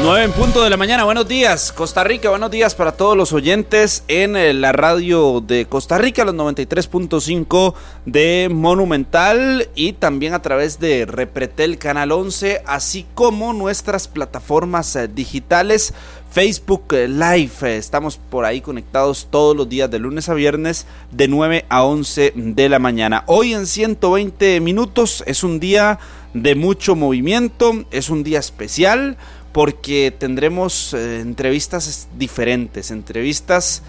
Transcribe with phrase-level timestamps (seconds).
[0.00, 3.32] 9 en punto de la mañana, buenos días Costa Rica, buenos días para todos los
[3.34, 7.74] oyentes en eh, la radio de Costa Rica, los 93.5
[8.06, 15.08] de Monumental y también a través de Repretel Canal 11, así como nuestras plataformas eh,
[15.08, 15.92] digitales
[16.30, 17.76] Facebook eh, Live.
[17.76, 22.32] Estamos por ahí conectados todos los días de lunes a viernes de 9 a 11
[22.34, 23.24] de la mañana.
[23.26, 25.98] Hoy en 120 minutos es un día
[26.32, 29.18] de mucho movimiento, es un día especial
[29.52, 33.82] porque tendremos eh, entrevistas diferentes, entrevistas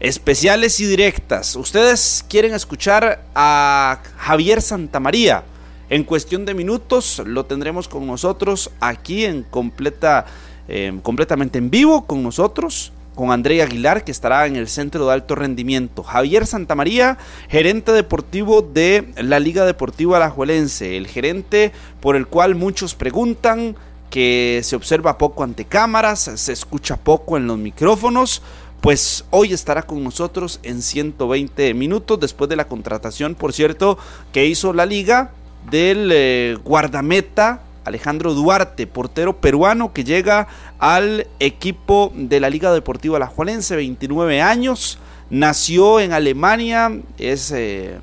[0.00, 1.56] especiales y directas.
[1.56, 5.44] Ustedes quieren escuchar a Javier Santamaría.
[5.88, 10.26] En cuestión de minutos lo tendremos con nosotros aquí en completa,
[10.68, 15.12] eh, completamente en vivo con nosotros con André Aguilar, que estará en el Centro de
[15.12, 16.02] Alto Rendimiento.
[16.02, 17.16] Javier Santamaría,
[17.48, 23.76] gerente deportivo de la Liga Deportiva Alajuelense, el gerente por el cual muchos preguntan,
[24.14, 28.42] que se observa poco ante cámaras, se escucha poco en los micrófonos,
[28.80, 33.98] pues hoy estará con nosotros en 120 minutos después de la contratación, por cierto,
[34.32, 35.32] que hizo la liga
[35.68, 40.46] del eh, guardameta Alejandro Duarte, portero peruano que llega
[40.78, 44.98] al equipo de la Liga Deportiva La Jualense, 29 años,
[45.28, 47.98] nació en Alemania, es eh,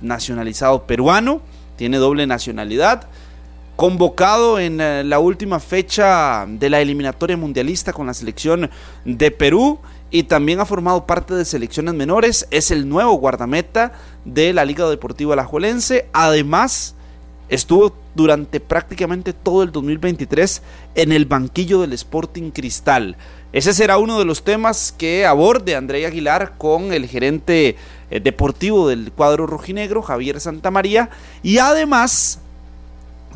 [0.00, 1.42] nacionalizado peruano,
[1.74, 3.08] tiene doble nacionalidad
[3.80, 8.68] convocado en eh, la última fecha de la eliminatoria mundialista con la selección
[9.06, 9.78] de Perú
[10.10, 12.46] y también ha formado parte de selecciones menores.
[12.50, 13.92] Es el nuevo guardameta
[14.26, 16.10] de la Liga Deportiva Alajuelense.
[16.12, 16.94] Además,
[17.48, 20.60] estuvo durante prácticamente todo el 2023
[20.96, 23.16] en el banquillo del Sporting Cristal.
[23.54, 27.76] Ese será uno de los temas que aborde André Aguilar con el gerente
[28.10, 31.08] eh, deportivo del cuadro rojinegro, Javier Santamaría.
[31.42, 32.40] Y además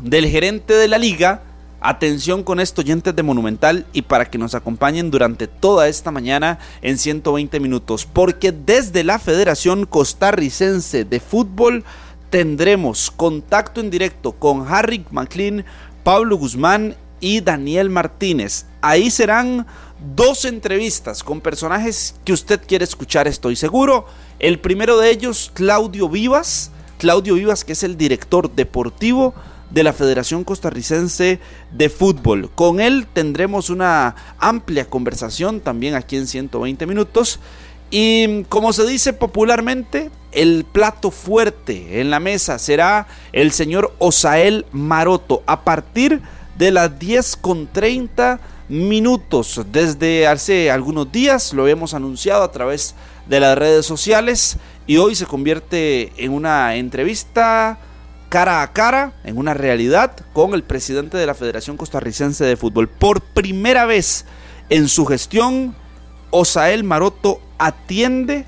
[0.01, 1.41] del gerente de la liga.
[1.81, 6.57] Atención con esto, oyentes de Monumental, y para que nos acompañen durante toda esta mañana
[6.81, 11.83] en 120 minutos, porque desde la Federación Costarricense de Fútbol
[12.31, 15.63] tendremos contacto en directo con Harry McLean,
[16.03, 18.65] Pablo Guzmán y Daniel Martínez.
[18.81, 19.67] Ahí serán
[20.15, 24.07] dos entrevistas con personajes que usted quiere escuchar, estoy seguro.
[24.39, 26.71] El primero de ellos, Claudio Vivas.
[26.97, 29.35] Claudio Vivas, que es el director deportivo
[29.69, 31.39] de la Federación Costarricense
[31.71, 32.49] de Fútbol.
[32.53, 37.39] Con él tendremos una amplia conversación también aquí en 120 minutos.
[37.91, 44.65] Y como se dice popularmente, el plato fuerte en la mesa será el señor Osael
[44.71, 46.21] Maroto a partir
[46.57, 49.61] de las 10 con 30 minutos.
[49.71, 52.95] Desde hace algunos días lo hemos anunciado a través
[53.27, 57.79] de las redes sociales y hoy se convierte en una entrevista
[58.29, 62.87] cara a cara, en una realidad, con el presidente de la Federación Costarricense de Fútbol.
[62.87, 64.25] Por primera vez
[64.69, 65.75] en su gestión,
[66.31, 68.45] Osael Maroto atiende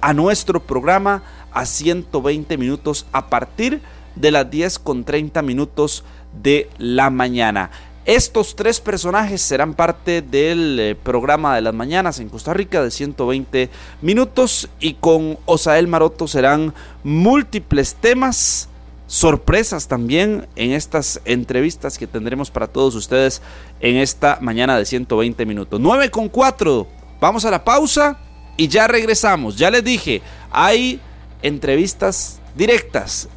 [0.00, 1.22] a nuestro programa
[1.52, 3.82] a 120 minutos a partir
[4.14, 6.04] de las 10 con 30 minutos
[6.42, 7.70] de la mañana.
[8.06, 12.90] Estos tres personajes serán parte del eh, programa de las mañanas en Costa Rica de
[12.90, 13.68] 120
[14.00, 16.72] minutos y con Osael Maroto serán
[17.04, 18.70] múltiples temas
[19.06, 23.42] sorpresas también en estas entrevistas que tendremos para todos ustedes
[23.80, 25.78] en esta mañana de 120 minutos.
[25.78, 26.86] 9 con 4.
[27.20, 28.18] Vamos a la pausa
[28.56, 29.58] y ya regresamos.
[29.58, 31.00] Ya les dije, hay
[31.42, 33.28] entrevistas directas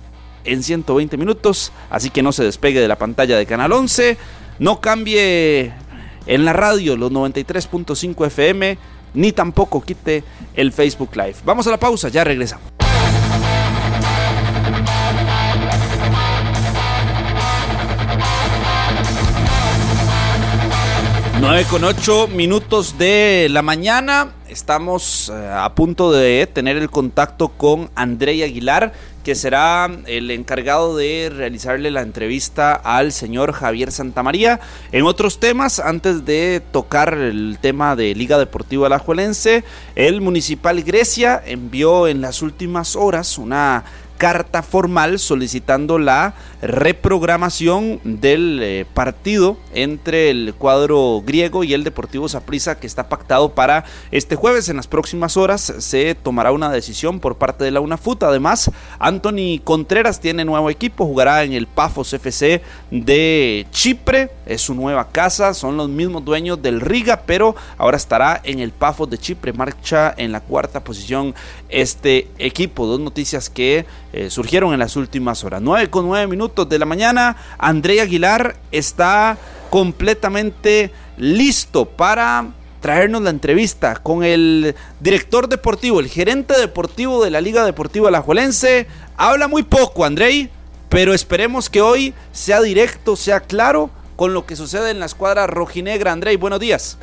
[0.46, 4.18] en 120 minutos, así que no se despegue de la pantalla de Canal 11,
[4.60, 5.74] no cambie
[6.26, 8.78] en la radio los 93.5 FM,
[9.14, 10.24] ni tampoco quite
[10.56, 11.36] el Facebook Live.
[11.46, 12.74] Vamos a la pausa, ya regresamos.
[21.44, 24.32] 9 con 8 minutos de la mañana.
[24.54, 30.96] Estamos eh, a punto de tener el contacto con André Aguilar, que será el encargado
[30.96, 34.60] de realizarle la entrevista al señor Javier Santamaría.
[34.92, 39.64] En otros temas, antes de tocar el tema de Liga Deportiva Alajuelense,
[39.96, 43.84] el Municipal Grecia envió en las últimas horas una
[44.20, 52.30] carta formal solicitando la reprogramación del eh, partido entre el cuadro griego y el Deportivo
[52.30, 54.70] Saprissa que está pactado para este jueves.
[54.70, 58.24] En las próximas horas se tomará una decisión por parte de la UNAFUT.
[58.24, 64.32] Además, Anthony Contreras tiene nuevo equipo, jugará en el Pafos FC de Chipre.
[64.46, 68.72] Es su nueva casa, son los mismos dueños del Riga, pero ahora estará en el
[68.72, 69.52] Pafos de Chipre.
[69.52, 71.36] Marcha en la cuarta posición
[71.68, 72.86] este equipo.
[72.86, 75.62] Dos noticias que eh, surgieron en las últimas horas.
[75.62, 77.36] 9 con 9 minutos de la mañana.
[77.58, 79.38] André Aguilar está
[79.72, 87.42] completamente listo para traernos la entrevista con el director deportivo, el gerente deportivo de la
[87.42, 88.88] Liga Deportiva Alajuelense.
[89.18, 90.50] Habla muy poco, Andrei,
[90.90, 95.48] pero esperemos que hoy sea directo, sea claro con lo que sucede en la escuadra
[95.48, 96.12] rojinegra.
[96.12, 97.00] Andrei, buenos días.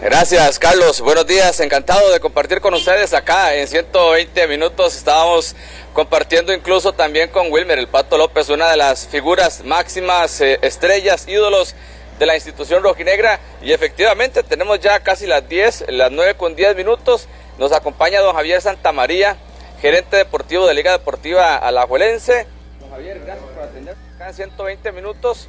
[0.00, 1.00] Gracias, Carlos.
[1.00, 1.58] Buenos días.
[1.60, 4.94] Encantado de compartir con ustedes acá en 120 minutos.
[4.94, 5.56] Estábamos
[5.94, 11.26] compartiendo incluso también con Wilmer, el Pato López, una de las figuras máximas, eh, estrellas,
[11.26, 11.74] ídolos
[12.18, 13.40] de la institución rojinegra.
[13.62, 17.26] Y efectivamente tenemos ya casi las 10, las 9 con 10 minutos.
[17.56, 19.38] Nos acompaña don Javier Santamaría,
[19.80, 22.46] gerente deportivo de Liga Deportiva Alajuelense.
[22.80, 25.48] Don Javier, gracias por atender acá en 120 minutos.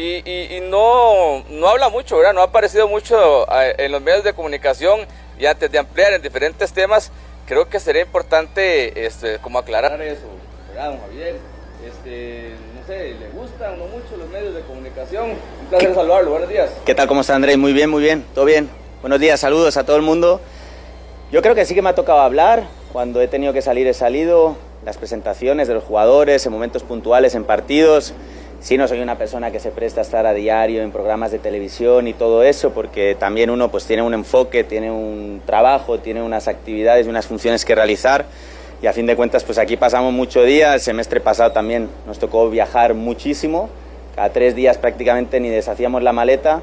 [0.00, 2.32] Y, no, no habla mucho, ¿verdad?
[2.32, 5.00] No ha aparecido mucho en los medios de comunicación
[5.38, 7.12] y antes de ampliar en diferentes temas,
[7.46, 10.22] creo que sería importante este, como aclarar eso,
[10.68, 11.36] ¿verdad, don Javier?
[11.86, 15.30] Este, no sé, ¿le gustan no mucho los medios de comunicación?
[15.32, 16.70] Un placer saludarlo, buenos días.
[16.86, 17.58] ¿Qué tal, cómo está Andrés?
[17.58, 18.70] Muy bien, muy bien, todo bien.
[19.02, 20.40] Buenos días, saludos a todo el mundo.
[21.30, 23.94] Yo creo que sí que me ha tocado hablar, cuando he tenido que salir he
[23.94, 28.14] salido, las presentaciones de los jugadores, en momentos puntuales, en partidos.
[28.60, 31.38] Sí, no soy una persona que se presta a estar a diario en programas de
[31.38, 36.22] televisión y todo eso, porque también uno pues tiene un enfoque, tiene un trabajo, tiene
[36.22, 38.26] unas actividades y unas funciones que realizar.
[38.82, 40.74] Y a fin de cuentas, pues aquí pasamos mucho día.
[40.74, 43.70] El semestre pasado también nos tocó viajar muchísimo.
[44.14, 46.60] Cada tres días prácticamente ni deshacíamos la maleta.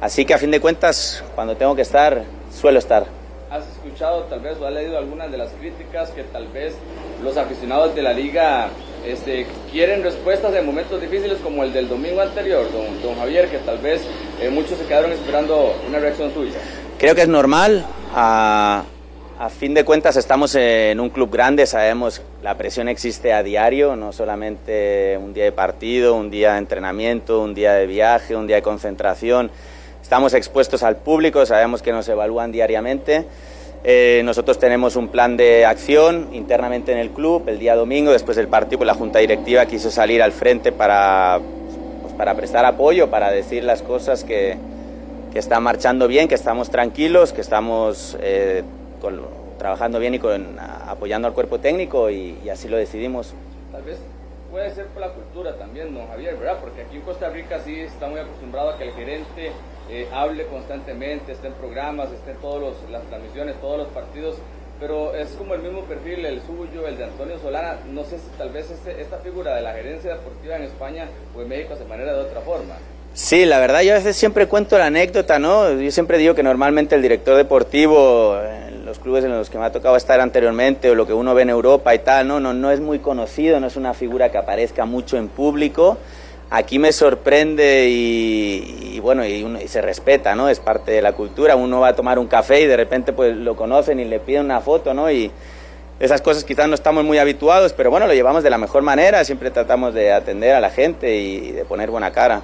[0.00, 3.15] Así que a fin de cuentas, cuando tengo que estar, suelo estar.
[3.48, 6.74] ¿Has escuchado tal vez o has leído algunas de las críticas que tal vez
[7.22, 8.70] los aficionados de la liga
[9.06, 13.78] este, quieren respuestas en momentos difíciles como el del domingo anterior, don, Javier, que tal
[13.78, 14.02] vez
[14.40, 16.58] eh, muchos se quedaron esperando una reacción suya?
[16.98, 17.86] Creo que es normal.
[18.16, 18.82] A,
[19.38, 23.94] a fin de cuentas estamos en un club grande, sabemos la presión existe a diario,
[23.94, 28.48] no solamente un día de partido, un día de entrenamiento, un día de viaje, un
[28.48, 29.52] día de concentración.
[30.06, 33.24] Estamos expuestos al público, sabemos que nos evalúan diariamente.
[33.82, 37.48] Eh, nosotros tenemos un plan de acción internamente en el club.
[37.48, 41.40] El día domingo, después del partido, pues la Junta Directiva quiso salir al frente para,
[42.02, 44.56] pues para prestar apoyo, para decir las cosas que,
[45.32, 48.62] que están marchando bien, que estamos tranquilos, que estamos eh,
[49.58, 50.56] trabajando bien y con,
[50.86, 53.34] apoyando al cuerpo técnico y, así lo decidimos.
[53.72, 53.98] Tal vez
[54.52, 56.58] puede ser por la cultura también, don Javier, ¿verdad?
[56.60, 59.50] Porque aquí en Costa Rica sí está muy acostumbrado a que el gerente
[59.90, 64.36] eh, hable constantemente, esté en programas, esté en todas las transmisiones, todos los partidos,
[64.80, 67.78] pero es como el mismo perfil, el suyo, el de Antonio Solana.
[67.92, 71.42] No sé si tal vez este, esta figura de la gerencia deportiva en España o
[71.42, 72.74] en México se manera de otra forma.
[73.14, 75.72] Sí, la verdad yo a veces siempre cuento la anécdota, ¿no?
[75.72, 79.64] Yo siempre digo que normalmente el director deportivo, en los clubes en los que me
[79.64, 82.52] ha tocado estar anteriormente o lo que uno ve en Europa y tal, no, no,
[82.52, 85.96] no es muy conocido, no es una figura que aparezca mucho en público
[86.50, 90.48] aquí me sorprende y, bueno, y, se respeta, ¿no?
[90.48, 91.56] Es parte de la cultura.
[91.56, 94.46] Uno va a tomar un café y de repente pues lo conocen y le piden
[94.46, 95.10] una foto, ¿no?
[95.10, 95.30] Y
[95.98, 99.24] esas cosas quizás no estamos muy habituados, pero bueno, lo llevamos de la mejor manera.
[99.24, 102.42] Siempre tratamos de atender a la gente y de poner buena cara.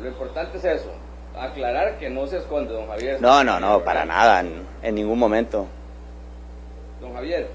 [0.00, 0.90] Lo importante es eso,
[1.38, 3.20] aclarar que no se esconde, don Javier.
[3.20, 4.44] No, no, no, para nada,
[4.82, 5.66] en ningún momento.
[7.00, 7.48] Don Javier,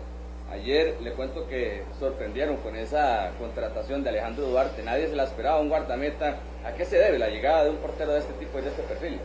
[0.52, 4.82] Ayer le cuento que sorprendieron con esa contratación de Alejandro Duarte.
[4.82, 6.38] Nadie se la esperaba, un guardameta.
[6.66, 8.82] ¿A qué se debe la llegada de un portero de este tipo y de este
[8.82, 9.20] perfil?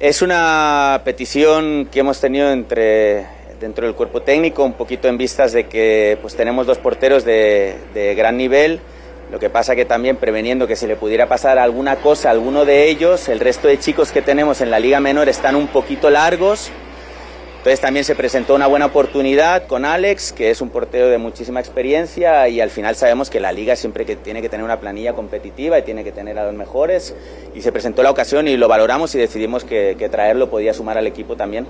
[0.00, 3.26] Es una petición que hemos tenido entre,
[3.58, 7.74] dentro del cuerpo técnico, un poquito en vistas de que pues, tenemos dos porteros de,
[7.92, 8.80] de gran nivel.
[9.32, 12.64] Lo que pasa que también preveniendo que si le pudiera pasar alguna cosa a alguno
[12.64, 16.08] de ellos, el resto de chicos que tenemos en la liga menor están un poquito
[16.08, 16.70] largos
[17.68, 21.60] entonces también se presentó una buena oportunidad con Alex, que es un portero de muchísima
[21.60, 25.12] experiencia y al final sabemos que la liga siempre que tiene que tener una planilla
[25.12, 27.14] competitiva y tiene que tener a los mejores
[27.54, 31.06] y se presentó la ocasión y lo valoramos y decidimos que, traerlo podía sumar al
[31.06, 31.66] equipo también.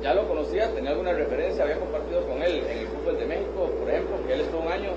[0.00, 0.72] ¿Ya lo conocía?
[0.72, 1.64] ¿Tenía alguna referencia?
[1.64, 4.72] ¿Había compartido con él en el fútbol de México, por ejemplo, que él estuvo un
[4.72, 4.90] año?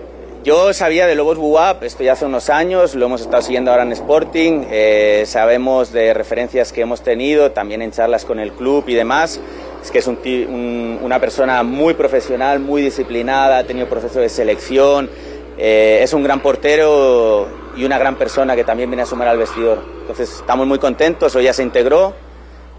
[0.44, 3.84] Yo sabía de Lobos Buap, esto ya hace unos años, lo hemos estado siguiendo ahora
[3.84, 8.84] en Sporting, eh, sabemos de referencias que hemos tenido, también en charlas con el club
[8.88, 9.40] y demás,
[9.84, 15.10] es que es un, una persona muy profesional, muy disciplinada, ha tenido proceso de selección,
[15.58, 19.38] eh, es un gran portero y una gran persona que también viene a sumar al
[19.38, 19.84] vestidor.
[20.00, 22.14] Entonces estamos muy contentos, hoy ya se integró.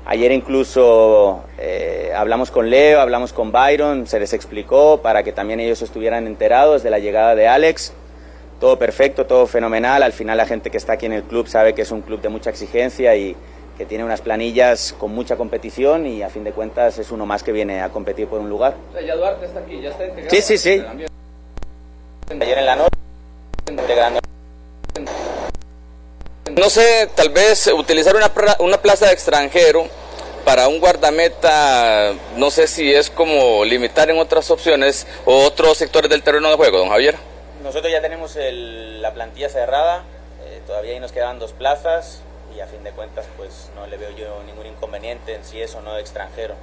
[0.06, 5.60] Ayer incluso eh, hablamos con Leo, hablamos con Byron, se les explicó para que también
[5.60, 7.92] ellos estuvieran enterados de la llegada de Alex.
[8.60, 10.02] Todo perfecto, todo fenomenal.
[10.02, 12.22] Al final la gente que está aquí en el club sabe que es un club
[12.22, 13.36] de mucha exigencia y,
[13.76, 17.42] que tiene unas planillas con mucha competición y a fin de cuentas es uno más
[17.42, 18.74] que viene a competir por un lugar.
[19.04, 20.36] ya Duarte está aquí, ya está integrado.
[20.36, 20.84] Sí, sí, sí.
[22.40, 22.96] Ayer en la noche,
[23.68, 24.20] integrando.
[26.56, 29.88] No sé, tal vez utilizar una, una plaza de extranjero
[30.44, 36.10] para un guardameta, no sé si es como limitar en otras opciones o otros sectores
[36.10, 37.16] del terreno de juego, don Javier.
[37.62, 40.04] Nosotros ya tenemos la plantilla cerrada,
[40.46, 42.20] eh, todavía ahí nos quedan dos plazas,
[42.54, 45.74] y a fin de cuentas pues no le veo yo ningún inconveniente en si es
[45.74, 46.54] o no extranjero.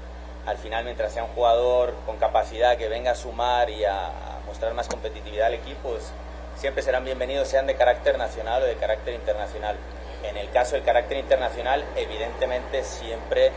[0.45, 4.11] Al final mientras sea un jugador con capacidad que venga a sumar y a,
[4.47, 6.11] mostrar más competitividad al equipo, pues,
[6.57, 9.77] siempre serán bienvenidos, sean de carácter nacional o de carácter internacional.
[10.23, 13.51] En el caso del carácter internacional, evidentemente siempre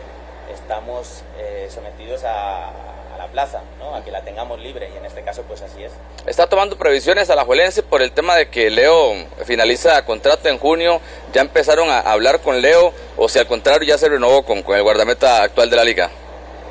[0.53, 2.71] estamos eh, sometidos a,
[3.19, 3.95] la plaza, ¿no?
[3.95, 5.93] a que la tengamos libre y en este caso pues así es.
[6.27, 10.59] ¿Está tomando previsiones a la Juelense por el tema de que Leo finaliza contrato en
[10.59, 11.01] junio?
[11.33, 14.77] ¿Ya empezaron a hablar con Leo o si al contrario ya se renovó con, con
[14.77, 16.11] el guardameta actual de la liga?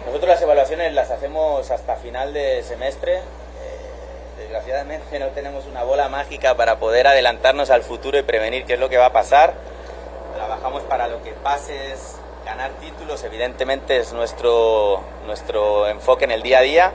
[0.05, 3.17] Nosotros las evaluaciones las hacemos hasta final de semestre.
[3.17, 3.21] Eh,
[4.37, 8.79] desgraciadamente no tenemos una bola mágica para poder adelantarnos al futuro y prevenir qué es
[8.79, 9.53] lo que va a pasar.
[10.35, 16.41] Trabajamos para lo que pase es ganar títulos evidentemente es nuestro, nuestro enfoque en el
[16.41, 16.91] día a día,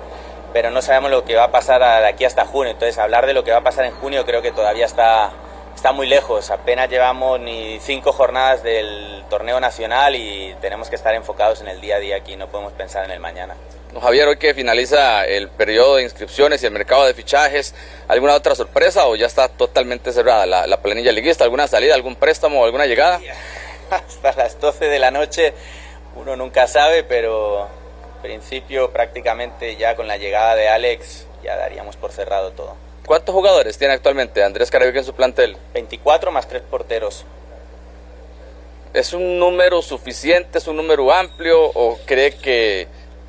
[0.52, 2.73] pero no sabemos lo que va a pasar de aquí hasta junio.
[2.73, 5.31] Entonces, hablar de lo que va a pasar en junio creo que todavía está,
[5.75, 6.50] está muy lejos.
[6.50, 11.81] Apenas llevamos ni cinco jornadas del torneo nacional y tenemos que estar enfocados en el
[11.81, 13.55] día a día aquí, no podemos pensar en el mañana.
[14.00, 17.75] Javier, hoy que finaliza el periodo de inscripciones y el mercado de fichajes,
[18.07, 21.45] ¿alguna otra sorpresa o ya está totalmente cerrada la, la planilla liguista?
[21.45, 23.19] ¿Alguna salida, algún préstamo, alguna llegada?
[24.09, 25.54] hasta las 12 de la noche
[26.16, 27.68] uno nunca sabe, pero
[28.16, 32.76] en principio prácticamente ya con la llegada de Alex ya daríamos por cerrado todo.
[33.07, 35.57] ¿Cuántos jugadores tiene actualmente Andrés Carabica en su plantel?
[35.73, 37.25] 24 más 3 porteros.
[38.92, 42.88] ¿Es un número suficiente, es un número amplio o cree que,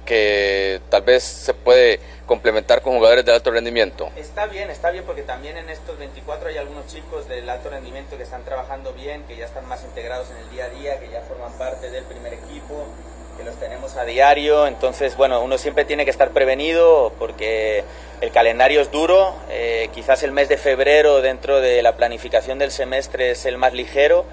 [0.10, 4.10] que tal vez se puede complementar con jugadores de alto rendimiento.
[4.18, 8.18] Está bien, está bien porque también en estos 24 hay algunos chicos del alto rendimiento
[8.18, 11.10] que están trabajando bien, que ya están más integrados en el día a día, que
[11.10, 12.86] ya forman parte del primer equipo,
[13.38, 14.66] que los tenemos a diario.
[14.66, 17.84] Entonces, bueno, uno siempre tiene que estar prevenido porque
[18.22, 19.36] el calendario es duro.
[19.52, 23.74] Eh, quizás el mes de febrero dentro de la planificación del semestre es el más
[23.74, 24.26] ligero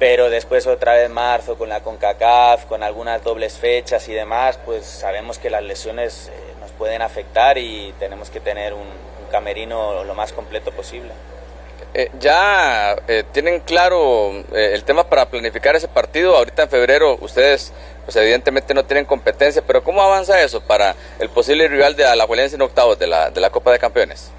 [0.00, 4.86] pero después otra vez marzo con la CONCACAF, con algunas dobles fechas y demás, pues
[4.86, 10.32] sabemos que las lesiones eh, pueden afectar y tenemos que tener un, camerino lo más
[10.32, 11.12] completo posible.
[11.94, 16.36] Eh, ya eh, tienen claro el tema para planificar ese partido.
[16.36, 17.72] Ahorita en febrero ustedes,
[18.04, 22.56] pues evidentemente no tienen competencia, pero ¿cómo avanza eso para el posible rival de Alajuelense
[22.56, 24.32] en octavos de la, de la Copa de Campeones?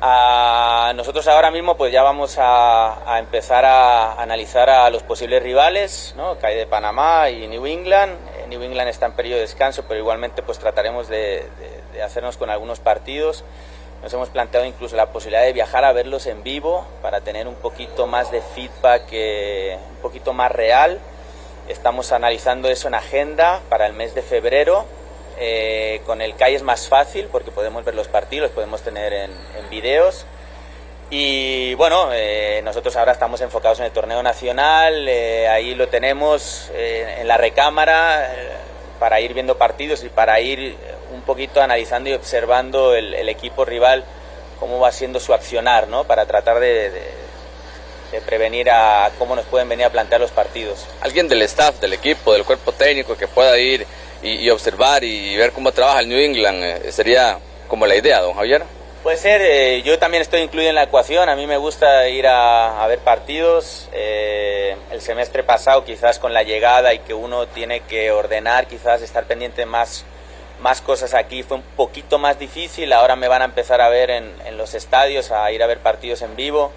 [0.00, 6.14] Nosotros ahora mismo pues ya vamos a, a, empezar a analizar a los posibles rivales,
[6.16, 6.34] ¿no?
[6.34, 8.16] de Panamá y New England.
[8.48, 11.46] New England está en periodo de descanso, pero igualmente pues trataremos de,
[12.04, 13.44] hacernos con algunos partidos.
[14.02, 17.54] Nos hemos planteado incluso la posibilidad de viajar a verlos en vivo para tener un
[17.54, 21.00] poquito más de feedback, eh, un poquito más real.
[21.68, 24.84] Estamos analizando eso en agenda para el mes de febrero.
[25.38, 29.30] Eh, con el CAI es más fácil porque podemos ver los partidos, podemos tener en,
[29.70, 30.24] videos.
[31.10, 36.70] Y bueno, eh, nosotros ahora estamos enfocados en el torneo nacional, eh, ahí lo tenemos
[36.74, 38.28] en la recámara
[38.98, 40.76] para ir viendo partidos y para ir
[41.12, 44.04] un poquito analizando y observando el, equipo rival,
[44.58, 46.04] cómo va siendo su accionar, ¿no?
[46.04, 46.92] Para tratar de,
[48.24, 50.86] prevenir a cómo nos pueden venir a plantear los partidos.
[51.02, 53.86] Alguien del staff, del equipo, del cuerpo técnico que pueda ir
[54.22, 58.34] y, y observar y ver cómo trabaja el New England, sería como la idea, don
[58.34, 58.62] Javier.
[59.06, 62.26] Puede ser, eh, yo también estoy incluido en la ecuación, a mí me gusta ir
[62.26, 63.88] a, ver partidos.
[63.92, 69.02] Eh, el semestre pasado quizás con la llegada y que uno tiene que ordenar, quizás
[69.02, 70.04] estar pendiente más,
[70.60, 74.10] más cosas aquí fue un poquito más difícil, ahora me van a empezar a ver
[74.10, 76.72] en, los estadios, a ir a ver partidos en vivo,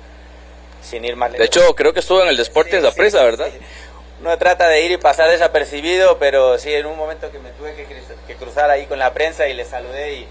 [0.84, 3.50] sin ir más De hecho, creo que estuvo en el Deportes de la presa, ¿verdad?
[4.22, 7.74] Uno trata de ir y pasar desapercibido, pero sí, en un momento que me tuve
[7.74, 10.28] que, cruzar ahí con la prensa y le saludé y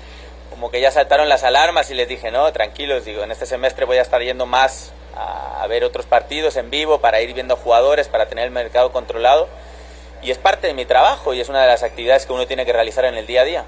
[0.51, 3.87] como que ya saltaron las alarmas y les dije, no, tranquilos, digo, en este semestre
[3.87, 8.09] voy a estar yendo más a, ver otros partidos en vivo para ir viendo jugadores,
[8.09, 9.49] para tener el mercado controlado.
[10.23, 12.67] y es parte de mi trabajo y es una de las actividades que uno tiene
[12.67, 13.65] que realizar en el día a día.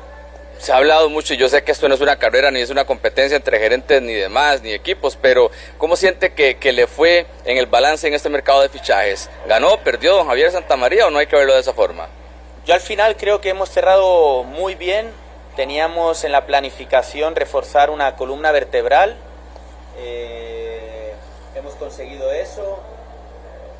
[0.60, 2.68] Se ha hablado mucho y yo sé que esto no es una carrera ni es
[2.68, 7.56] una competencia entre gerentes ni demás, ni equipos, pero ¿cómo siente que, le fue en
[7.56, 9.30] el balance en este mercado de fichajes?
[9.48, 12.08] ¿Ganó, perdió don Javier Santamaría o no hay que verlo de esa forma?
[12.66, 15.10] Yo al final creo que hemos cerrado muy bien.
[15.56, 19.16] Teníamos en la planificación reforzar una columna vertebral.
[19.96, 21.14] Eh,
[21.54, 22.80] hemos conseguido eso.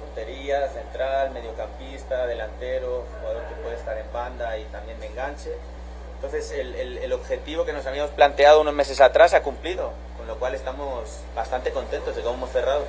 [0.01, 5.51] Portería, central, mediocampista, delantero, jugador que puede estar en banda y también de enganche.
[6.23, 10.27] Entonces el, el, el, objetivo que nos habíamos planteado unos meses atrás ha cumplido, con
[10.27, 12.85] lo cual estamos bastante contentos de cómo hemos cerrado.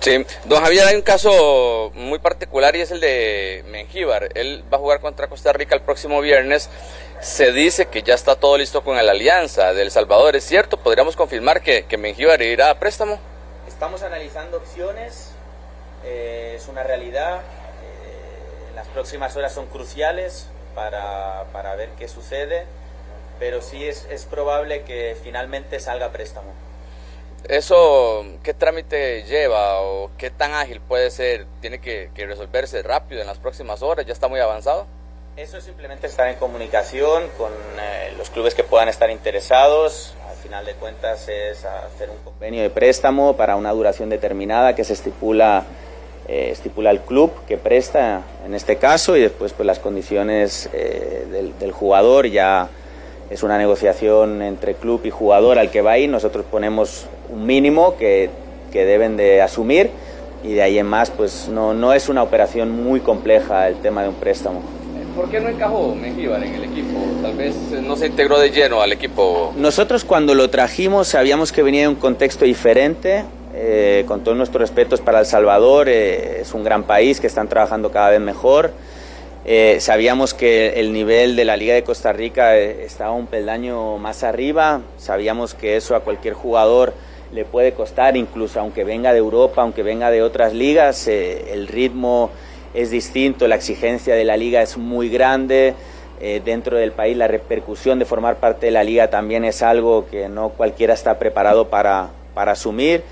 [0.00, 4.30] Sí, don Javier, hay un caso muy particular y es el de Mengíbar.
[4.34, 6.70] Él va a jugar contra Costa Rica el próximo viernes.
[7.20, 10.34] Se dice que ya está todo listo con la alianza del Salvador.
[10.34, 10.78] ¿Es cierto?
[10.78, 13.20] ¿Podríamos confirmar que, que Mengíbar irá a préstamo?
[13.68, 15.32] Estamos analizando opciones.
[16.04, 17.42] Eh, es una realidad.
[17.42, 22.64] Eh, las próximas horas son cruciales para, para ver qué sucede,
[23.38, 26.52] pero sí es, es probable que finalmente salga préstamo.
[27.48, 31.46] ¿Eso qué trámite lleva o qué tan ágil puede ser?
[31.60, 34.06] ¿Tiene que, que, resolverse rápido en las próximas horas?
[34.06, 34.86] ¿Ya está muy avanzado?
[35.36, 37.50] Eso simplemente estar en comunicación con
[37.80, 40.14] eh, los clubes que puedan estar interesados.
[40.28, 44.84] Al final de cuentas es hacer un convenio de préstamo para una duración determinada que
[44.84, 45.64] se estipula
[46.28, 51.26] eh, estipula el club que presta en este caso y después pues las condiciones eh,
[51.30, 52.68] del, del, jugador ya
[53.28, 57.96] es una negociación entre club y jugador al que va ahí nosotros ponemos un mínimo
[57.96, 58.30] que,
[58.70, 59.90] que, deben de asumir
[60.44, 64.02] y de ahí en más pues no, no es una operación muy compleja el tema
[64.02, 64.62] de un préstamo.
[65.16, 66.98] ¿Por qué no encajó Mengíbar en el equipo?
[67.20, 69.52] Tal vez no se integró de lleno al equipo.
[69.56, 73.24] Nosotros cuando lo trajimos sabíamos que venía de un contexto diferente,
[73.54, 77.48] eh, con todos nuestros respetos para El Salvador, eh, es un gran país que están
[77.48, 78.72] trabajando cada vez mejor.
[79.44, 84.22] Eh, sabíamos que el nivel de la Liga de Costa Rica estaba un peldaño más
[84.22, 86.94] arriba, sabíamos que eso a cualquier jugador
[87.32, 92.30] le puede costar, incluso aunque venga de Europa, aunque venga de otras ligas, el ritmo
[92.72, 95.74] es distinto, la exigencia de la liga es muy grande.
[96.44, 100.28] dentro del país la repercusión de formar parte de la liga también es algo que
[100.28, 103.02] no cualquiera está preparado para, para asumir.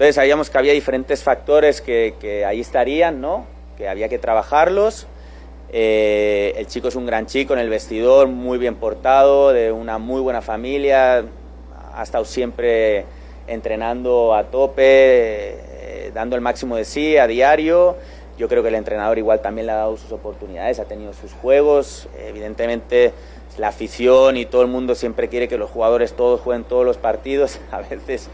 [0.00, 3.44] Entonces sabíamos que había diferentes factores que, que ahí estarían, ¿no?
[3.76, 5.06] Que había que trabajarlos.
[5.74, 9.98] Eh, el chico es un gran chico en el vestidor, muy bien portado, de una
[9.98, 11.26] muy buena familia,
[11.92, 13.04] ha estado siempre
[13.46, 17.98] entrenando a tope, eh, dando el máximo de sí a diario.
[18.38, 21.34] Yo creo que el entrenador igual también le ha dado sus oportunidades, ha tenido sus
[21.34, 22.08] juegos.
[22.26, 23.12] Evidentemente
[23.58, 26.96] la afición y todo el mundo siempre quiere que los jugadores todos jueguen todos los
[26.96, 27.60] partidos.
[27.70, 28.30] A veces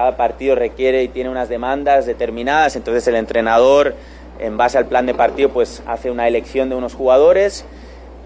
[0.00, 3.94] cada partido requiere y tiene unas demandas determinadas, entonces el entrenador,
[4.38, 7.66] en base al plan de partido, pues hace una elección de unos jugadores.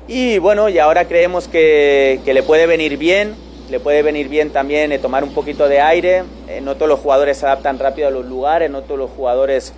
[0.06, 3.34] Y bueno, y ahora creemos que, que le puede venir bien,
[3.70, 6.22] le puede venir bien también eh, tomar un poquito de aire.
[6.46, 9.72] Eh, no todos los jugadores se adaptan rápido a los lugares, no todos los jugadores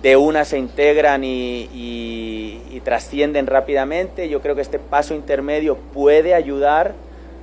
[0.00, 4.30] de una se integran y, y, y trascienden rápidamente.
[4.30, 6.94] Yo creo que este paso intermedio puede ayudar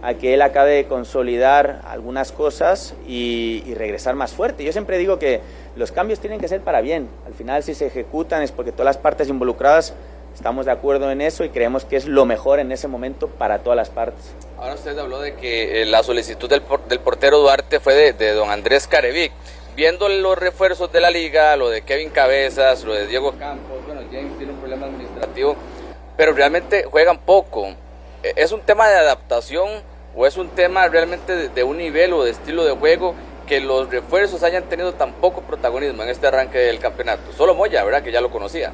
[0.02, 4.64] a que él acabe de consolidar algunas cosas y, regresar más fuerte.
[4.64, 5.42] Yo siempre digo que
[5.76, 7.10] los cambios tienen que ser para bien.
[7.26, 9.94] Al final, si se ejecutan es porque todas las partes involucradas
[10.34, 13.60] estamos de acuerdo en eso y creemos que es lo mejor en ese momento para
[13.60, 14.34] todas las partes.
[14.58, 18.32] Ahora usted habló de que eh, la solicitud del, del portero Duarte fue de, de,
[18.32, 19.32] don Andrés Carevic.
[19.76, 24.02] Viendo los refuerzos de la liga, lo de Kevin Cabezas, lo de Diego Campos, bueno,
[24.12, 25.56] James tiene un problema administrativo,
[26.18, 27.76] pero realmente juegan poco.
[28.22, 29.82] ¿Es un tema de adaptación
[30.15, 33.15] o es un tema realmente de, un nivel o de estilo de juego
[33.48, 37.32] que los refuerzos hayan tenido tan poco protagonismo en este arranque del campeonato?
[37.36, 38.04] Solo Moya, ¿verdad?
[38.04, 38.72] Que ya lo conocía.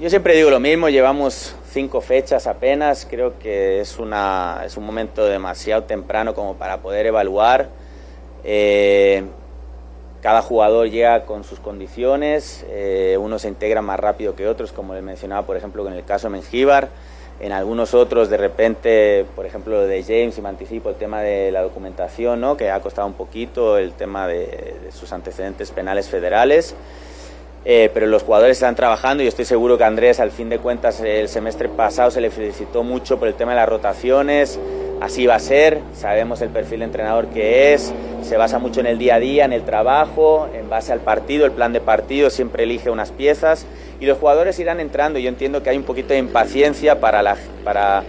[0.00, 4.84] Yo siempre digo lo mismo, llevamos cinco fechas apenas, creo que es, una, es un
[4.84, 7.68] momento demasiado temprano como para poder evaluar.
[8.44, 9.24] Eh,
[10.22, 14.94] cada jugador llega con sus condiciones, eh, unos se integran más rápido que otros, como
[14.94, 16.88] le mencionaba, por ejemplo, en el caso de Mengíbar
[17.40, 21.50] en algunos otros de repente, por ejemplo de James, y me anticipo el tema de
[21.52, 22.56] la documentación, ¿no?
[22.56, 26.74] que ha costado un poquito, el tema de, de sus antecedentes penales federales,
[27.64, 31.00] eh, pero los jugadores están trabajando y estoy seguro que Andrés, al fin de cuentas,
[31.00, 34.58] el semestre pasado se le felicitó mucho por el tema de las rotaciones,
[35.00, 37.92] así va a ser, sabemos el perfil de entrenador que es,
[38.22, 41.46] se basa mucho en el día a día, en el trabajo, en base al partido,
[41.46, 43.66] el plan de partido, siempre elige unas piezas
[44.00, 45.18] y los jugadores irán entrando.
[45.18, 48.02] Yo entiendo que hay un poquito de impaciencia para, la, para,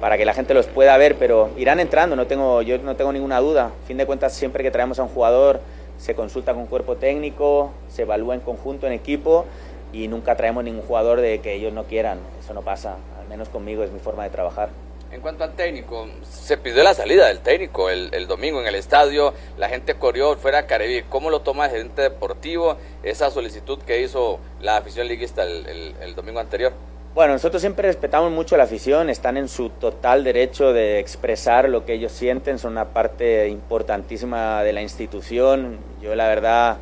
[0.00, 3.12] para que la gente los pueda ver, pero irán entrando, no tengo, yo no tengo
[3.12, 3.66] ninguna duda.
[3.66, 5.60] A fin de cuentas, siempre que traemos a un jugador,
[6.02, 9.46] se consulta con cuerpo técnico, se evalúa en conjunto, en equipo,
[9.92, 12.18] y nunca traemos ningún jugador de que ellos no quieran.
[12.40, 14.70] Eso no pasa, al menos conmigo es mi forma de trabajar.
[15.12, 19.32] En cuanto al técnico, se pidió la salida del técnico el, domingo en el estadio,
[19.56, 21.04] la gente corrió fuera a Caribe.
[21.08, 26.40] ¿Cómo lo toma el gerente deportivo esa solicitud que hizo la afición liguista el domingo
[26.40, 26.72] anterior?
[27.14, 31.84] Bueno, nosotros siempre respetamos mucho la afición, están en su total derecho de expresar lo
[31.84, 35.76] que ellos sienten, son una parte importantísima de la institución.
[36.00, 36.78] Yo la verdad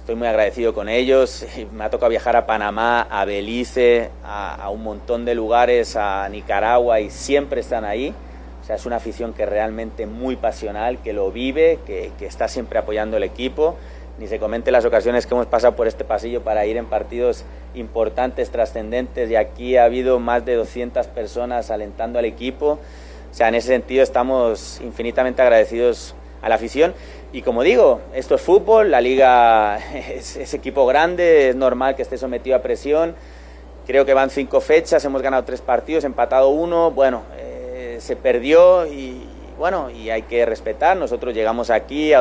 [0.00, 4.82] estoy muy agradecido con ellos, me ha tocado viajar a Panamá, a Belice, a, un
[4.82, 8.12] montón de lugares, a Nicaragua y siempre están ahí.
[8.62, 12.48] O sea, es una afición que realmente muy pasional, que lo vive, que, que está
[12.48, 13.76] siempre apoyando el equipo
[14.20, 17.42] ni se comente las ocasiones que hemos pasado por este pasillo para ir en partidos
[17.74, 22.78] importantes, trascendentes, y aquí ha habido más de 200 personas alentando al equipo.
[23.30, 26.92] O sea, en ese sentido estamos infinitamente agradecidos a la afición.
[27.32, 29.78] Y como digo, esto es fútbol, la liga
[30.14, 33.14] es, equipo grande, es normal que esté sometido a presión.
[33.86, 36.90] Creo que van cinco fechas, hemos ganado tres partidos, empatado uno.
[36.90, 39.26] Bueno, eh, se perdió y
[39.58, 40.98] bueno, y hay que respetar.
[40.98, 42.12] Nosotros llegamos aquí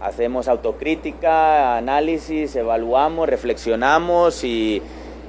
[0.00, 4.82] hacemos autocrítica, análisis, evaluamos, reflexionamos y,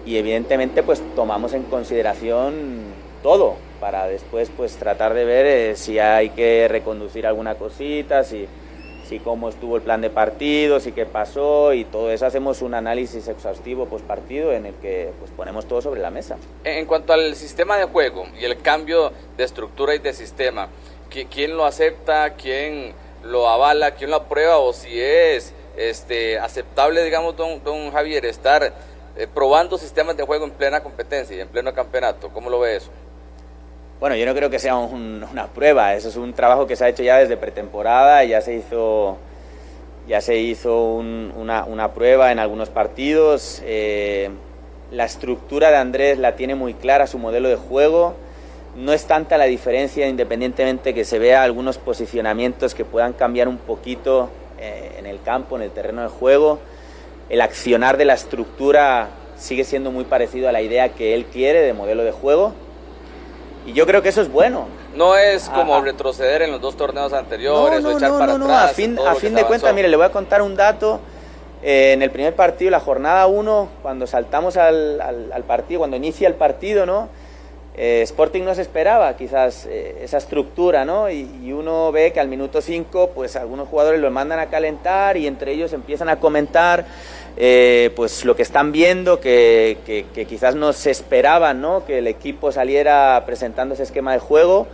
[0.05, 2.79] y, evidentemente pues tomamos en consideración
[3.21, 8.47] todo para después pues tratar de ver eh, si hay que reconducir alguna cosita, si,
[9.03, 12.73] si cómo estuvo el plan de partido, si qué pasó y todo eso hacemos un
[12.73, 16.37] análisis exhaustivo post partido en el que pues ponemos todo sobre la mesa.
[16.63, 20.69] En cuanto al sistema de juego y el cambio de estructura y de sistema,
[21.29, 22.35] ¿quién lo acepta?
[22.35, 28.25] ¿Quién lo avala, quién lo aprueba o si es este, aceptable, digamos, don, don Javier,
[28.25, 28.73] estar
[29.15, 32.29] eh, probando sistemas de juego en plena competencia y en pleno campeonato.
[32.29, 32.89] ¿Cómo lo ve eso?
[33.99, 36.85] Bueno, yo no creo que sea un, una prueba, eso es un trabajo que se
[36.85, 39.17] ha hecho ya desde pretemporada, ya se hizo,
[40.07, 43.61] ya se hizo un, una, una, prueba en algunos partidos.
[43.63, 44.31] Eh,
[44.89, 48.15] la estructura de Andrés la tiene muy clara, su modelo de juego
[48.75, 53.57] no es tanta la diferencia independientemente que se vea algunos posicionamientos que puedan cambiar un
[53.57, 54.29] poquito
[54.59, 56.59] eh, en el campo, en el terreno de juego.
[57.29, 61.61] El accionar de la estructura sigue siendo muy parecido a la idea que él quiere
[61.61, 62.53] de modelo de juego.
[63.65, 64.67] Y yo creo que eso es bueno.
[64.95, 65.85] No es como Ajá.
[65.85, 68.71] retroceder en los dos torneos anteriores no, no, o echar no, para no, atrás.
[68.71, 70.99] A fin, a fin de cuentas, mire, le voy a contar un dato.
[71.63, 75.95] Eh, en el primer partido, la jornada 1, cuando saltamos al, al, al partido, cuando
[75.95, 77.07] inicia el partido, ¿no?
[77.75, 81.09] Eh, Sporting no se esperaba quizás eh, esa estructura, ¿no?
[81.09, 85.27] Y, uno ve que al minuto 5, pues algunos jugadores los mandan a calentar y
[85.27, 86.85] entre ellos empiezan a comentar
[87.37, 91.85] eh, pues lo que están viendo, que, que, que, quizás no se esperaban, ¿no?
[91.85, 94.67] Que el equipo saliera presentando ese esquema de juego.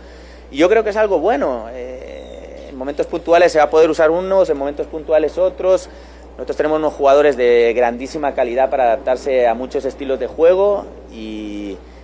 [0.50, 1.66] Y yo creo que es algo bueno.
[1.72, 5.88] Eh, en momentos puntuales se va a poder usar unos, en momentos puntuales otros.
[6.32, 11.57] Nosotros tenemos unos jugadores de grandísima calidad para adaptarse a muchos estilos de juego y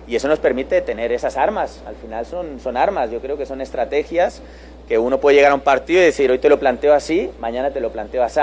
[0.07, 1.81] y eso nos permite tener esas armas.
[1.87, 4.41] Al final son, son armas, yo creo que son estrategias
[4.87, 7.71] que uno puede llegar a un partido y decir, hoy te lo planteo así, mañana
[7.71, 8.41] te lo planteo así.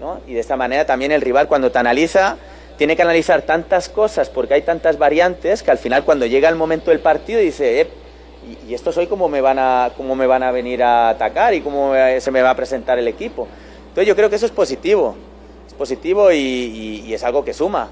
[0.00, 0.20] ¿no?
[0.26, 2.36] Y de esta manera también el rival cuando te analiza
[2.76, 6.56] tiene que analizar tantas cosas porque hay tantas variantes que al final cuando llega el
[6.56, 7.88] momento del partido dice, eh,
[8.68, 11.60] y, estos hoy cómo me, van a, cómo me van a venir a atacar y
[11.60, 13.48] cómo se me va a presentar el equipo.
[13.88, 15.16] Entonces yo creo que eso es positivo,
[15.66, 17.88] es positivo y, y, y es algo que suma.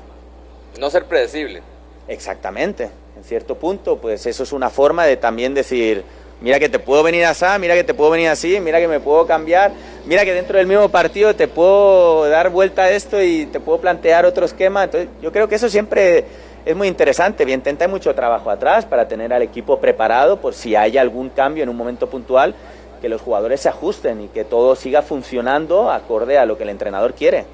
[0.79, 1.63] No ser predecible.
[2.09, 6.05] Exactamente en cierto punto, pues eso es una forma de también decir,
[6.41, 9.01] mira que te puedo venir así, mira que te puedo venir así, mira que me
[9.01, 9.73] puedo cambiar,
[10.05, 13.79] mira que dentro del mismo partido te puedo dar vuelta a esto y te puedo
[13.79, 14.85] plantear otro esquema.
[14.85, 16.25] Entonces, yo creo que eso siempre
[16.65, 17.45] es muy interesante.
[17.45, 21.63] Bien, hay mucho trabajo atrás para tener al equipo preparado por si hay algún cambio
[21.63, 22.55] en un momento puntual,
[23.01, 26.71] que los jugadores se ajusten y que todo siga funcionando acorde a lo que el
[26.71, 27.45] entrenador quiere.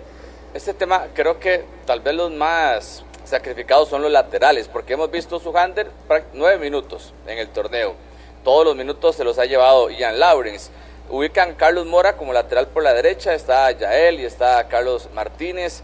[0.55, 5.39] Este tema creo que tal vez los más sacrificados son los laterales, porque hemos visto
[5.39, 5.91] su Hander
[6.35, 7.95] nueve minutos en el torneo.
[8.45, 10.71] Todos los minutos se los ha llevado Ian Lawrence.
[11.09, 15.83] Ubican Carlos Mora como lateral por la derecha, está Yael y está Carlos Martínez.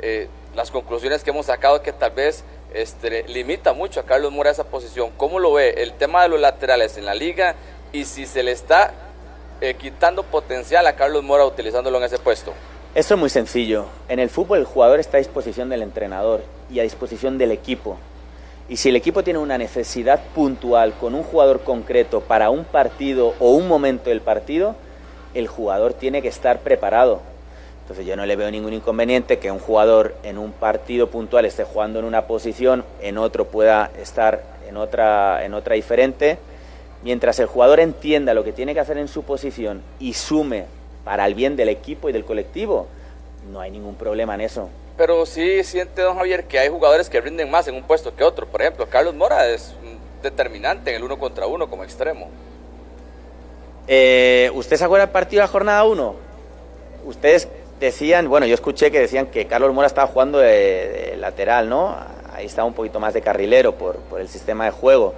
[0.00, 4.32] Eh, las conclusiones que hemos sacado es que tal vez este, limita mucho a Carlos
[4.32, 5.10] Mora esa posición.
[5.16, 7.54] ¿Cómo lo ve el tema de los laterales en la liga
[7.92, 8.92] y si se le está
[9.60, 12.52] eh, quitando potencial a Carlos Mora utilizándolo en ese puesto?
[12.96, 13.84] Esto es muy sencillo.
[14.08, 17.98] En el fútbol el jugador está a disposición del entrenador y a disposición del equipo.
[18.70, 23.34] Y si el equipo tiene una necesidad puntual con un jugador concreto para un partido
[23.38, 24.76] o un momento del partido,
[25.34, 27.20] el jugador tiene que estar preparado.
[27.82, 31.64] Entonces yo no le veo ningún inconveniente que un jugador en un partido puntual esté
[31.64, 36.38] jugando en una posición, en otro pueda estar en otra, en otra diferente.
[37.02, 40.64] Mientras el jugador entienda lo que tiene que hacer en su posición y sume
[41.06, 42.88] para el bien del equipo y del colectivo,
[43.52, 44.68] no hay ningún problema en eso.
[44.96, 48.24] Pero sí siente don Javier que hay jugadores que rinden más en un puesto que
[48.24, 48.48] otro.
[48.48, 49.72] Por ejemplo, Carlos Mora es
[50.20, 52.28] determinante en el uno contra uno como extremo.
[53.86, 56.16] Eh, ¿Usted se acuerda del partido de la jornada 1?
[57.04, 57.46] Ustedes
[57.78, 61.96] decían, bueno, yo escuché que decían que Carlos Mora estaba jugando de, lateral, ¿no?
[62.34, 65.14] Ahí estaba un poquito más de carrilero por, por, el sistema de juego.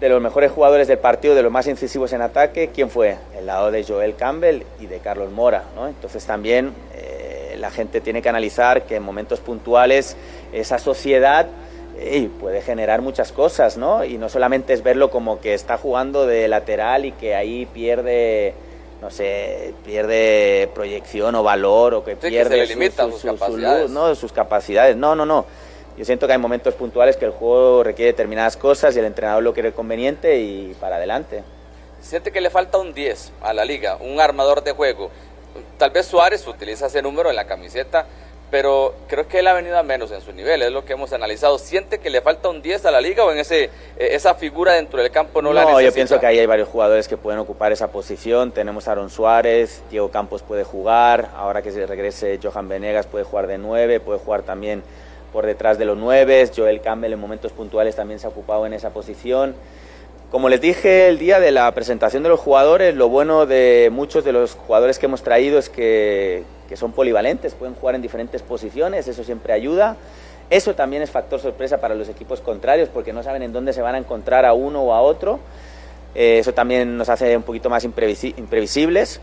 [0.00, 3.16] De los mejores jugadores del partido, de los más incisivos en ataque, ¿quién fue?
[3.36, 5.88] El lado de Joel Campbell y de Carlos Mora, ¿no?
[5.88, 10.16] Entonces también eh, la gente tiene que analizar que en momentos puntuales
[10.52, 11.46] esa sociedad
[12.40, 14.04] puede generar muchas cosas, ¿no?
[14.04, 18.54] Y no solamente es verlo como que está jugando de lateral y que ahí pierde,
[19.00, 23.90] no sé, pierde proyección o valor o que pierde sus, capacidades.
[23.90, 24.14] ¿no?
[24.14, 24.96] sus capacidades.
[24.96, 25.46] No, no, no.
[25.96, 29.42] Yo siento que hay momentos puntuales que el juego requiere determinadas cosas y el entrenador
[29.42, 31.42] lo quiere conveniente y para adelante.
[32.02, 35.10] Siente que le falta un 10 a la liga, un armador de juego.
[35.78, 38.04] Tal vez Suárez utiliza ese número en la camiseta,
[38.50, 41.14] pero creo que él ha venido a menos en su nivel, es lo que hemos
[41.14, 41.58] analizado.
[41.58, 44.74] ¿Siente que le falta un 10 a la liga o en ese eh, esa figura
[44.74, 45.80] dentro del campo no, la necesita?
[45.80, 48.52] No, yo pienso que ahí hay varios jugadores que pueden ocupar esa posición.
[48.52, 53.24] Tenemos a Aaron Suárez, Diego Campos puede jugar, ahora que se regrese Johan Venegas puede
[53.24, 54.84] jugar de 9, puede jugar también
[55.36, 58.72] por detrás de los 9, Joel Campbell en momentos puntuales también se ha ocupado en
[58.72, 59.54] esa posición.
[60.30, 64.24] Como les dije el día de la presentación de los jugadores, lo bueno de muchos
[64.24, 68.40] de los jugadores que hemos traído es que, que son polivalentes, pueden jugar en diferentes
[68.40, 69.98] posiciones, eso siempre ayuda.
[70.48, 73.82] Eso también es factor sorpresa para los equipos contrarios porque no saben en dónde se
[73.82, 75.38] van a encontrar a uno o a otro.
[76.14, 79.20] Eh, eso también nos hace un poquito más imprevisibles.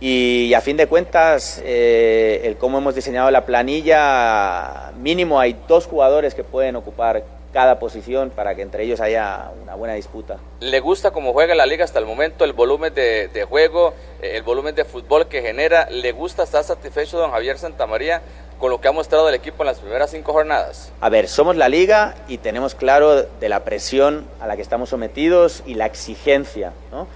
[0.00, 5.86] Y, a fin de cuentas, eh, el cómo hemos diseñado la planilla, mínimo hay dos
[5.86, 10.38] jugadores que pueden ocupar cada posición para que entre ellos haya una buena disputa.
[10.60, 14.42] ¿Le gusta cómo juega la liga hasta el momento, el volumen de, juego, eh, el
[14.42, 15.90] volumen de fútbol que genera?
[15.90, 18.22] ¿Le gusta, estar satisfecho don Javier Santamaría
[18.58, 20.92] con lo que ha mostrado el equipo en las primeras cinco jornadas?
[21.00, 24.90] A ver, somos la liga y tenemos claro de la presión a la que estamos
[24.90, 27.06] sometidos y la exigencia, ¿no?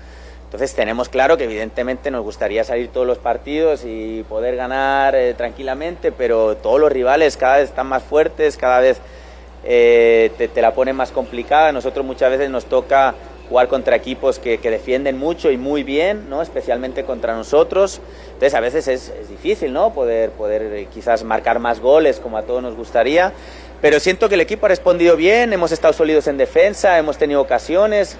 [0.54, 5.34] Entonces tenemos claro que evidentemente nos gustaría salir todos los partidos y poder ganar eh,
[5.34, 8.98] tranquilamente, pero todos los rivales cada vez están más fuertes, cada vez
[9.64, 11.72] eh, te, la pone más complicada.
[11.72, 13.16] Nosotros muchas veces nos toca
[13.48, 16.40] jugar contra equipos que, defienden mucho y muy bien, ¿no?
[16.40, 18.00] especialmente contra nosotros.
[18.26, 19.92] Entonces a veces es, difícil ¿no?
[19.92, 23.32] poder, poder eh, quizás marcar más goles como a todos nos gustaría.
[23.80, 27.40] Pero siento que el equipo ha respondido bien, hemos estado sólidos en defensa, hemos tenido
[27.40, 28.16] ocasiones.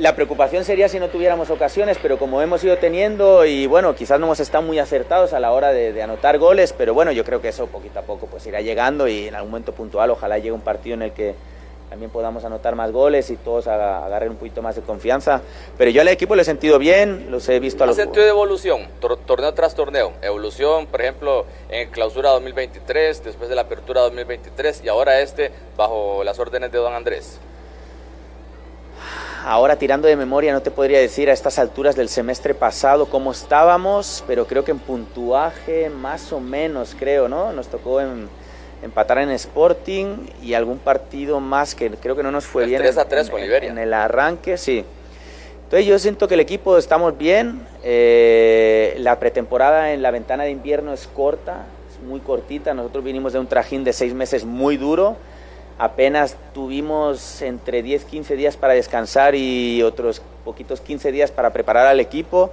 [0.00, 4.18] La preocupación sería si no tuviéramos ocasiones, pero como hemos ido teniendo y bueno, quizás
[4.18, 7.42] no hemos estado muy acertados a la hora de, anotar goles, pero bueno, yo creo
[7.42, 10.52] que eso poquito a poco pues irá llegando y en algún momento puntual ojalá llegue
[10.52, 11.34] un partido en el que
[11.90, 15.42] también podamos anotar más goles y todos agarren un poquito más de confianza.
[15.76, 17.96] Pero yo al equipo lo he sentido bien, los he visto a los...
[17.96, 18.88] sentido de evolución,
[19.26, 20.14] torneo tras torneo?
[20.22, 26.24] Evolución, por ejemplo, en clausura 2023, después de la apertura 2023 y ahora este bajo
[26.24, 27.38] las órdenes de don Andrés
[29.44, 33.32] ahora tirando de memoria no te podría decir a estas alturas del semestre pasado cómo
[33.32, 37.52] estábamos, pero creo que en puntuaje más o menos, creo, ¿no?
[37.52, 38.00] Nos tocó
[38.82, 42.80] empatar en Sporting y algún partido más que creo que no nos fue bien.
[42.80, 43.70] 3 a 3 con Liberia.
[43.70, 44.84] En el arranque, sí.
[45.64, 47.66] Entonces yo siento que el equipo estamos bien.
[47.82, 52.74] Eh, la pretemporada en la ventana de invierno es corta, es muy cortita.
[52.74, 55.16] Nosotros vinimos de un trajín de seis meses muy duro
[55.80, 61.86] apenas tuvimos entre 10, 15 días para descansar y otros poquitos 15 días para preparar
[61.86, 62.50] al equipo.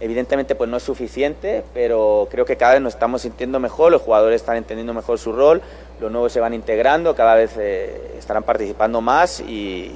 [0.00, 4.00] Evidentemente pues no es suficiente, pero creo que cada vez nos estamos sintiendo mejor, los
[4.00, 5.60] jugadores están entendiendo mejor su rol,
[5.98, 9.92] los nuevos se van integrando, cada vez eh, estarán participando más y,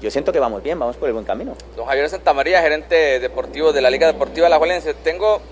[0.00, 1.54] yo siento que vamos bien, vamos por el buen camino.
[1.76, 5.42] Don Javier Santamaría, gerente deportivo de la Liga Deportiva La Juelense, tengo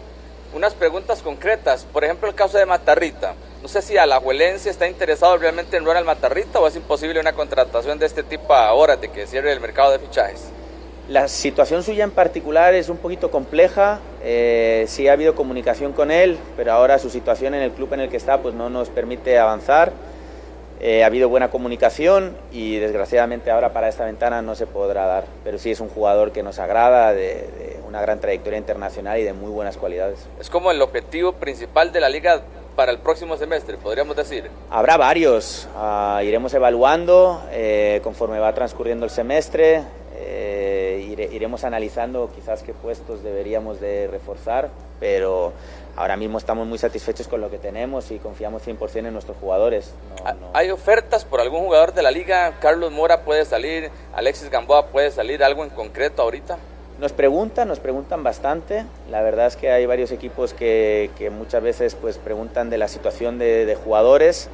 [0.53, 3.35] unas preguntas concretas, por ejemplo el caso de Matarrita.
[3.63, 7.99] No sé si Alajuelense está interesado realmente en Ronald Matarrita o es imposible una contratación
[7.99, 10.49] de este tipo ahora de que cierre el mercado de fichajes.
[11.09, 13.99] La situación suya en particular es un poquito compleja.
[14.23, 18.01] Eh, sí ha habido comunicación con él, pero ahora su situación en el club en
[18.01, 19.93] el que está pues no nos permite avanzar.
[20.81, 25.25] Eh, ha habido buena comunicación y desgraciadamente ahora para esta ventana no se podrá dar.
[25.45, 29.25] Pero sí es un jugador que nos agrada, de, de una gran trayectoria internacional y
[29.25, 30.27] de muy buenas cualidades.
[30.39, 32.43] Es como el objetivo principal de la liga
[32.79, 34.49] para el próximo semestre, podríamos decir?
[34.71, 39.83] Habrá varios, ah, iremos evaluando eh, conforme va transcurriendo el semestre,
[40.17, 45.53] eh, iremos analizando quizás qué puestos deberíamos de reforzar, pero
[45.99, 49.95] ahora mismo estamos muy satisfechos con lo que tenemos y confiamos 100% en nuestros jugadores.
[50.55, 52.55] ¿Hay ofertas por algún jugador de la liga?
[52.61, 56.57] Carlos Mora puede salir, Alexis Gamboa puede salir, algo en concreto ahorita?
[57.01, 58.85] Nos preguntan, nos preguntan bastante.
[59.11, 62.87] La verdad es que hay varios equipos que, que muchas veces pues, preguntan de la
[62.87, 64.49] situación de, de jugadores,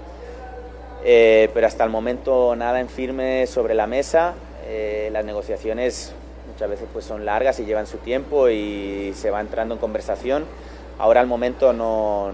[1.04, 4.32] eh, pero hasta el momento nada en firme sobre la mesa.
[4.66, 6.14] Eh, las negociaciones
[6.50, 10.46] muchas veces pues, son largas y llevan su tiempo y se va entrando en conversación.
[10.98, 12.32] Ahora al momento no,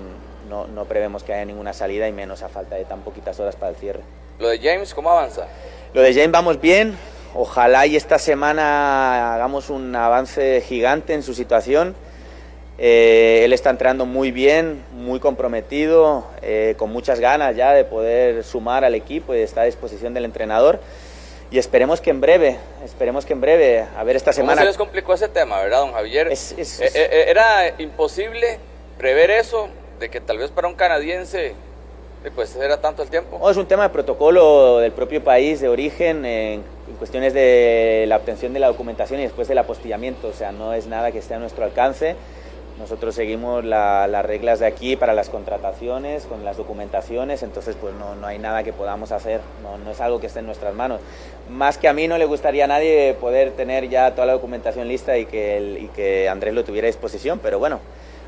[0.49, 3.57] no, no prevemos que haya ninguna salida y menos a falta de tan poquitas horas
[3.57, 4.01] para el cierre.
[4.38, 5.46] Lo de James, ¿cómo avanza?
[5.92, 6.96] Lo de James vamos bien,
[7.33, 11.94] Ojalá y esta semana hagamos un avance gigante en su situación.
[12.77, 18.42] Eh, él está entrando muy bien, muy comprometido, eh, con muchas ganas ya de poder
[18.42, 20.81] sumar al equipo y estar a disposición del entrenador.
[21.51, 24.53] Y esperemos que en breve, esperemos que en breve, a ver esta semana.
[24.53, 26.29] ¿Cómo se les complicó ese tema, verdad, don Javier?
[26.29, 28.59] Es, es, eh, era imposible
[28.97, 31.55] prever eso, de que tal vez para un canadiense
[32.35, 33.51] pues era tanto el tiempo.
[33.51, 36.63] es un tema de protocolo del propio país de origen en,
[36.99, 40.87] cuestiones de la obtención de la documentación y después del apostillamiento, o sea, no es
[40.87, 42.17] nada que esté a nuestro alcance.
[42.81, 48.14] Nosotros seguimos las reglas de aquí para las contrataciones, con las documentaciones, entonces pues no,
[48.14, 51.03] no hay nada que podamos hacer, no, no, es algo que esté en nuestras manos.
[51.51, 54.88] Más que a mí no le gustaría a nadie poder tener ya toda la documentación
[54.88, 57.81] lista y que, el, y que Andrés lo tuviera a disposición, pero bueno,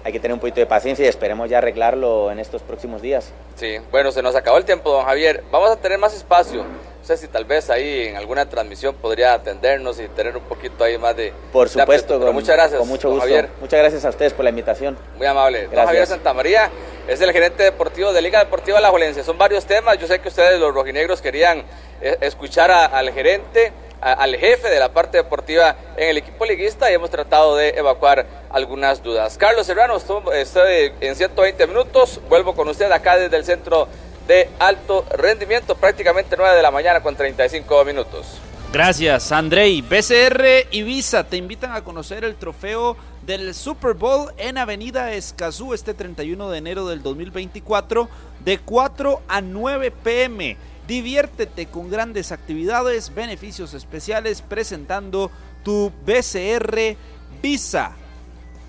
[0.04, 3.32] hay que tener un poquito de paciencia y esperemos ya arreglarlo en estos próximos días.
[3.54, 5.44] Sí, bueno, se nos acabó el tiempo, don Javier.
[5.50, 6.64] Vamos a tener más espacio.
[6.64, 10.84] No sé si tal vez ahí en alguna transmisión podría atendernos y tener un poquito
[10.84, 11.32] ahí más de...
[11.52, 12.78] Por supuesto, pero muchas gracias.
[12.78, 13.22] Con mucho gusto.
[13.22, 13.48] Javier.
[13.60, 14.96] Muchas gracias a ustedes por la invitación.
[15.16, 15.66] Muy amable.
[15.66, 16.70] Don Javier Santamaría
[17.08, 19.24] es el gerente deportivo de Liga Deportiva La Juelense.
[19.24, 19.98] Son varios temas.
[19.98, 21.64] Yo sé que ustedes, los rojinegros, querían
[22.00, 26.94] eh, escuchar al gerente al jefe de la parte deportiva en el equipo liguista y
[26.94, 29.38] hemos tratado de evacuar algunas dudas.
[29.38, 33.88] Carlos Serrano, estoy en 120 minutos, vuelvo con usted acá desde el centro
[34.26, 38.40] de alto rendimiento, prácticamente 9 de la mañana con 35 minutos.
[38.72, 39.82] Gracias, Andrei.
[39.82, 45.74] BCR y Visa te invitan a conocer el trofeo del Super Bowl en Avenida Escazú
[45.74, 48.08] este 31 de enero del 2024
[48.42, 50.56] de 4 a 9 pm.
[50.86, 55.30] Diviértete con grandes actividades, beneficios especiales presentando
[55.62, 56.96] tu BCR
[57.40, 57.92] Visa.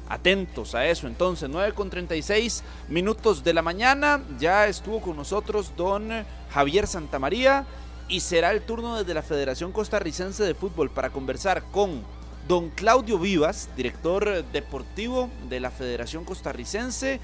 [0.09, 4.21] Atentos a eso, entonces 9 con 36 minutos de la mañana.
[4.37, 6.09] Ya estuvo con nosotros don
[6.51, 7.65] Javier Santamaría
[8.07, 12.03] y será el turno desde la Federación Costarricense de Fútbol para conversar con
[12.47, 17.19] don Claudio Vivas, director deportivo de la Federación Costarricense,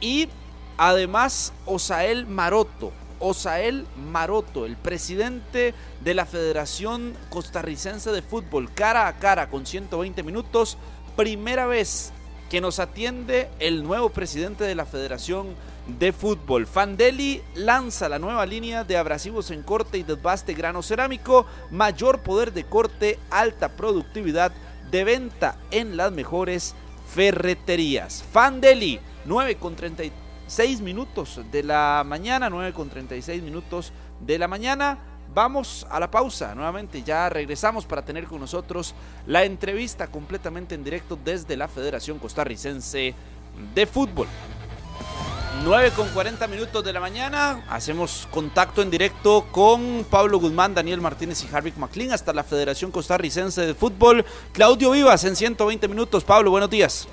[0.00, 0.28] y
[0.78, 9.18] además Osael Maroto, Osael Maroto, el presidente de la Federación Costarricense de Fútbol, cara a
[9.18, 10.78] cara con 120 minutos.
[11.16, 12.12] Primera vez
[12.50, 15.54] que nos atiende el nuevo presidente de la Federación
[15.98, 16.66] de Fútbol.
[16.66, 22.52] Fandeli lanza la nueva línea de abrasivos en corte y desbaste grano cerámico, mayor poder
[22.52, 24.52] de corte, alta productividad
[24.90, 26.74] de venta en las mejores
[27.14, 28.24] ferreterías.
[28.32, 30.12] Fandeli, 9 con 33
[30.46, 34.98] 6 minutos de la mañana, 9 con 36 minutos de la mañana.
[35.34, 38.94] Vamos a la pausa nuevamente, ya regresamos para tener con nosotros
[39.26, 43.14] la entrevista completamente en directo desde la Federación Costarricense
[43.74, 44.28] de Fútbol.
[45.64, 51.00] 9 con 40 minutos de la mañana, hacemos contacto en directo con Pablo Guzmán, Daniel
[51.00, 54.24] Martínez y Harvick McLean hasta la Federación Costarricense de Fútbol.
[54.52, 56.24] Claudio Vivas en 120 minutos.
[56.24, 57.08] Pablo, buenos días.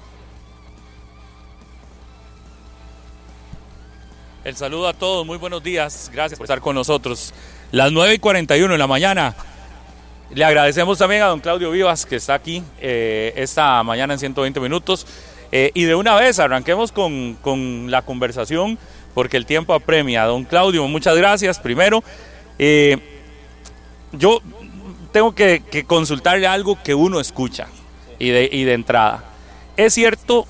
[4.43, 7.34] El saludo a todos, muy buenos días, gracias por estar con nosotros.
[7.71, 9.34] Las 9 y 41 de la mañana.
[10.32, 14.60] Le agradecemos también a don Claudio Vivas que está aquí eh, esta mañana en 120
[14.60, 15.08] minutos.
[15.49, 18.77] Eh, y de una vez arranquemos con, con, la conversación
[19.13, 20.25] porque el tiempo apremia.
[20.25, 21.58] Don Claudio, muchas gracias.
[21.58, 22.03] Primero,
[22.60, 22.97] eh,
[24.12, 24.41] yo
[25.13, 27.67] tengo que, que, consultarle algo que uno escucha
[28.19, 29.23] y de, y de entrada.
[29.77, 30.47] Es cierto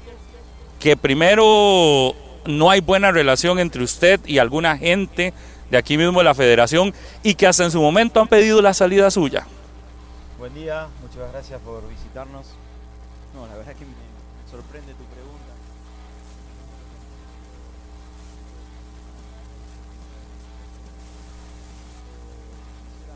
[0.79, 5.33] que primero no hay buena relación entre usted y alguna gente
[5.69, 8.73] de aquí mismo de la federación y que hasta en su momento han pedido la
[8.73, 9.45] salida suya.
[10.37, 12.45] Buen día, muchas gracias por visitarnos.
[13.33, 13.93] No, la verdad que me
[14.51, 15.53] sorprende tu pregunta.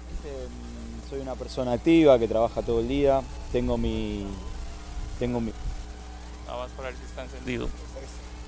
[0.09, 3.21] Sinceramente, soy una persona activa que trabaja todo el día.
[3.51, 4.25] Tengo mi.
[5.19, 5.51] Tengo mi.
[6.49, 7.67] Ah, vas para ver si está encendido.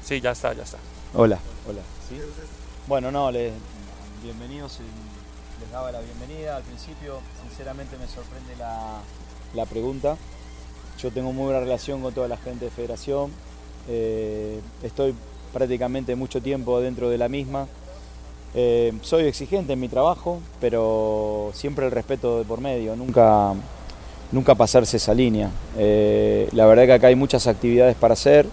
[0.09, 0.79] Sí, ya está, ya está.
[1.13, 1.81] Hola, hola.
[2.09, 2.15] ¿Sí?
[2.87, 3.29] Bueno, no,
[4.23, 4.79] bienvenidos,
[5.61, 7.19] les daba la bienvenida al principio.
[7.47, 10.17] Sinceramente me sorprende la, pregunta.
[10.97, 13.29] Yo tengo muy buena relación con toda la gente de federación.
[13.87, 15.13] Eh, estoy
[15.53, 17.67] prácticamente mucho tiempo dentro de la misma.
[18.55, 22.95] Eh, soy exigente en mi trabajo, pero siempre el respeto de por medio.
[22.95, 23.53] Nunca,
[24.31, 25.51] nunca pasarse esa línea.
[25.77, 28.47] Eh, la verdad que acá hay muchas actividades para hacer,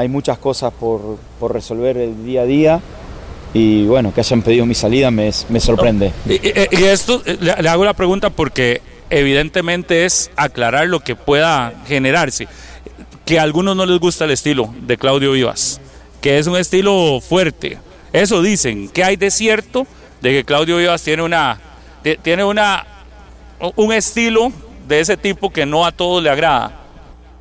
[0.00, 2.80] hay muchas cosas por, por resolver el día a día
[3.52, 6.12] y bueno, que hayan pedido mi salida me, sorprende.
[6.26, 8.80] Y, esto, le, le, hago la pregunta porque
[9.10, 12.46] evidentemente es aclarar lo que pueda generarse.
[13.24, 15.80] Que a algunos no les gusta el estilo de Claudio Vivas,
[16.20, 17.78] que es un estilo fuerte.
[18.12, 19.86] Eso dicen, que hay de cierto
[20.20, 21.60] de que Claudio Vivas tiene una,
[22.22, 22.86] tiene una,
[23.76, 24.52] un estilo
[24.88, 26.79] de ese tipo que no a todos le agrada.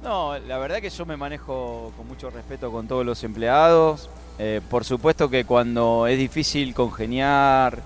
[0.03, 4.09] No, la verdad que yo me manejo con mucho respeto con todos los empleados.
[4.37, 7.79] Eh, por supuesto que cuando es difícil congeniar,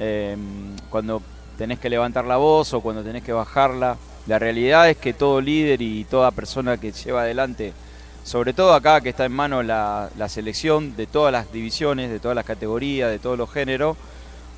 [0.00, 0.36] eh,
[0.90, 1.22] cuando
[1.56, 3.96] tenés que levantar la voz o cuando tenés que bajarla,
[4.26, 7.72] la realidad es que todo líder y toda persona que lleva adelante,
[8.24, 12.18] sobre todo acá que está en mano la, la selección de todas las divisiones, de
[12.18, 13.96] todas las categorías, de todos los géneros,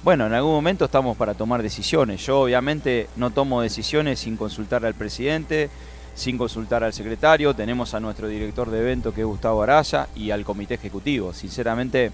[0.03, 2.25] bueno, en algún momento estamos para tomar decisiones.
[2.25, 5.69] Yo obviamente no tomo decisiones sin consultar al presidente,
[6.17, 10.31] sin consultar al secretario, tenemos a nuestro director de evento que es Gustavo Araya y
[10.31, 11.35] al comité ejecutivo.
[11.35, 12.11] Sinceramente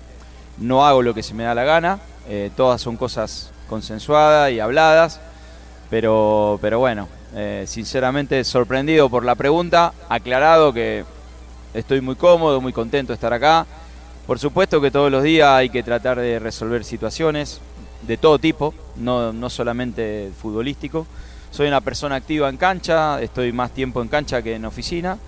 [0.58, 4.58] no hago lo que se me da la gana, eh, todas son cosas consensuadas y
[4.58, 5.20] habladas,
[5.88, 11.04] pero, pero bueno, eh, sinceramente sorprendido por la pregunta, aclarado que
[11.72, 13.66] estoy muy cómodo, muy contento de estar acá.
[14.26, 17.60] Por supuesto que todos los días hay que tratar de resolver situaciones
[18.02, 21.06] de todo tipo, no, no solamente futbolístico.
[21.52, 25.18] Soy una persona activa en cancha, estoy más tiempo en cancha que en oficina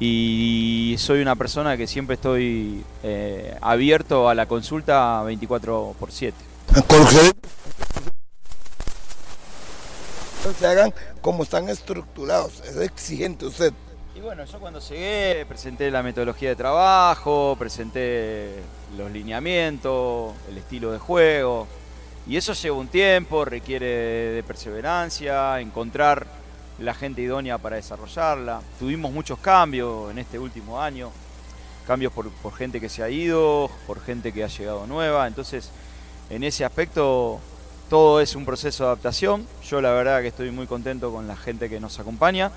[0.00, 6.36] y soy una persona que siempre estoy eh, abierto a la consulta 24 por 7.
[10.58, 13.72] Se hagan como están estructurados, es exigente usted.
[14.16, 18.56] Y bueno, yo cuando llegué presenté la metodología de trabajo, presenté
[18.96, 21.68] los lineamientos, el estilo de juego,
[22.26, 26.26] y eso lleva un tiempo, requiere de perseverancia, encontrar
[26.78, 28.60] la gente idónea para desarrollarla.
[28.78, 31.10] Tuvimos muchos cambios en este último año,
[31.86, 35.70] cambios por, gente que se ha ido, por gente que ha llegado nueva, entonces
[36.30, 37.40] en ese aspecto
[37.90, 39.46] todo es un proceso de adaptación.
[39.68, 42.52] Yo la verdad que estoy muy contento con la gente que nos acompaña.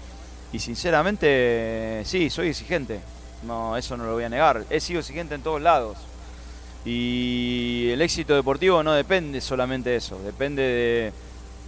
[0.54, 3.02] Y sinceramente sí, soy exigente,
[3.44, 5.98] no, eso no lo voy a negar, he sido exigente en todos lados
[6.86, 11.12] y el éxito deportivo no depende solamente de eso, depende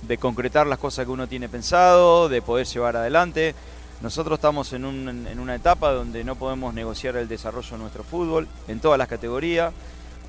[0.03, 3.55] de, concretar las cosas que uno tiene pensado, de poder llevar adelante.
[4.01, 8.80] Nosotros estamos en, una etapa donde no podemos negociar el desarrollo de nuestro fútbol en
[8.80, 9.74] todas las categorías,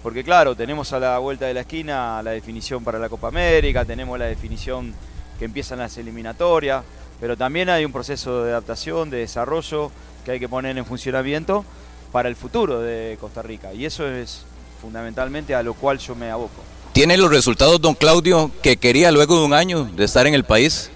[0.02, 3.84] porque claro, tenemos a la vuelta de la esquina la definición para la Copa América,
[3.84, 4.94] tenemos la definición
[5.38, 6.82] que empiezan las eliminatorias,
[7.20, 9.90] pero también hay un proceso de adaptación, de desarrollo
[10.24, 11.62] que hay que poner en funcionamiento
[12.10, 13.74] para el futuro de Costa Rica.
[13.74, 14.46] Y eso es
[14.80, 16.62] fundamentalmente a lo cual yo me aboco.
[16.92, 20.44] ¿Tiene los resultados, don Claudio, que quería luego de un año de estar en el
[20.44, 20.90] país?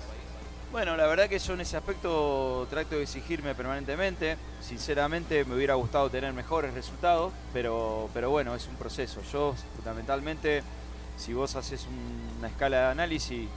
[0.72, 4.38] Bueno, la verdad que yo en ese aspecto trato de exigirme permanentemente.
[4.62, 9.20] Sinceramente me hubiera gustado tener mejores resultados, pero, pero bueno, es un proceso.
[9.30, 10.62] Yo fundamentalmente,
[11.18, 11.86] si vos haces
[12.38, 13.48] una escala de análisis,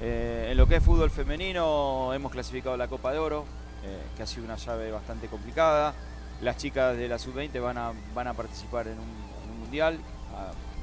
[0.00, 3.44] eh, en lo que es fútbol femenino hemos clasificado la Copa de Oro,
[3.84, 5.94] eh, que ha sido una llave bastante complicada.
[6.42, 9.35] Las chicas de la sub-20 van a, van a participar en un
[9.66, 9.98] mundial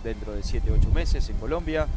[0.03, 1.87] dentro de 7, 8 meses en Colombia.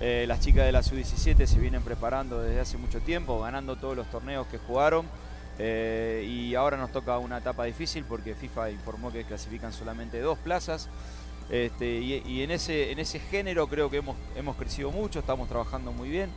[0.00, 3.96] Eh, las chicas de la sub-17 se vienen preparando desde hace mucho tiempo, ganando todos
[3.96, 5.06] los torneos que jugaron.
[5.58, 10.38] Eh, y ahora nos toca una etapa difícil porque FIFA informó que clasifican solamente dos
[10.38, 10.90] plazas.
[11.48, 15.92] Este, y, en, ese, en ese género creo que hemos, hemos crecido mucho, estamos trabajando
[15.92, 16.28] muy bien.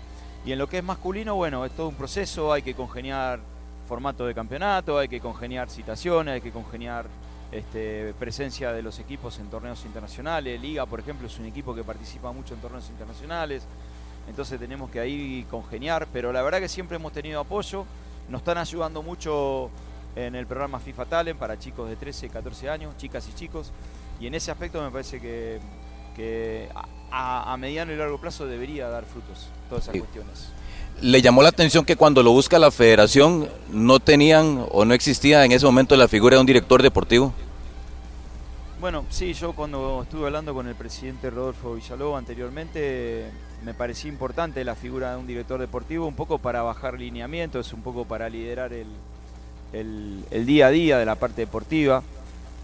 [0.45, 3.41] Y en lo que es masculino, bueno, es todo un proceso, hay que congeniar
[3.89, 7.07] formato de campeonato, hay que congeniar citaciones, hay que congeniar
[7.51, 10.59] este, presencia de los equipos en torneos internacionales.
[10.61, 13.63] Liga, por ejemplo, es un equipo que participa mucho en torneos internacionales.
[14.27, 17.85] Entonces tenemos que ahí congeniar, pero la verdad que siempre hemos tenido apoyo.
[18.29, 19.71] Nos están ayudando mucho
[20.15, 23.71] en el programa FIFA Talent para chicos de 13, 14 años, chicas y chicos.
[24.19, 26.69] Y en ese aspecto me parece que,
[27.11, 30.51] a, mediano y largo plazo debería dar frutos todas esas cuestiones.
[31.01, 35.45] ¿Le llamó la atención que cuando lo busca la federación no tenían o no existía
[35.45, 37.33] en ese momento la figura de un director deportivo?
[38.81, 43.29] Bueno, sí, yo cuando estuve hablando con el presidente Rodolfo Villalobos anteriormente,
[43.63, 47.81] me parecía importante la figura de un director deportivo, un poco para bajar lineamientos, un
[47.81, 52.03] poco para liderar el, día a día de la parte deportiva,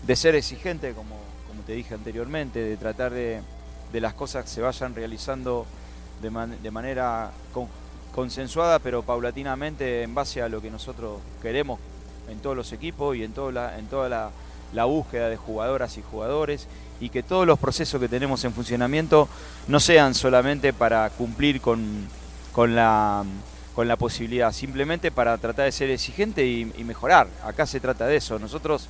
[0.06, 1.16] de ser exigente, como,
[1.48, 3.42] como te dije anteriormente, de tratar de,
[3.94, 5.66] de las cosas que se vayan realizando
[6.22, 6.30] de,
[6.62, 7.32] de manera
[8.16, 11.80] consensuada pero paulatinamente en base a lo que nosotros queremos
[12.30, 14.32] en todos los equipos y en, toda en toda
[14.74, 16.68] la, búsqueda de jugadoras y jugadores
[17.02, 19.28] y que todos los procesos que tenemos en funcionamiento
[19.68, 22.08] no sean solamente para cumplir con,
[22.54, 23.26] con, la,
[23.76, 27.28] con la posibilidad, simplemente para tratar de ser exigente y mejorar.
[27.44, 28.40] Acá se trata de eso.
[28.40, 28.88] Nosotros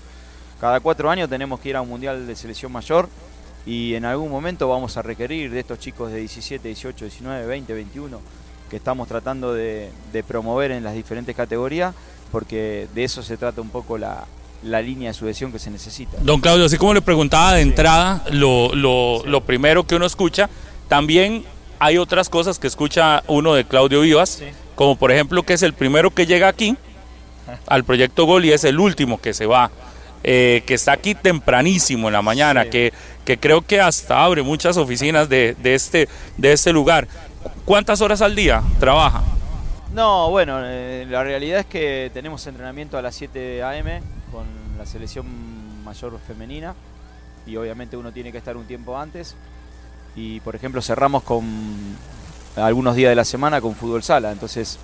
[0.62, 3.10] cada cuatro años tenemos que ir a un mundial de selección mayor
[3.66, 7.74] y en algún momento vamos a requerir de estos chicos de 17, 18, 19, 20,
[7.74, 11.94] 21 que estamos tratando de, de promover en las diferentes categorías,
[12.32, 14.26] porque de eso se trata un poco la,
[14.64, 16.18] la línea de sucesión que se necesita.
[16.22, 20.50] Don Claudio, así como le preguntaba de entrada, lo, lo, lo primero que uno escucha,
[20.88, 21.46] también
[21.80, 24.42] hay otras cosas que escucha uno de Claudio Vivas,
[24.76, 26.76] como por ejemplo que es el primero que llega aquí
[27.68, 29.72] al proyecto Gol y es el último que se va,
[30.24, 32.92] eh, que está aquí tempranísimo en la mañana, que,
[33.24, 37.08] que creo que hasta abre muchas oficinas de, de este, de este lugar.
[37.66, 39.24] ¿Cuántas horas al día trabaja?
[39.94, 44.02] No, bueno, eh, la realidad es que tenemos entrenamiento a las 7 a.m.
[44.32, 44.46] con
[44.78, 45.26] la selección
[45.84, 46.76] mayor femenina
[47.46, 49.36] y obviamente uno tiene que estar un tiempo antes.
[50.16, 51.44] Y por ejemplo cerramos con
[52.56, 54.78] algunos días de la semana con fútbol sala, entonces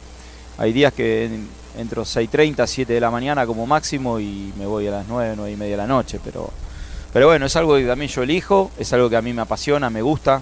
[0.57, 4.87] hay días que en- entro 6.30, 7 de la mañana como máximo y me voy
[4.87, 6.49] a las 9, 9 y media de la noche, pero,
[7.13, 9.89] pero bueno, es algo que también yo elijo, es algo que a mí me apasiona,
[9.89, 10.41] me gusta.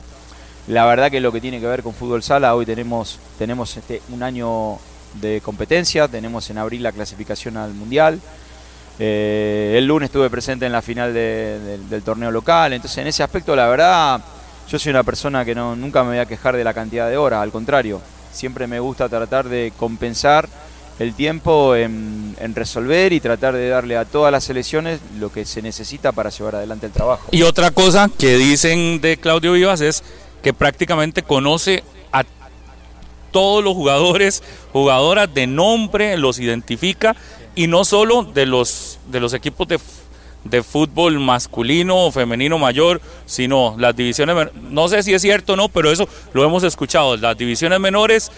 [0.70, 4.02] La verdad que lo que tiene que ver con fútbol sala, hoy tenemos, tenemos este,
[4.10, 4.78] un año
[5.16, 8.20] de competencia, tenemos en abril la clasificación al Mundial.
[9.00, 13.08] Eh, el lunes estuve presente en la final de- del- del torneo local, entonces en
[13.08, 14.22] ese aspecto la verdad
[14.70, 17.18] yo soy una persona que no, nunca me voy a quejar de la cantidad de
[17.18, 18.02] horas, al contrario,
[18.32, 20.48] siempre me gusta tratar de compensar
[21.00, 25.46] el tiempo en, en resolver y tratar de darle a todas las selecciones lo que
[25.46, 27.26] se necesita para llevar adelante el trabajo.
[27.32, 30.04] Y otra cosa que dicen de Claudio Vivas es
[30.42, 32.24] que prácticamente conoce a
[33.32, 37.16] todos los jugadores, jugadoras de nombre, los identifica
[37.56, 39.80] y no solo de los, de los equipos de,
[40.44, 45.56] de fútbol masculino o femenino mayor, sino las divisiones, no sé si es cierto o
[45.56, 48.32] no, pero eso lo hemos escuchado, las divisiones menores,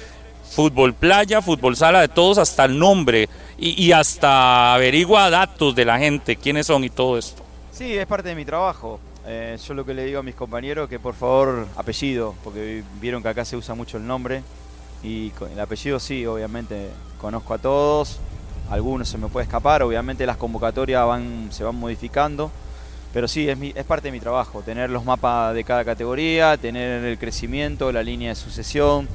[0.52, 5.86] fútbol playa, fútbol sala, de todos hasta el nombre y, y hasta averigua datos de
[5.86, 7.44] la gente, quiénes son y todo esto.
[7.72, 9.00] Sí, es parte de mi trabajo.
[9.26, 13.22] Eh, yo lo que le digo a mis compañeros que por favor apellido, porque vieron
[13.22, 14.44] que acá se usa mucho el nombre.
[15.04, 18.20] Y el apellido sí, obviamente conozco a todos,
[18.70, 22.52] algunos se me puede escapar, obviamente las convocatorias van, se van modificando,
[23.14, 27.18] pero sí, es parte de mi trabajo, tener los mapas de cada categoría, tener el
[27.18, 29.08] crecimiento, la línea de sucesión,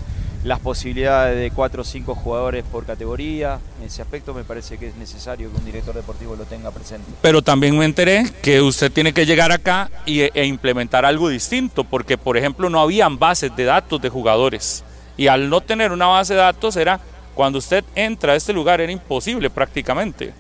[0.46, 4.86] las posibilidades de cuatro o cinco jugadores por categoría, en ese aspecto me parece que
[4.86, 7.10] es necesario que un director deportivo lo tenga presente.
[7.20, 11.82] pero también me enteré que usted tiene que llegar acá y, e implementar algo distinto,
[11.82, 14.84] porque por ejemplo no habían bases de datos de jugadores.
[15.16, 17.00] Y al no tener una base de datos era,
[17.34, 20.32] cuando usted entra a este lugar era imposible prácticamente.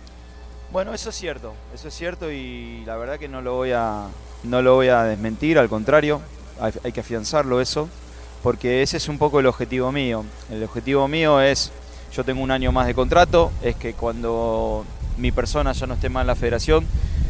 [0.70, 4.06] Bueno, eso es cierto, eso es cierto y la verdad que no lo voy a,
[4.44, 6.20] no lo voy a desmentir, al contrario,
[6.60, 7.88] hay, hay que afianzarlo eso,
[8.46, 10.24] porque ese es un poco el objetivo mío.
[10.52, 11.72] El objetivo mío es,
[12.12, 14.84] yo tengo un año más de contrato, es que cuando
[15.18, 16.86] mi persona ya no esté más en la federación,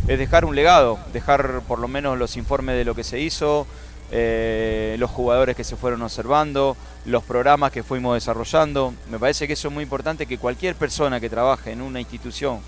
[0.09, 3.67] es dejar un legado, dejar por lo menos los informes de lo que se hizo,
[4.11, 8.93] eh, los jugadores que se fueron observando, los programas que fuimos desarrollando.
[9.11, 12.61] Me parece que eso es muy importante, que cualquier persona que trabaje en una institución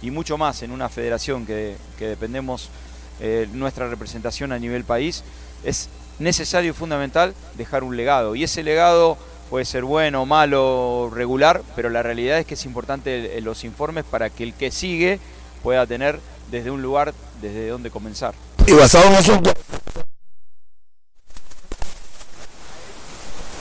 [0.00, 2.70] y mucho más en una federación que, que dependemos
[3.18, 5.24] eh, nuestra representación a nivel país,
[5.64, 5.88] es
[6.18, 8.34] necesario y fundamental dejar un legado.
[8.34, 9.16] Y ese legado
[9.50, 14.04] puede ser bueno, malo, regular, pero la realidad es que es importante el- los informes
[14.04, 15.20] para que el que sigue
[15.62, 16.18] pueda tener
[16.50, 18.34] desde un lugar desde donde comenzar.
[18.66, 19.40] Y basado en eso,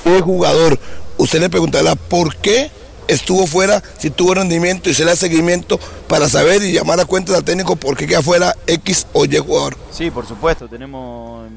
[0.03, 0.79] ¿qué jugador?
[1.17, 2.71] Usted le preguntará por qué
[3.07, 7.05] estuvo fuera, si tuvo rendimiento y se le da seguimiento para saber y llamar a
[7.05, 9.77] cuentas al técnico por qué queda fuera X o Y jugador.
[9.91, 11.47] Sí, por supuesto, tenemos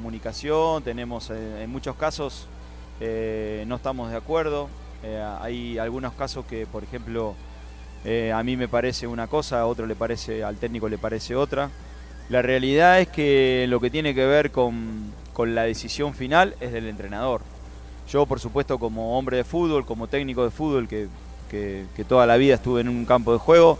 [0.00, 2.46] comunicación, tenemos eh, en muchos casos
[3.00, 4.68] eh, no estamos de acuerdo.
[5.02, 7.34] Eh, hay algunos casos que, por ejemplo,
[8.34, 11.70] a mí me parece una cosa, a otro le parece, al técnico le parece otra.
[12.28, 16.72] La realidad es que lo que tiene que ver con, con la decisión final es
[16.72, 17.40] del entrenador.
[18.08, 21.08] Yo, por supuesto, como hombre de fútbol, como técnico de fútbol, que,
[21.50, 23.76] que- toda la vida estuve en un campo de juego,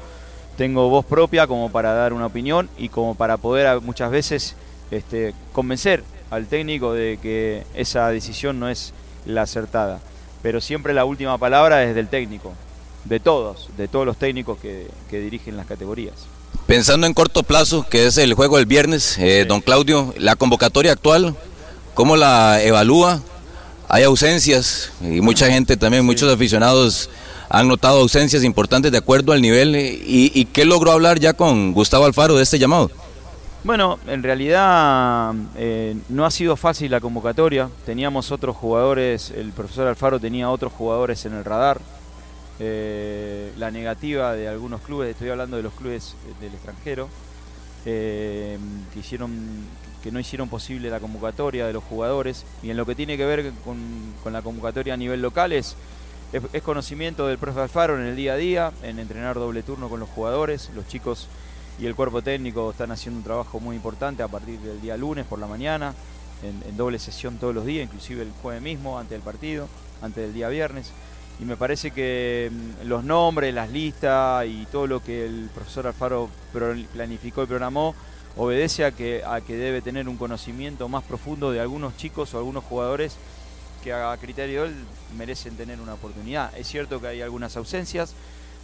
[0.57, 4.57] tengo voz propia como para dar una opinión y como para poder muchas veces
[4.91, 8.93] este, convencer al técnico de que esa decisión no es
[9.25, 10.01] la acertada.
[10.43, 12.53] Pero siempre la última palabra es del técnico,
[13.05, 16.15] de todos, de todos los técnicos que, que dirigen las categorías.
[16.67, 20.93] Pensando en corto plazo, que es el juego del viernes, eh, don Claudio, la convocatoria
[20.93, 21.37] actual,
[21.95, 23.21] ¿cómo la evalúa?
[23.89, 27.09] Hay ausencias y mucha gente también, muchos aficionados
[27.49, 29.77] han notado ausencias importantes de acuerdo al nivel.
[29.77, 32.91] eh, ¿Y, y qué logró hablar ya con Gustavo Alfaro de este llamado?
[33.67, 37.69] Bueno, en realidad eh, no ha sido fácil la convocatoria.
[37.85, 41.81] Teníamos otros jugadores, el profesor Alfaro tenía otros jugadores en el radar.
[42.61, 47.09] Eh, la negativa de algunos clubes, estoy hablando de los clubes del extranjero,
[47.87, 48.57] eh,
[48.95, 49.33] que, hicieron,
[50.01, 52.47] que no hicieron posible la convocatoria de los jugadores.
[52.63, 55.75] Y en lo que tiene que ver con, la convocatoria a nivel local es,
[56.33, 59.99] es, conocimiento del profesor Alfaro en el día a día, en entrenar doble turno con
[59.99, 60.71] los jugadores.
[60.73, 61.27] Los chicos
[61.79, 65.27] y el cuerpo técnico están haciendo un trabajo muy importante a partir del día lunes
[65.27, 65.95] por la mañana,
[66.43, 69.69] en, doble sesión todos los días, inclusive el jueves mismo, antes del partido,
[70.01, 70.93] antes del día viernes.
[71.39, 75.87] Y me parece que mm, los nombres, las listas y todo lo que el profesor
[75.87, 76.31] Alfaro
[76.93, 77.95] planificó y programó
[78.39, 82.39] obedece a que, a que debe tener un conocimiento más profundo de algunos chicos o
[82.39, 83.17] algunos jugadores
[83.83, 84.75] que a criterio de él
[85.17, 86.57] merecen tener una oportunidad.
[86.57, 88.15] Es cierto que hay algunas ausencias,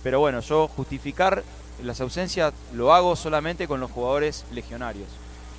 [0.02, 1.42] pero bueno, yo justificar
[1.82, 5.08] las ausencias lo hago solamente con los jugadores legionarios,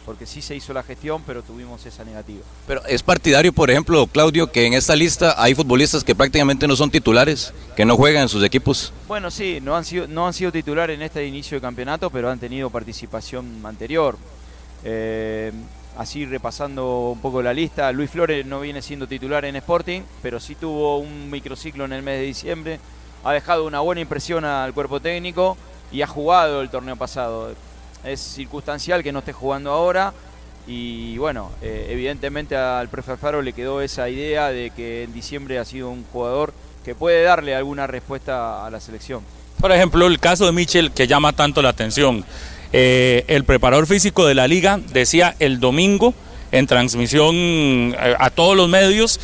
[0.06, 2.42] porque sí se hizo la gestión, pero tuvimos esa negativa.
[2.68, 6.76] Pero es partidario, por ejemplo, Claudio, que en esta lista hay futbolistas que prácticamente no
[6.76, 8.94] son titulares, que no juegan en sus equipos.
[9.08, 12.30] Bueno, sí, no han sido, no han sido titulares en este inicio de campeonato, pero
[12.30, 14.18] han tenido participación anterior.
[14.84, 15.52] Eh,
[15.98, 20.40] así repasando un poco la lista, Luis Flores no viene siendo titular en Sporting, pero
[20.40, 22.80] sí tuvo un microciclo en el mes de diciembre
[23.24, 25.58] ha dejado una buena impresión al cuerpo técnico
[25.94, 27.54] y ha jugado el torneo pasado.
[28.04, 30.12] Es circunstancial que no esté jugando ahora
[30.66, 35.60] y bueno, eh, evidentemente al profe Alfaro le quedó esa idea de que en diciembre
[35.60, 39.24] ha sido un jugador que puede darle alguna respuesta a la selección.
[39.60, 42.26] Por ejemplo, el caso de Michel que llama tanto la atención.
[42.74, 46.14] Eh, el preparador físico de la liga decía el domingo
[46.52, 49.20] en transmisión eh, a todos los medios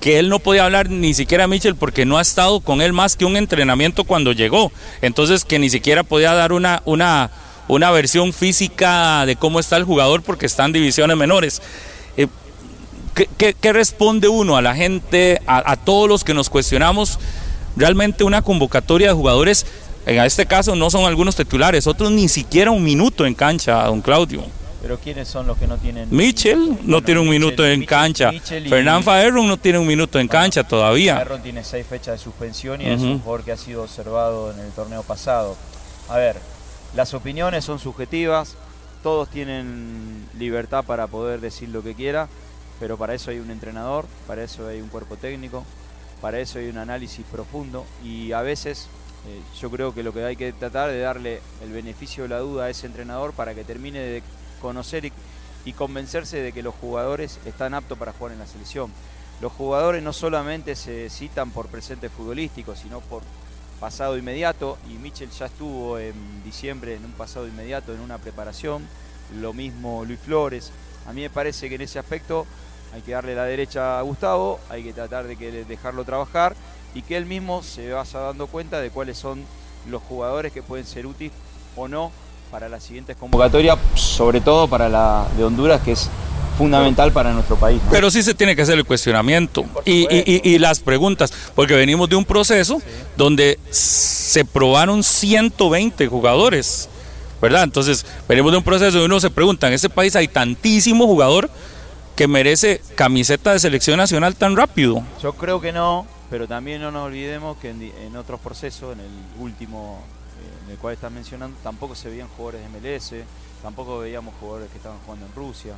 [0.00, 2.92] que él no podía hablar ni siquiera a Mitchell porque no ha estado con él
[2.92, 4.72] más que un entrenamiento cuando llegó.
[5.02, 7.30] Entonces que ni siquiera podía dar una, una,
[7.68, 11.62] una versión física de cómo está el jugador porque está en divisiones menores.
[12.16, 12.28] Eh,
[13.36, 17.18] ¿qué, responde uno a la gente, a, todos los que nos cuestionamos?
[17.76, 19.66] Realmente una convocatoria de jugadores,
[20.06, 24.02] en este caso no son algunos titulares, otros ni siquiera un minuto en cancha, don
[24.02, 24.44] Claudio.
[24.86, 26.06] Pero ¿quiénes son los que no tienen?
[26.12, 28.30] Mitchell no tiene un minuto en cancha.
[28.68, 31.16] Fernán Faerron no tiene un minuto en cancha todavía.
[31.16, 34.60] Faerron tiene seis fechas de suspensión y es un jugador que ha sido observado en
[34.60, 35.56] el torneo pasado.
[36.08, 36.36] A ver,
[36.94, 38.54] las opiniones son subjetivas,
[39.02, 42.28] todos tienen libertad para poder decir lo que quiera,
[42.78, 45.64] pero para eso hay un entrenador, para eso hay un cuerpo técnico,
[46.20, 48.86] para eso hay un análisis profundo y a veces
[49.26, 52.38] eh, yo creo que lo que hay que tratar de darle el beneficio de la
[52.38, 54.22] duda a ese entrenador para que termine de
[54.60, 58.92] conocer y, convencerse de que los jugadores están aptos para jugar en la selección.
[59.40, 63.22] Los jugadores no solamente se citan por presente futbolístico, sino por
[63.80, 68.86] pasado inmediato, y Michel ya estuvo en diciembre en un pasado inmediato en una preparación,
[69.40, 70.70] lo mismo Luis Flores.
[71.06, 72.46] A mí me parece que en ese aspecto
[72.94, 76.54] hay que darle la derecha a Gustavo, hay que tratar de dejarlo trabajar
[76.94, 79.44] y que él mismo se vaya dando cuenta de cuáles son
[79.90, 81.34] los jugadores que pueden ser útiles
[81.76, 82.10] o no
[82.50, 86.08] para las siguientes convocatorias, sobre todo para la de Honduras, que es
[86.56, 87.80] fundamental para nuestro país.
[87.90, 92.24] Pero sí se tiene que hacer el cuestionamiento y, las preguntas, porque venimos de un
[92.24, 92.80] proceso
[93.16, 96.88] donde se probaron 120 jugadores,
[97.40, 97.64] ¿verdad?
[97.64, 101.50] Entonces, venimos de un proceso donde uno se pregunta, en este país hay tantísimo jugador
[102.14, 105.02] que merece camiseta de selección nacional tan rápido.
[105.22, 109.10] Yo creo que no, pero también no nos olvidemos que en otros procesos, en el
[109.38, 110.02] último
[110.64, 113.24] en el cual estás mencionando, tampoco se veían jugadores de MLS,
[113.62, 115.74] tampoco veíamos jugadores que estaban jugando en Rusia.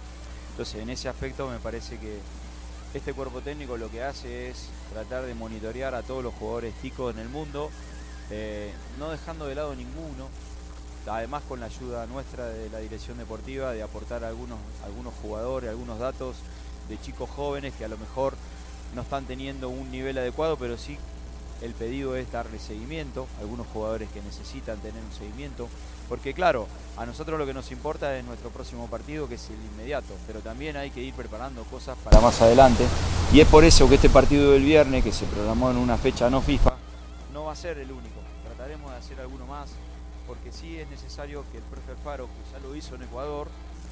[0.51, 2.19] Entonces, en ese aspecto me parece que
[2.95, 7.15] este cuerpo técnico lo que hace es tratar de monitorear a todos los jugadores ticos
[7.15, 7.71] en el mundo,
[8.31, 10.29] eh, no dejando de lado ninguno,
[11.07, 15.99] además con la ayuda nuestra de la dirección deportiva, de aportar algunos, algunos jugadores, algunos
[15.99, 16.37] datos
[16.89, 18.35] de chicos jóvenes que a lo mejor
[18.95, 20.99] no están teniendo un nivel adecuado, pero sí
[21.63, 25.69] el pedido es darle seguimiento, algunos jugadores que necesitan tener un seguimiento,
[26.09, 29.57] porque claro, a nosotros lo que nos importa es nuestro próximo partido, que es el
[29.73, 32.85] inmediato, pero también hay que ir preparando cosas para más adelante,
[33.33, 36.31] y es por eso que este partido del viernes, que se programó en una fecha
[36.31, 36.75] no FIFA,
[37.33, 39.71] no va a ser el único, trataremos de hacer alguno más,
[40.27, 43.49] porque sí es necesario que el profe Faro, que ya lo hizo en Ecuador,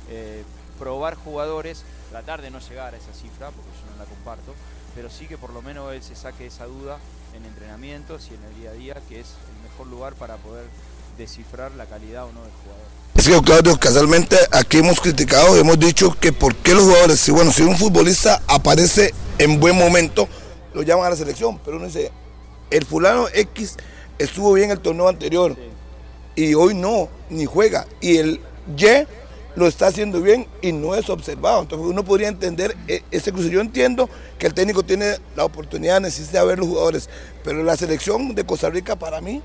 [0.09, 0.45] eh,
[0.79, 4.55] probar jugadores, tratar de no llegar a esa cifra, porque yo no la comparto,
[4.95, 6.99] pero sí que por lo menos él se saque esa duda
[7.37, 10.65] en entrenamientos y en el día a día, que es el mejor lugar para poder
[11.17, 12.85] descifrar la calidad o no del jugador.
[13.15, 17.31] Es que Claudio, casualmente aquí hemos criticado, hemos dicho que por qué los jugadores, si
[17.31, 20.29] bueno, si un futbolista aparece en buen momento,
[20.75, 22.11] lo llaman a la selección, pero uno dice,
[22.71, 23.77] el fulano X
[24.19, 25.57] estuvo bien el torneo anterior
[26.35, 27.87] y hoy no, ni juega.
[28.01, 28.41] Y el
[28.77, 29.07] Y
[29.57, 31.63] lo está haciendo bien y no es observado.
[31.63, 33.51] Entonces uno podría entender eh, ese cruce.
[33.51, 37.09] Yo entiendo que el técnico tiene la oportunidad, necesita ver los jugadores,
[37.43, 39.43] pero la selección de Costa Rica para mí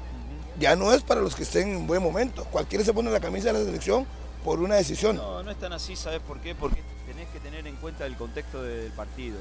[0.60, 2.44] ya no es para los que estén en buen momento.
[2.46, 4.06] Cualquiera se pone la camisa de la selección
[4.44, 5.16] por una decisión.
[5.16, 6.56] No, no es tan así, ¿sabes por qué?
[6.56, 9.38] Porque tenés que tener en cuenta el contexto del partido.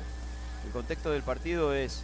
[0.64, 2.02] El contexto del partido es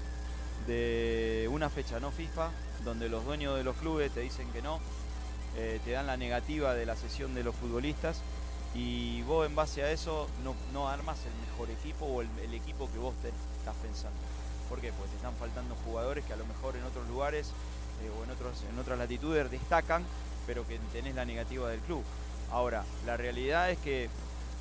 [0.67, 2.51] de una fecha no FIFA,
[2.85, 4.81] donde los dueños de los clubes te dicen que no,
[5.57, 8.23] eh, te dan la negativa de la sesión de los futbolistas
[8.75, 12.91] y vos en base a eso no, no armas el mejor equipo o el, equipo
[12.93, 14.19] que vos te estás pensando.
[14.69, 14.93] ¿Por qué?
[14.93, 17.53] Porque te están faltando jugadores que a lo mejor en otros lugares
[18.03, 20.05] eh, o en, otros, en otras latitudes destacan,
[20.47, 22.03] pero que tenés la negativa del club.
[22.51, 24.11] Ahora, la realidad es que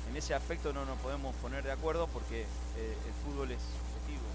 [0.08, 4.26] en ese aspecto no nos podemos poner de acuerdo porque eh, el fútbol es subjetivo.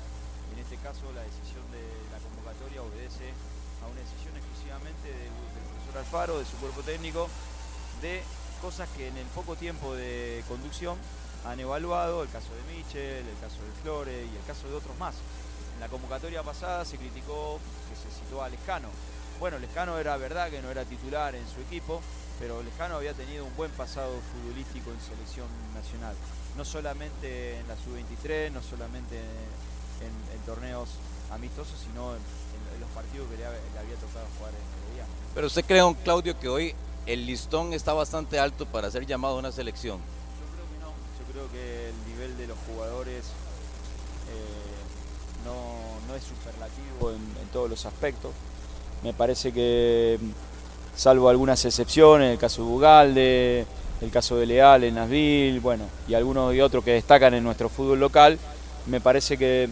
[0.54, 3.32] En este caso, la decisión de la convocatoria obedece
[3.82, 7.30] a una decisión exclusivamente del profesor Alfaro, de su cuerpo técnico,
[8.02, 8.22] de
[8.62, 10.96] cosas que en el poco tiempo de conducción
[11.46, 14.98] han evaluado, el caso de Michel, el caso de Flore y el caso de otros
[15.00, 15.16] más.
[15.74, 17.60] En la convocatoria pasada se criticó
[17.90, 18.90] que se citó a Lescano.
[19.40, 22.02] Bueno, Lescano era verdad que no era titular en su equipo,
[22.40, 26.16] pero Lescano había tenido un buen pasado futbolístico en selección nacional.
[26.56, 30.90] No solamente en la sub-23, no solamente en, torneos
[31.32, 32.22] amistosos, sino en,
[32.80, 35.06] los partidos que le, había tocado jugar en el
[35.36, 36.76] Pero usted cree, don Claudio, que hoy
[37.06, 39.98] el listón está bastante alto para ser llamado a una selección.
[39.98, 40.92] Yo creo que no.
[41.18, 43.26] Yo creo que el nivel de los jugadores
[44.30, 48.32] eh, no, no, es superlativo en, todos los aspectos.
[49.04, 50.20] Me parece que,
[50.96, 53.66] salvo algunas excepciones, el caso de Bugalde,
[54.02, 57.68] el caso de Leal en Nashville, bueno, y algunos y otros que destacan en nuestro
[57.68, 58.38] fútbol local,
[58.86, 59.70] me parece que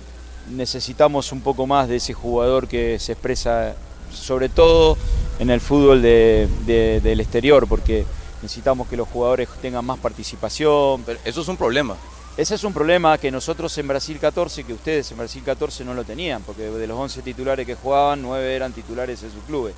[0.49, 3.75] necesitamos un poco más de ese jugador que se expresa
[4.11, 4.97] sobre todo
[5.39, 8.05] en el fútbol de, de, del exterior, porque
[8.41, 11.03] necesitamos que los jugadores tengan más participación.
[11.03, 11.95] Pero eso es un problema.
[12.37, 15.93] Ese es un problema que nosotros en Brasil 14, que ustedes en Brasil 14 no
[15.93, 19.75] lo tenían, porque de los 11 titulares que jugaban, 9 eran titulares en sus clubes,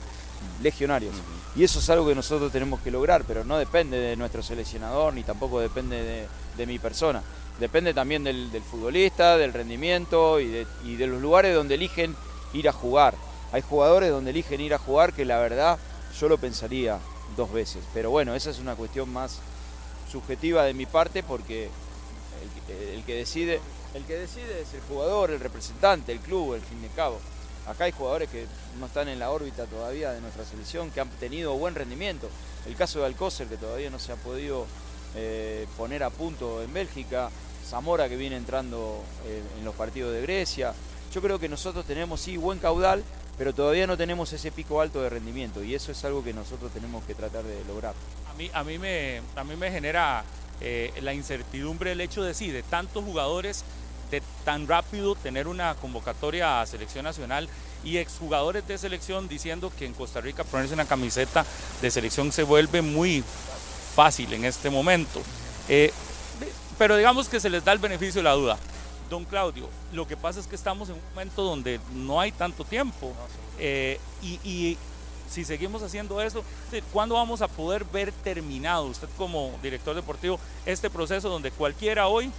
[0.61, 1.15] legionarios.
[1.15, 1.59] Uh -huh.
[1.59, 5.13] Y eso es algo que nosotros tenemos que lograr, pero no depende de nuestro seleccionador,
[5.13, 7.23] ni tampoco depende de, de mi persona.
[7.59, 12.15] Depende también del, del futbolista, del rendimiento y de, y de los lugares donde eligen
[12.53, 13.15] ir a jugar.
[13.52, 15.78] Hay jugadores donde eligen ir a jugar que la verdad
[16.20, 16.99] yo lo pensaría
[17.36, 17.84] dos veces.
[17.93, 19.39] Pero bueno, esa es una cuestión más
[20.12, 21.70] subjetiva de mi parte porque
[22.95, 23.60] el, que decide,
[23.93, 27.20] el que decide es el jugador, el representante, el club, el fin de cabo.
[27.68, 28.45] Acá hay jugadores que
[28.80, 32.30] no están en la órbita todavía de nuestra selección, que han tenido buen rendimiento.
[32.66, 34.66] El caso de Alcócer, que todavía no se ha podido
[35.16, 37.30] eh, poner a punto en Bélgica.
[37.68, 40.74] Zamora, que viene entrando eh, en los partidos de Grecia.
[41.14, 43.04] Yo creo que nosotros tenemos, sí, buen caudal,
[43.41, 46.71] pero todavía no tenemos ese pico alto de rendimiento y eso es algo que nosotros
[46.71, 47.95] tenemos que tratar de lograr.
[48.31, 50.23] A mí, a mí, me, a mí me genera
[50.61, 53.63] eh, la incertidumbre el hecho de sí, de tantos jugadores,
[54.11, 57.49] de tan rápido tener una convocatoria a selección nacional
[57.83, 61.43] y exjugadores de selección diciendo que en Costa Rica ponerse una camiseta
[61.81, 63.23] de selección se vuelve muy
[63.95, 65.19] fácil en este momento.
[65.67, 65.91] Eh,
[66.77, 68.59] pero digamos que se les da el beneficio de la duda.
[69.12, 72.64] Don Claudio, lo que pasa es que estamos en un momento donde no hay tanto
[72.64, 73.12] tiempo
[73.59, 74.78] eh, y, y,
[75.30, 76.43] si seguimos haciendo eso,
[76.93, 82.32] ¿cuándo vamos a poder ver terminado usted como director deportivo este proceso donde cualquiera hoy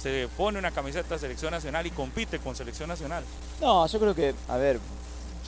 [0.00, 3.24] se pone una camiseta de selección nacional y compite con selección nacional?
[3.60, 4.78] No, yo creo que, a ver,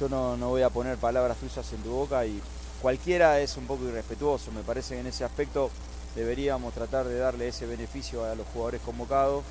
[0.00, 2.40] yo no, no voy a poner palabras tuyas en tu boca y
[2.82, 5.70] cualquiera es un poco irrespetuoso, me parece que en ese aspecto
[6.16, 9.44] deberíamos tratar de darle ese beneficio a los jugadores convocados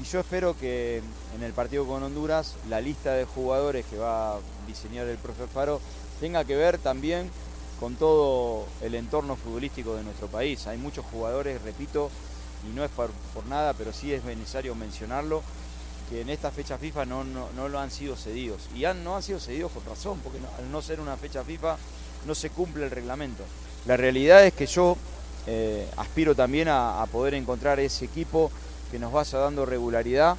[0.00, 1.02] y yo espero que
[1.34, 5.46] en el partido con Honduras la lista de jugadores que va a diseñar el profe
[5.46, 5.80] Faro
[6.20, 7.30] tenga que ver también
[7.80, 10.66] con todo el entorno futbolístico de nuestro país.
[10.66, 12.10] Hay muchos jugadores, repito,
[12.68, 13.10] y no es por,
[13.48, 15.42] nada, pero sí es necesario mencionarlo,
[16.08, 18.62] que en esta fecha FIFA no, no, no lo han sido cedidos.
[18.74, 21.76] Y han, no han sido cedidos con razón, porque al no ser una fecha FIFA
[22.26, 23.42] no se cumple el reglamento.
[23.84, 24.96] La realidad es que yo
[25.46, 28.50] eh, aspiro también a poder encontrar ese equipo
[28.90, 30.36] que nos vaya dando regularidad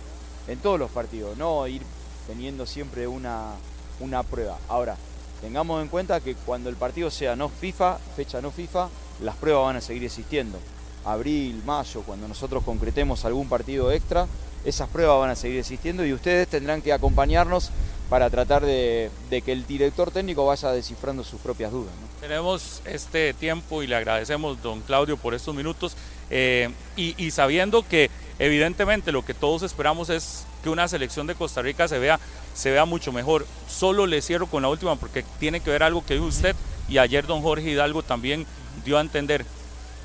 [0.47, 1.81] en todos los partidos, no ir
[2.25, 3.53] teniendo siempre una,
[3.99, 4.57] una prueba.
[4.67, 4.97] Ahora,
[5.41, 8.89] tengamos en cuenta que cuando el partido sea no FIFA, fecha no FIFA,
[9.21, 10.57] las pruebas van a seguir existiendo.
[11.05, 14.27] Abril, mayo, cuando nosotros concretemos algún partido extra,
[14.65, 17.71] esas pruebas van a seguir existiendo y ustedes tendrán que acompañarnos
[18.09, 21.91] para tratar de, que el director técnico vaya descifrando sus propias dudas.
[22.21, 25.95] Tenemos este tiempo y le agradecemos, don Claudio, por estos minutos
[26.29, 31.61] eh, y sabiendo que evidentemente lo que todos esperamos es que una selección de Costa
[31.61, 32.19] Rica se vea,
[32.53, 33.45] se vea mucho mejor.
[33.67, 36.55] Solo le cierro con la última porque tiene que ver algo que dijo usted
[36.89, 38.45] y ayer don Jorge Hidalgo también
[38.85, 39.45] dio a entender.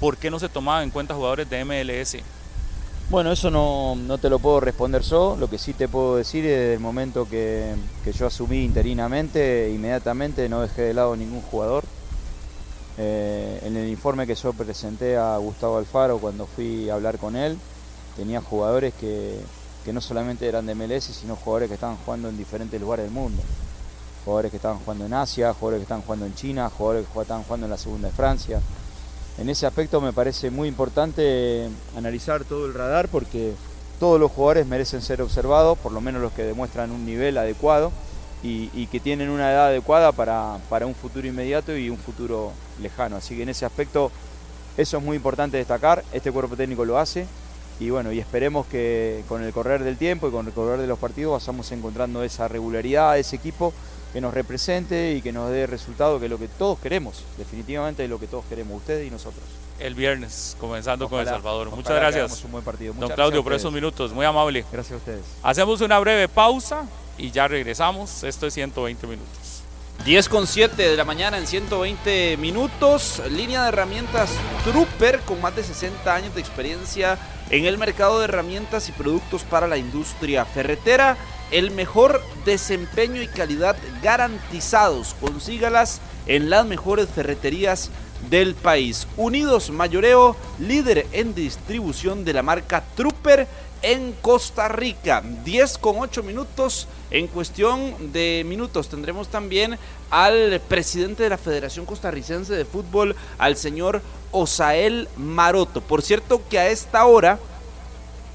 [0.02, 2.16] ¿por qué no se tomaban en cuenta jugadores de MLS?
[3.08, 5.36] Bueno, eso no, no, te lo puedo responder yo.
[5.38, 7.72] Lo que sí te puedo decir es desde el momento que,
[8.02, 11.84] que yo asumí interinamente, inmediatamente no dejé de lado ningún jugador.
[12.98, 17.36] Eh, en el informe que yo presenté a Gustavo Alfaro cuando fui a hablar con
[17.36, 17.56] él,
[18.16, 19.40] tenía jugadores que,
[19.84, 23.14] que no solamente eran de MLS, sino jugadores que estaban jugando en diferentes lugares del
[23.14, 23.42] mundo.
[24.24, 27.42] Jugadores que estaban jugando en Asia, jugadores que estaban jugando en China, jugadores que estaban
[27.42, 28.60] jugando en la segunda de Francia.
[29.38, 33.54] En ese aspecto me parece muy importante analizar todo el radar porque
[33.98, 37.92] todos los jugadores merecen ser observados, por lo menos los que demuestran un nivel adecuado
[38.42, 42.52] y, y que tienen una edad adecuada para, para un futuro inmediato y un futuro
[42.80, 43.16] lejano.
[43.16, 44.12] Así que en ese aspecto
[44.76, 47.26] eso es muy importante destacar, este cuerpo técnico lo hace
[47.82, 50.86] y bueno, y esperemos que con el correr del tiempo y con el correr de
[50.86, 53.72] los partidos vayamos encontrando esa regularidad, ese equipo
[54.12, 58.04] que nos represente y que nos dé resultado, que es lo que todos queremos, definitivamente
[58.04, 59.42] es lo que todos queremos, ustedes y nosotros.
[59.80, 61.70] El viernes, comenzando Ojalá, con El Salvador.
[61.70, 62.44] Muchas gracias.
[62.44, 62.94] un buen partido.
[62.94, 64.64] Muchas Don Claudio, por esos minutos, muy amable.
[64.70, 65.24] Gracias a ustedes.
[65.42, 66.86] Hacemos una breve pausa
[67.18, 68.22] y ya regresamos.
[68.22, 69.51] Esto es 120 minutos.
[70.04, 73.22] 10 con 7 de la mañana en 120 minutos.
[73.30, 74.32] Línea de herramientas
[74.64, 77.16] Trooper con más de 60 años de experiencia
[77.50, 81.16] en el mercado de herramientas y productos para la industria ferretera.
[81.52, 85.14] El mejor desempeño y calidad garantizados.
[85.20, 87.90] Consígalas en las mejores ferreterías
[88.28, 89.06] del país.
[89.16, 93.46] Unidos Mayoreo, líder en distribución de la marca Trooper
[93.82, 95.22] en Costa Rica.
[95.44, 96.88] 10 con 8 minutos.
[97.10, 99.78] En cuestión de minutos tendremos también
[100.10, 105.80] al presidente de la Federación Costarricense de Fútbol, al señor Osael Maroto.
[105.80, 107.38] Por cierto que a esta hora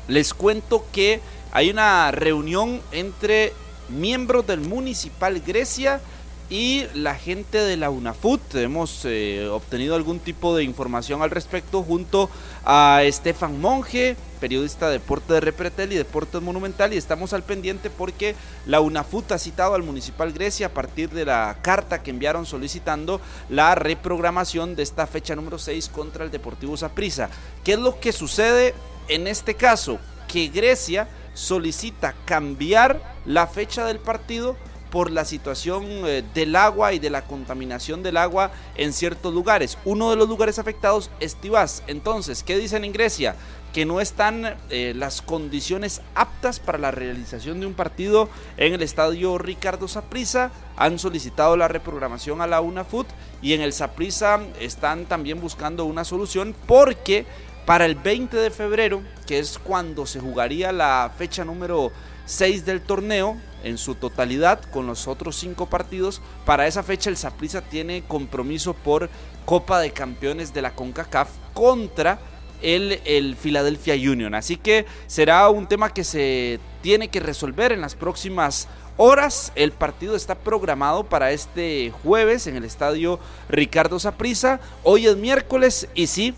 [0.08, 1.22] les cuento que
[1.52, 3.54] hay una reunión entre
[3.90, 6.02] miembros del Municipal Grecia
[6.50, 8.56] y la gente de la UNAFUT.
[8.56, 12.30] Hemos eh, obtenido algún tipo de información al respecto junto
[12.70, 17.90] a Estefan Monge, periodista de Deporte de Repretel y Deportes Monumental, y estamos al pendiente
[17.90, 22.46] porque la UNAFUT ha citado al Municipal Grecia a partir de la carta que enviaron
[22.46, 27.30] solicitando la reprogramación de esta fecha número 6 contra el Deportivo Saprissa.
[27.64, 28.76] ¿Qué es lo que sucede
[29.08, 29.98] en este caso?
[30.28, 34.58] Que Grecia solicita cambiar la fecha del partido
[34.90, 39.78] por la situación eh, del agua y de la contaminación del agua en ciertos lugares.
[39.86, 41.84] Uno de los lugares afectados es Tibás.
[41.88, 43.36] Entonces, ¿qué dicen en Grecia?
[43.74, 48.82] Que no están eh, las condiciones aptas para la realización de un partido en el
[48.82, 50.52] estadio Ricardo Saprissa.
[50.78, 53.08] Han solicitado la reprogramación a la UNAFUT
[53.42, 57.26] y en el Saprissa están también buscando una solución porque
[57.68, 61.92] para el 20 de febrero, que es cuando se jugaría la fecha número
[62.26, 66.22] 6 del torneo en su totalidad con los otros cinco partidos.
[66.46, 69.10] Para esa fecha el Saprissa tiene compromiso por
[69.46, 72.20] Copa de Campeones de la CONCACAF contra
[72.62, 74.34] el, el, Philadelphia Union.
[74.34, 79.52] Así que será un tema que se tiene que resolver en las próximas horas.
[79.56, 84.60] El partido está programado para este jueves en el estadio Ricardo Saprissa.
[84.84, 86.34] Hoy es miércoles y sí,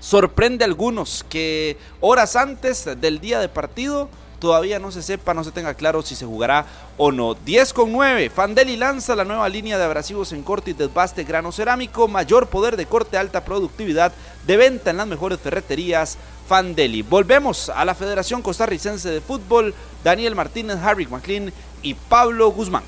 [0.00, 4.08] sorprende a algunos que horas antes del día de partido
[4.40, 6.66] todavía no se sepa, no se tenga claro si se jugará
[6.96, 7.34] o no.
[7.34, 11.52] 10 con 9, Fandeli lanza la nueva línea de abrasivos en corte y desbaste grano
[11.52, 14.12] cerámico, mayor poder de corte, alta productividad,
[14.46, 16.18] de venta en las mejores ferreterías.
[16.48, 17.02] Fandeli.
[17.02, 19.72] Volvemos a la Federación Costarricense de Fútbol,
[20.02, 22.82] Daniel Martínez, Harry McLean y Pablo Guzmán.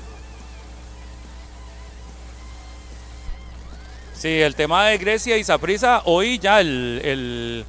[4.13, 7.65] Sí, el tema de Grecia y Saprisa, hoy ya el, el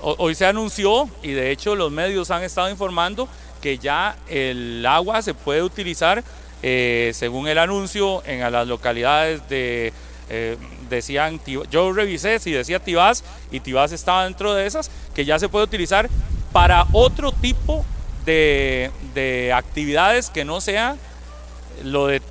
[0.00, 3.28] Hoy se anunció y de hecho los medios han estado informando
[3.60, 6.22] que ya el agua se puede utilizar
[6.62, 9.92] eh, según el anuncio en las localidades de,
[10.28, 10.56] eh,
[10.88, 11.40] decían,
[11.70, 15.64] yo revisé si decía Tibás y Tibás estaba dentro de esas, que ya se puede
[15.64, 16.08] utilizar
[16.52, 17.84] para otro tipo
[18.24, 20.96] de, de actividades que no sea
[21.84, 22.22] lo de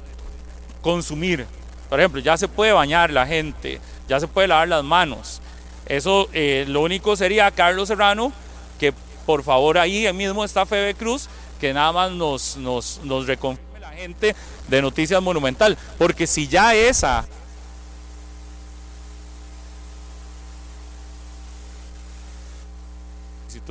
[0.82, 1.46] consumir.
[1.90, 5.42] Por ejemplo, ya se puede bañar la gente, ya se puede lavar las manos.
[5.86, 8.32] Eso eh, lo único sería Carlos Serrano,
[8.80, 8.94] que
[9.26, 11.30] por favor ahí mismo está Febe Cruz,
[11.60, 14.36] que nada más nos, nos, nos reconfirme la gente
[14.68, 15.78] de Noticias Monumental.
[15.98, 17.26] Porque si ya esa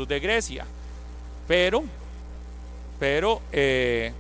[0.03, 0.67] de Grecia,
[1.47, 1.85] pero,
[2.99, 4.13] pero, eh,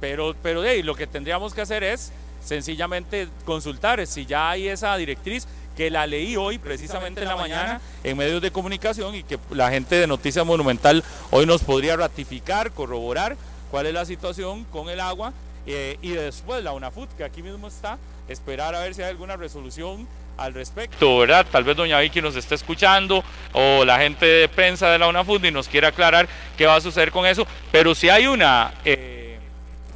[0.00, 2.10] pero, pero ahí, lo que tendríamos que hacer es
[2.44, 5.46] sencillamente consultar si ya hay esa directriz
[5.76, 9.70] que la leí hoy precisamente en la mañana en medios de comunicación y que la
[9.70, 13.36] gente de Noticias Monumental hoy nos podría ratificar, corroborar
[13.70, 15.32] cuál es la situación con el agua
[15.66, 17.98] eh, y después la UNAFUT, que aquí mismo está,
[18.28, 20.08] esperar a ver si hay alguna resolución
[20.38, 21.46] al respecto, ¿verdad?
[21.50, 25.44] Tal vez doña Vicky nos esté escuchando o la gente de prensa de la UNAFUT
[25.44, 29.38] y nos quiera aclarar qué va a suceder con eso, pero si hay una, eh,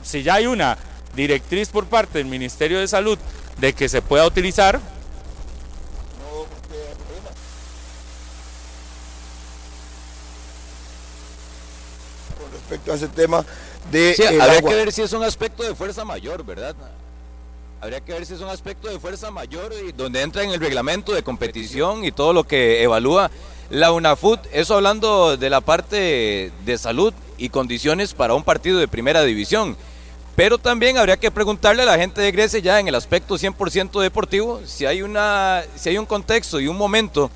[0.02, 0.76] si ya hay una
[1.14, 3.18] directriz por parte del Ministerio de Salud
[3.58, 4.80] de que se pueda utilizar,
[12.38, 13.44] Con respecto a ese tema
[13.90, 14.70] de Sí, habría agua.
[14.70, 16.74] que ver si es un aspecto de fuerza mayor, ¿verdad?
[17.80, 20.60] Habría que ver si es un aspecto de fuerza mayor y donde entra en el
[20.60, 23.30] reglamento de competición y todo lo que evalúa
[23.70, 24.40] la UNAFUT.
[24.52, 29.76] Eso hablando de la parte de salud y condiciones para un partido de primera división.
[30.36, 34.00] Pero también habría que preguntarle a la gente de Grecia ya en el aspecto 100%
[34.00, 37.30] deportivo si hay, una, si hay un contexto y un momento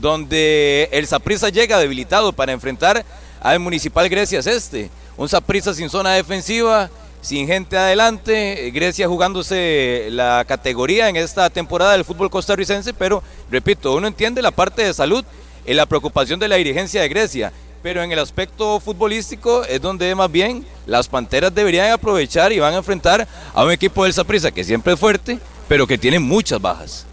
[0.00, 3.04] donde el Saprissa llega debilitado para enfrentar
[3.40, 4.90] al Municipal Grecia Este.
[5.16, 11.92] Un Saprissa sin zona defensiva, sin gente adelante, Grecia jugándose la categoría en esta temporada
[11.92, 15.24] del fútbol costarricense, pero repito, uno entiende la parte de salud
[15.66, 20.14] y la preocupación de la dirigencia de Grecia, pero en el aspecto futbolístico es donde
[20.14, 24.50] más bien las Panteras deberían aprovechar y van a enfrentar a un equipo del Saprissa
[24.50, 25.38] que siempre es fuerte,
[25.68, 27.06] pero que tiene muchas bajas.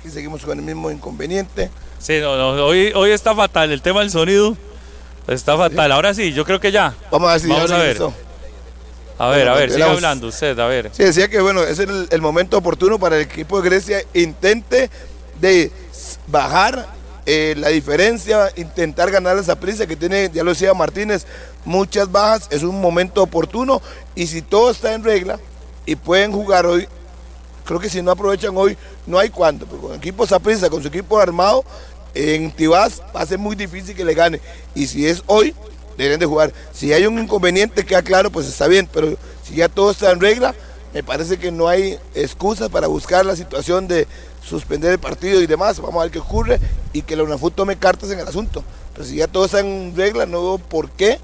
[0.00, 1.70] Aquí seguimos con el mismo inconveniente.
[1.98, 4.56] sí, no, no, hoy, hoy está fatal el tema del sonido,
[5.28, 5.92] está fatal.
[5.92, 6.94] Ahora sí, yo creo que ya.
[7.10, 7.98] Vamos a ver si ya Vamos a ver.
[9.18, 9.96] A ver, Bueno, a ver, esperamos.
[9.96, 10.90] hablando usted, a ver.
[10.92, 14.88] Sí, decía que bueno, es el, el momento oportuno para el equipo de Grecia intente
[15.38, 15.70] de
[16.26, 16.86] bajar
[17.26, 21.26] eh, la diferencia, intentar ganar esa prisa que tiene, ya lo decía Martínez,
[21.66, 23.82] muchas bajas, es un momento oportuno
[24.14, 25.38] y si todo está en regla
[25.84, 26.88] y pueden jugar hoy,
[27.70, 30.82] creo que si no aprovechan hoy, no hay cuándo, porque con el equipo Saprissa, con
[30.82, 31.64] su equipo armado,
[32.14, 34.40] en Tibás va a ser muy difícil que le gane.
[34.74, 35.54] Y si es hoy,
[35.96, 36.52] deberían de jugar.
[36.72, 40.18] Si hay un inconveniente, queda claro, pues está bien, pero si ya todo está en
[40.18, 40.52] regla,
[40.92, 44.08] me parece que no hay excusas para buscar la situación de
[44.42, 45.78] suspender el partido y demás.
[45.78, 46.58] Vamos a ver qué ocurre
[46.92, 48.64] y que la UNAFUT tome cartas en el asunto.
[48.94, 51.20] Pero si ya todo está en regla, no veo por qué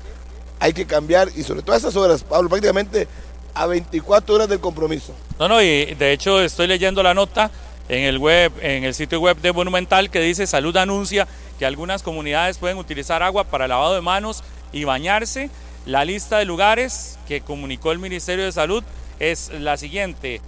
[0.61, 1.29] hay que cambiar.
[1.35, 3.09] Y sobre todo a estas horas, Pablo, prácticamente
[3.57, 5.15] a 24 horas del compromiso.
[5.39, 7.51] No, no, y de hecho estoy leyendo la nota
[7.89, 11.27] en el web, en el sitio web de Monumental que dice Salud anuncia
[11.59, 14.43] que algunas comunidades pueden utilizar agua para lavado de manos
[14.73, 15.51] y bañarse.
[15.87, 18.85] La lista de lugares que comunicó el Ministerio de Salud
[19.21, 20.41] es la siguiente.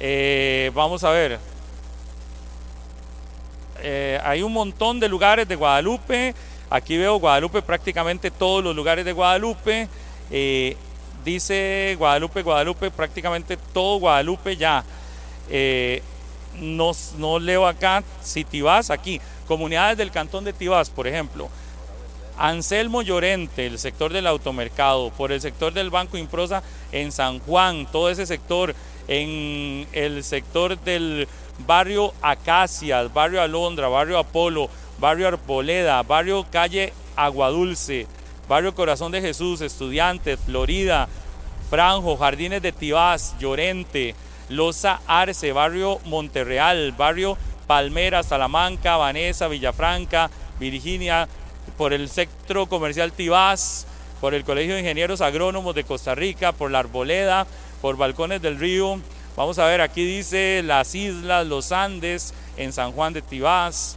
[0.00, 1.38] Eh, vamos a ver.
[3.82, 6.34] Eh, hay un montón de lugares de Guadalupe.
[6.70, 9.88] Aquí veo Guadalupe, prácticamente todos los lugares de Guadalupe.
[10.30, 10.76] Eh,
[11.26, 14.84] dice Guadalupe, Guadalupe, prácticamente todo Guadalupe ya.
[15.50, 16.00] Eh,
[16.60, 21.50] no, no leo acá si Tibás, aquí, comunidades del cantón de Tibás, por ejemplo.
[22.38, 26.62] Anselmo Llorente, el sector del automercado, por el sector del Banco Improsa
[26.92, 28.74] en San Juan, todo ese sector,
[29.08, 31.26] en el sector del
[31.66, 34.68] barrio Acacias, barrio Alondra, barrio Apolo,
[34.98, 38.06] barrio Arboleda, barrio Calle Aguadulce,
[38.48, 41.08] barrio Corazón de Jesús, Estudiantes, Florida,
[41.70, 44.14] Franjo, Jardines de Tibás, Llorente,
[44.48, 47.36] Loza Arce, barrio Monterreal, barrio
[47.66, 50.30] Palmera, Salamanca, Vanessa, Villafranca,
[50.60, 51.28] Virginia,
[51.76, 53.86] por el centro comercial Tibás,
[54.20, 57.46] por el Colegio de Ingenieros Agrónomos de Costa Rica, por la Arboleda,
[57.82, 59.00] por Balcones del Río.
[59.36, 63.96] Vamos a ver, aquí dice las islas, los Andes en San Juan de Tibás,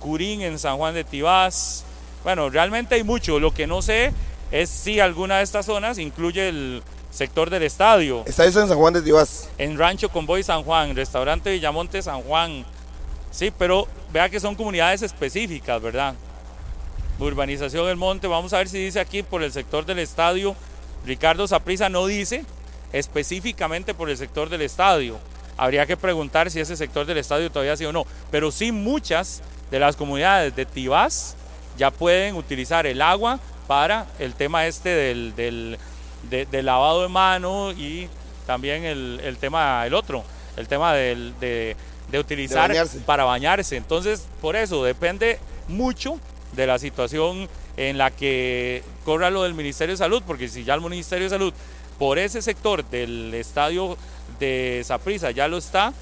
[0.00, 1.85] Curín en San Juan de Tibás.
[2.26, 3.38] Bueno, realmente hay mucho.
[3.38, 4.12] Lo que no sé
[4.50, 8.24] es si alguna de estas zonas incluye el sector del estadio.
[8.26, 9.48] Está eso en San Juan de Tibás.
[9.58, 12.66] En Rancho Convoy San Juan, Restaurante Villamonte San Juan.
[13.30, 16.16] Sí, pero vea que son comunidades específicas, ¿verdad?
[17.20, 20.56] Urbanización del Monte, vamos a ver si dice aquí por el sector del estadio.
[21.04, 22.44] Ricardo Saprisa no dice
[22.92, 25.16] específicamente por el sector del estadio.
[25.56, 28.04] Habría que preguntar si ese sector del estadio todavía sí o no.
[28.32, 31.36] Pero sí muchas de las comunidades de Tibás
[31.76, 35.78] ya pueden utilizar el agua para el tema este del, del,
[36.30, 38.08] de- del lavado de mano y
[38.46, 40.24] también el, el tema, el otro,
[40.56, 41.76] el tema del- de,
[42.10, 42.98] de utilizar bañarse.
[43.00, 43.76] para bañarse.
[43.76, 46.20] Entonces, por eso depende mucho
[46.52, 50.74] de la situación en la que corra lo del Ministerio de Salud, porque si ya
[50.74, 51.52] el Ministerio de Salud
[51.98, 53.96] por ese sector del estadio
[54.38, 55.92] de Saprissa ya lo está,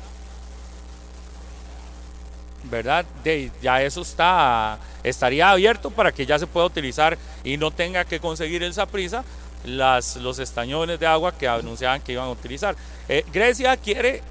[2.71, 3.05] ¿verdad?
[3.23, 8.05] De, ya eso está, estaría abierto para que ya se pueda utilizar y no tenga
[8.05, 9.25] que conseguir el Saprissa
[9.65, 12.77] las, los estañones de agua que anunciaban que iban a utilizar.
[13.09, 14.23] Eh, Grecia quiere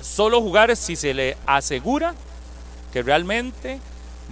[0.00, 2.14] solo jugar si se le asegura
[2.92, 3.78] que realmente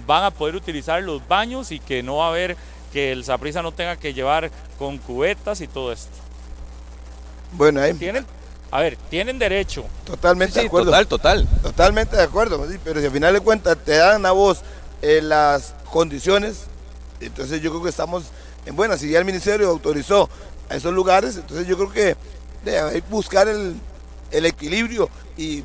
[0.05, 2.57] van a poder utilizar los baños y que no va a haber
[2.91, 6.11] que el Saprisa no tenga que llevar con cubetas y todo esto.
[7.51, 7.93] Bueno, ahí.
[7.93, 8.25] ¿Tienen?
[8.71, 9.85] A ver, tienen derecho.
[10.05, 10.91] Totalmente Sí, de acuerdo.
[10.91, 11.47] total, total.
[11.63, 14.59] Totalmente de acuerdo, sí, pero si al final de cuentas te dan a vos
[15.01, 16.65] eh, las condiciones,
[17.19, 18.25] entonces yo creo que estamos
[18.65, 18.99] en buenas.
[18.99, 20.29] Si ya el ministerio autorizó
[20.69, 22.15] a esos lugares, entonces yo creo que
[22.63, 23.75] debe buscar el,
[24.31, 25.63] el equilibrio y,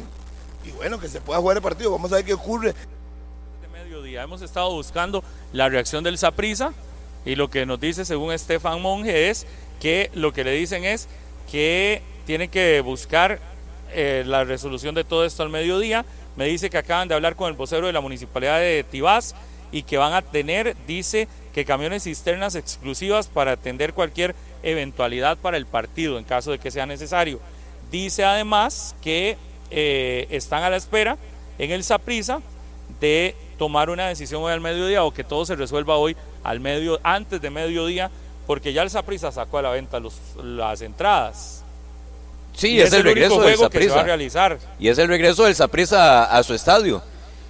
[0.64, 1.90] y bueno, que se pueda jugar el partido.
[1.90, 2.68] Vamos a ver qué ocurre.
[3.60, 4.22] de mediodía.
[4.22, 6.72] Hemos estado buscando la reacción del Saprisa
[7.26, 9.46] y lo que nos dice, según Estefan Monge, es
[9.78, 11.06] que lo que le dicen es
[11.52, 13.38] que tienen que buscar
[13.92, 16.04] eh, la resolución de todo esto al mediodía.
[16.36, 19.34] Me dice que acaban de hablar con el vocero de la municipalidad de Tibás
[19.70, 25.56] y que van a tener, dice, que camiones cisternas exclusivas para atender cualquier eventualidad para
[25.56, 27.38] el partido en caso de que sea necesario.
[27.92, 29.36] Dice además que
[29.70, 31.16] eh, están a la espera
[31.58, 32.40] en el Saprisa
[33.00, 36.98] de tomar una decisión hoy al mediodía o que todo se resuelva hoy al medio,
[37.04, 38.10] antes de mediodía,
[38.46, 41.63] porque ya el Saprisa sacó a la venta los, las entradas.
[42.56, 44.02] Sí, es, el regreso del juego que se va a Saprissa.
[44.04, 44.58] realizar.
[44.78, 47.02] Y es el regreso del Saprissa a, a su estadio.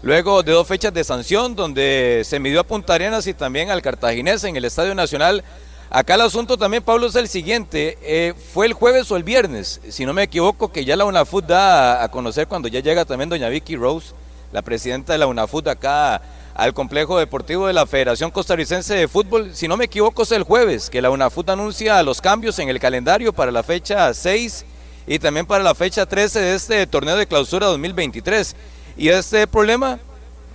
[0.02, 3.80] Luego de dos fechas de sanción, donde se midió a Punta Arenas y también al
[3.82, 5.42] Cartaginés en el Estadio Nacional.
[5.90, 7.96] Acá el asunto también, Pablo, es el siguiente.
[8.02, 9.80] eh, ¿Fue el jueves o el viernes?
[9.88, 13.04] Si no me equivoco, que ya la UNAFUT da a, a conocer cuando ya llega
[13.04, 14.12] también doña Vicky Rose,
[14.52, 16.20] la presidenta de la UNAFUT acá
[16.54, 19.54] al complejo deportivo de la Federación Costarricense de Fútbol.
[19.54, 22.78] Si no me equivoco, es el jueves que la UNAFUT anuncia los cambios en el
[22.80, 24.64] calendario para la fecha 6
[25.06, 28.56] y también para la fecha 13 de este torneo de clausura 2023.
[28.96, 29.98] Y este problema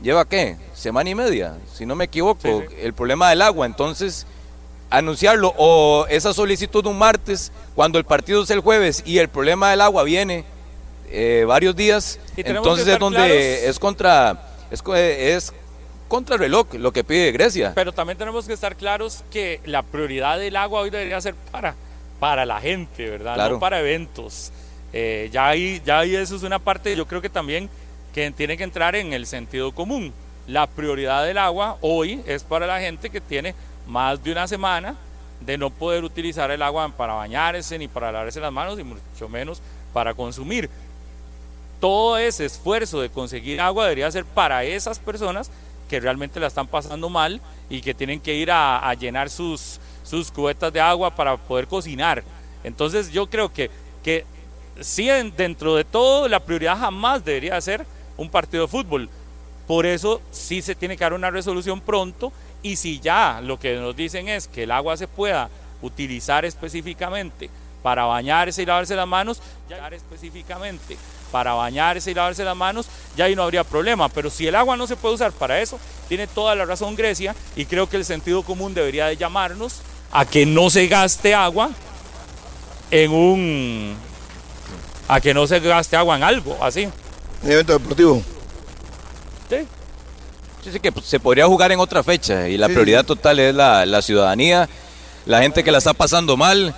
[0.01, 0.57] lleva qué?
[0.73, 2.75] Semana y media, si no me equivoco, Sí, sí.
[2.81, 3.65] el problema del agua.
[3.65, 4.25] Entonces,
[4.89, 9.69] anunciarlo o esa solicitud un martes cuando el partido es el jueves y el problema
[9.71, 10.45] del agua viene
[11.11, 13.35] eh, varios días, entonces es donde claros.
[13.69, 14.41] es contra
[14.71, 15.53] es, co- es
[16.07, 17.73] contra el reloj lo que pide Grecia.
[17.75, 21.75] Pero también tenemos que estar claros que la prioridad del agua hoy debería ser para,
[22.19, 23.35] para la gente, ¿verdad?
[23.35, 23.55] Claro.
[23.55, 24.51] No para eventos.
[24.91, 27.69] Eh, ya, ahí, ya ahí eso es una parte, yo creo que también
[28.13, 30.13] que tiene que entrar en el sentido común.
[30.47, 33.53] La prioridad del agua hoy es para la gente que tiene
[33.87, 34.95] más de una semana
[35.41, 39.29] de no poder utilizar el agua para bañarse ni para lavarse las manos y mucho
[39.29, 39.61] menos
[39.93, 40.69] para consumir
[41.79, 45.49] todo ese esfuerzo de conseguir agua debería ser para esas personas
[45.89, 49.79] que realmente la están pasando mal y que tienen que ir a, a llenar sus,
[50.09, 52.23] sus cubetas de agua para poder cocinar.
[52.63, 53.69] Entonces yo creo que,
[54.03, 54.25] que
[54.81, 57.85] sí en- dentro de todo la prioridad jamás debería ser
[58.17, 59.09] un partido de fútbol.
[59.67, 62.31] Por eso sí se tiene que dar una resolución pronto
[62.63, 65.49] y si ya lo que nos dicen es que el agua se pueda
[65.81, 67.49] utilizar específicamente
[67.83, 70.97] para bañarse y lavarse las manos, ya específicamente
[71.31, 74.09] para bañarse y lavarse las manos, ya ahí no habría problema.
[74.09, 75.79] Pero si el agua no se puede usar para eso,
[76.09, 79.81] tiene toda la razón Grecia y creo que el sentido común debería de llamarnos
[80.11, 81.69] a que no se gaste agua
[82.91, 83.95] en un...
[85.07, 86.87] a que no se gaste agua en algo, así.
[87.43, 88.21] En evento deportivo.
[89.49, 89.57] ¿sí?
[90.63, 93.07] Sí, sí, que se podría jugar en otra fecha y la Sí, prioridad sí.
[93.07, 94.67] total es la, la ciudadanía,
[95.25, 96.75] la gente que la está pasando mal.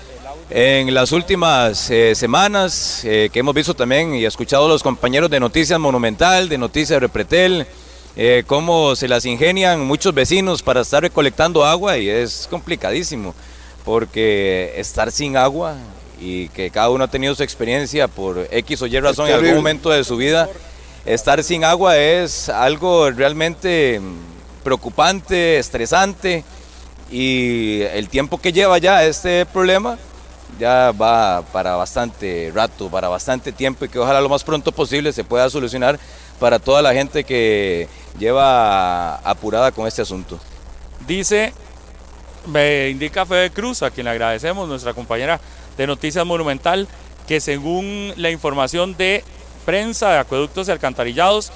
[0.54, 5.30] En las últimas eh, semanas eh, que hemos visto también y escuchado a los compañeros
[5.30, 7.66] de Noticias Monumental, de Noticias Repretel,
[8.16, 13.34] eh, cómo se las ingenian muchos vecinos para estar recolectando agua y es complicadísimo
[13.86, 15.76] porque estar sin agua
[16.20, 19.55] y que cada uno ha tenido su experiencia por X o Y razón en algún
[19.55, 20.49] momento de su vida,
[21.05, 26.43] estar sin agua es algo realmente mm, preocupante, estresante
[27.09, 29.97] y el tiempo que lleva ya este problema
[30.59, 35.12] ya va para bastante rato, para bastante tiempo y que ojalá lo más pronto posible
[35.14, 35.97] se pueda solucionar
[36.39, 37.88] para toda la gente que
[38.20, 40.39] lleva apurada con este asunto.
[41.07, 41.53] Dice,
[42.47, 45.39] me indica Fede Cruz, a quien le agradecemos, nuestra compañera
[45.78, 46.88] de Noticias Monumental,
[47.28, 49.24] que según la información de
[49.66, 51.51] prensa de acueductos y alcantarillados,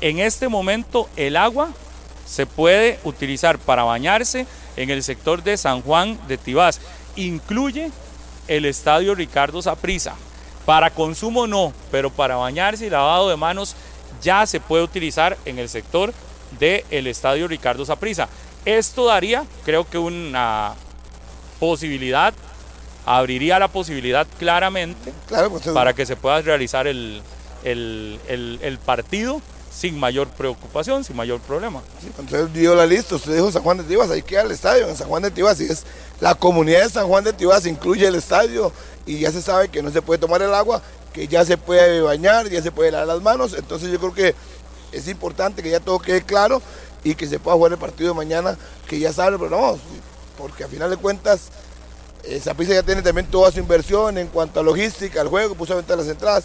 [0.00, 1.70] en este momento el agua
[2.26, 4.46] se puede utilizar para bañarse
[4.76, 6.80] en el sector de San Juan de Tibás.
[7.16, 7.90] Incluye
[8.48, 10.14] el estadio Ricardo Saprissa.
[10.64, 13.74] Para consumo no, pero para bañarse y lavado de manos
[14.22, 16.12] ya se puede utilizar en el sector
[16.58, 18.28] del estadio Ricardo Saprissa.
[18.64, 20.74] Esto daría, creo que una
[21.58, 22.32] posibilidad,
[23.06, 27.22] abriría la posibilidad claramente Claro, pues, para que se pueda realizar el,
[27.64, 29.40] el- el- el partido
[29.72, 31.80] sin mayor preocupación, sin mayor problema.
[32.02, 34.50] Sí, cuando usted dio la lista, usted dijo San Juan de Tibás, ahí queda el
[34.50, 35.60] estadio en San Juan de Tibás.
[35.60, 35.84] Y es
[36.20, 38.72] la comunidad de San Juan de Tibás incluye el estadio
[39.06, 42.00] y ya se sabe que no se puede tomar el agua, que ya se puede
[42.00, 43.54] bañar, ya se puede lavar las manos.
[43.54, 44.34] Entonces yo creo que
[44.92, 46.62] es importante que ya todo quede claro
[47.04, 48.56] y que se pueda jugar el partido de mañana,
[48.86, 49.78] que ya sabe, pero no,
[50.36, 51.50] porque al final de cuentas
[52.24, 55.72] esa pista ya tiene también toda su inversión en cuanto a logística, al juego, puso
[55.72, 56.44] a vender las entradas.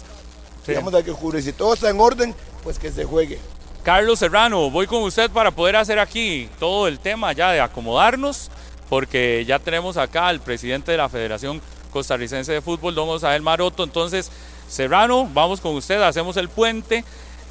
[0.66, 2.34] Digamos que y si todo está en orden,
[2.64, 3.38] pues que se juegue.
[3.84, 8.50] Carlos Serrano, voy con usted para poder hacer aquí todo el tema ya de acomodarnos,
[8.88, 11.62] porque ya tenemos acá al presidente de la Federación
[11.92, 13.84] Costarricense de Fútbol, don Osael Maroto.
[13.84, 14.30] Entonces,
[14.68, 17.04] Serrano, vamos con usted, hacemos el puente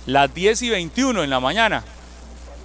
[0.06, 1.84] las 10 y 21 en la mañana.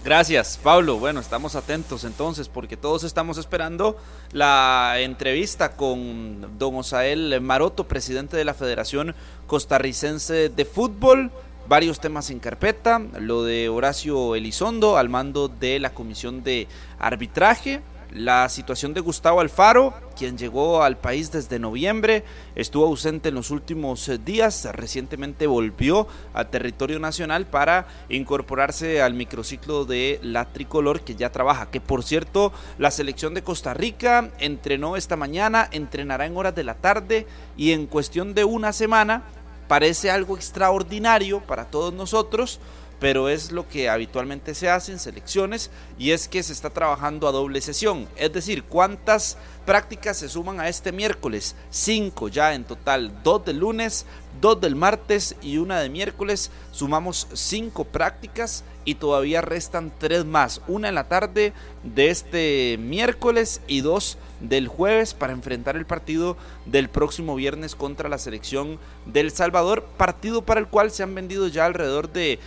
[0.02, 0.98] Gracias, Pablo.
[0.98, 3.98] Bueno, estamos atentos entonces porque todos estamos esperando
[4.32, 9.14] la entrevista con don Osael Maroto, presidente de la Federación
[9.46, 11.30] Costarricense de Fútbol.
[11.68, 16.66] Varios temas en carpeta, lo de Horacio Elizondo al mando de la Comisión de
[16.98, 17.82] Arbitraje,
[18.12, 22.24] la situación de Gustavo Alfaro, quien llegó al país desde noviembre,
[22.54, 29.14] estuvo ausente en los últimos eh, días, recientemente volvió a territorio nacional para incorporarse al
[29.14, 34.30] microciclo de la tricolor que ya trabaja, que por cierto la selección de Costa Rica
[34.38, 37.26] entrenó esta mañana, entrenará en horas de la tarde
[37.56, 39.22] y en cuestión de una semana
[39.68, 42.58] parece algo extraordinario para todos nosotros
[43.00, 47.26] pero es lo que habitualmente se hace en selecciones y es que se está trabajando
[47.26, 48.06] a doble sesión.
[48.16, 51.56] Es decir, ¿cuántas prácticas se suman a este miércoles?
[51.70, 54.04] Cinco ya en total, dos del lunes,
[54.40, 56.50] dos del martes y una de miércoles.
[56.72, 63.62] Sumamos cinco prácticas y todavía restan tres más, una en la tarde de este miércoles
[63.66, 66.36] y dos del jueves para enfrentar el partido
[66.66, 71.48] del próximo viernes contra la selección del Salvador, partido para el cual se han vendido
[71.48, 72.38] ya alrededor de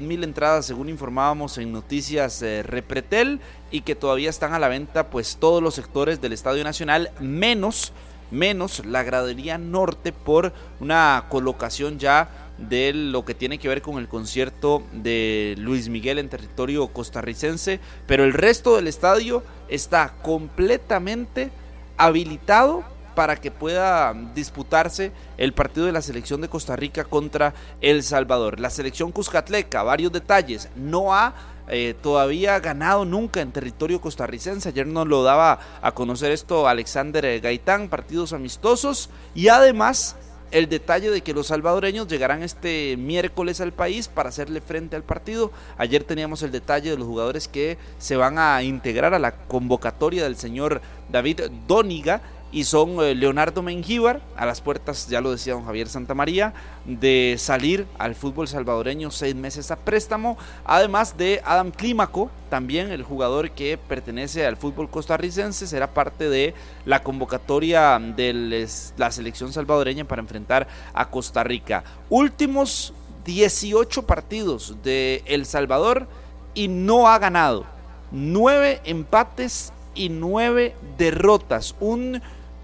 [0.00, 5.10] mil entradas según informábamos en Noticias eh, Repretel y que todavía están a la venta
[5.10, 7.92] pues todos los sectores del Estadio Nacional menos
[8.30, 13.98] menos la gradería norte por una colocación ya de lo que tiene que ver con
[13.98, 21.50] el concierto de Luis Miguel en territorio costarricense, pero el resto del estadio está completamente
[21.96, 22.84] habilitado
[23.14, 28.58] para que pueda disputarse el partido de la selección de Costa Rica contra El Salvador.
[28.58, 31.34] La selección Cuscatleca, varios detalles, no ha
[31.68, 34.68] eh, todavía ganado nunca en territorio costarricense.
[34.68, 40.16] Ayer nos lo daba a conocer esto Alexander Gaitán, partidos amistosos y además
[40.52, 45.02] el detalle de que los salvadoreños llegarán este miércoles al país para hacerle frente al
[45.02, 45.50] partido.
[45.78, 50.24] Ayer teníamos el detalle de los jugadores que se van a integrar a la convocatoria
[50.24, 52.22] del señor David Dóniga
[52.52, 56.52] y son eh, Leonardo Mengíbar, a las puertas, ya lo decía don Javier Santamaría,
[56.84, 63.02] de salir al fútbol salvadoreño seis meses a préstamo, además de Adam Clímaco, también el
[63.02, 66.54] jugador que pertenece al fútbol costarricense, será parte de
[66.84, 68.68] la convocatoria de
[68.98, 71.82] la selección salvadoreña para enfrentar a Costa Rica.
[72.10, 72.92] Últimos
[73.24, 76.06] 18 partidos de El Salvador
[76.54, 77.64] y no ha ganado.
[78.10, 81.74] Nueve empates y nueve derrotas.
[81.80, 82.20] Un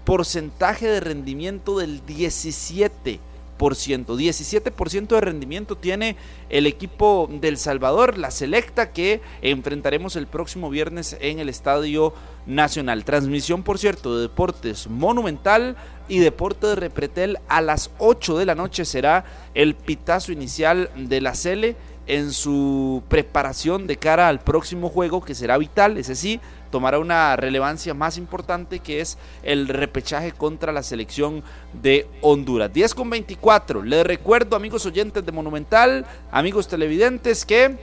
[0.09, 3.19] porcentaje de rendimiento del 17%.
[3.59, 6.15] 17% de rendimiento tiene
[6.49, 12.15] el equipo del Salvador, la selecta que enfrentaremos el próximo viernes en el Estadio
[12.47, 13.05] Nacional.
[13.05, 15.75] Transmisión, por cierto, de Deportes Monumental
[16.07, 21.21] y Deporte de Repretel a las 8 de la noche será el pitazo inicial de
[21.21, 21.75] la Cele
[22.09, 26.41] en su preparación de cara al próximo juego que será vital, ese sí,
[26.71, 32.73] tomará una relevancia más importante que es el repechaje contra la selección de Honduras.
[32.73, 33.83] 10 con 24.
[33.83, 37.77] Les recuerdo, amigos oyentes de Monumental, amigos televidentes, que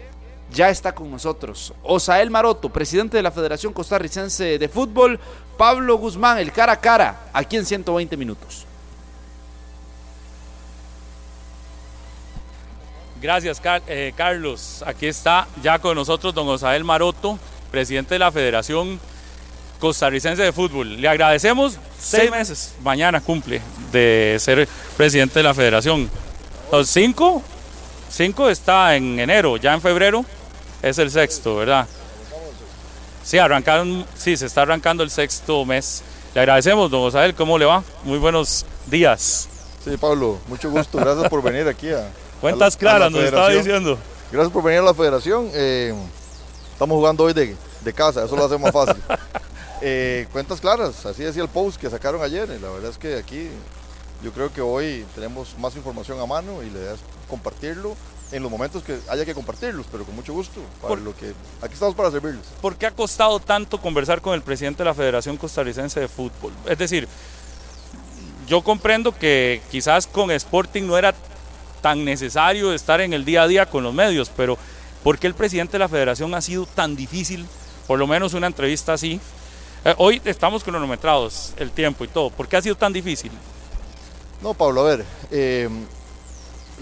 [0.52, 5.20] ya está con nosotros Osael Maroto, presidente de la Federación Costarricense de Fútbol,
[5.56, 8.66] Pablo Guzmán, el cara a cara, aquí en 120 minutos.
[13.20, 14.84] Gracias, eh, Carlos.
[14.86, 17.38] Aquí está ya con nosotros don Osael Maroto,
[17.70, 19.00] presidente de la Federación
[19.80, 21.00] Costarricense de Fútbol.
[21.00, 23.60] Le agradecemos seis meses, mañana cumple,
[23.90, 26.10] de ser presidente de la Federación.
[26.70, 27.42] Los cinco,
[28.10, 30.24] cinco está en enero, ya en febrero
[30.82, 31.86] es el sexto, ¿verdad?
[33.24, 36.02] Sí, arrancaron, sí, se está arrancando el sexto mes.
[36.34, 37.82] Le agradecemos, don Osael, ¿cómo le va?
[38.04, 39.48] Muy buenos días.
[39.82, 42.08] Sí, Pablo, mucho gusto, gracias por venir aquí a...
[42.40, 43.98] Cuentas claras, nos estaba diciendo.
[44.30, 45.50] Gracias por venir a la federación.
[45.54, 45.94] Eh,
[46.72, 49.02] estamos jugando hoy de, de casa, eso lo hace más fácil.
[49.82, 52.48] Eh, cuentas claras, así decía el post que sacaron ayer.
[52.48, 53.50] La verdad es que aquí
[54.22, 57.94] yo creo que hoy tenemos más información a mano y la idea es compartirlo
[58.32, 60.60] en los momentos que haya que compartirlos, pero con mucho gusto.
[60.80, 62.46] Para lo que aquí estamos para servirles.
[62.62, 66.52] ¿Por qué ha costado tanto conversar con el presidente de la Federación Costarricense de Fútbol?
[66.66, 67.06] Es decir,
[68.48, 71.14] yo comprendo que quizás con Sporting no era
[71.86, 74.58] tan necesario estar en el día a día con los medios, pero
[75.06, 77.46] ¿Por qué el presidente de la federación ha sido tan difícil,
[77.86, 79.20] por lo menos una entrevista así?
[79.84, 82.30] Eh, hoy estamos cronometrados, el tiempo y todo.
[82.30, 83.30] ¿Por qué ha sido tan difícil?
[84.42, 85.68] No, Pablo, a ver, eh,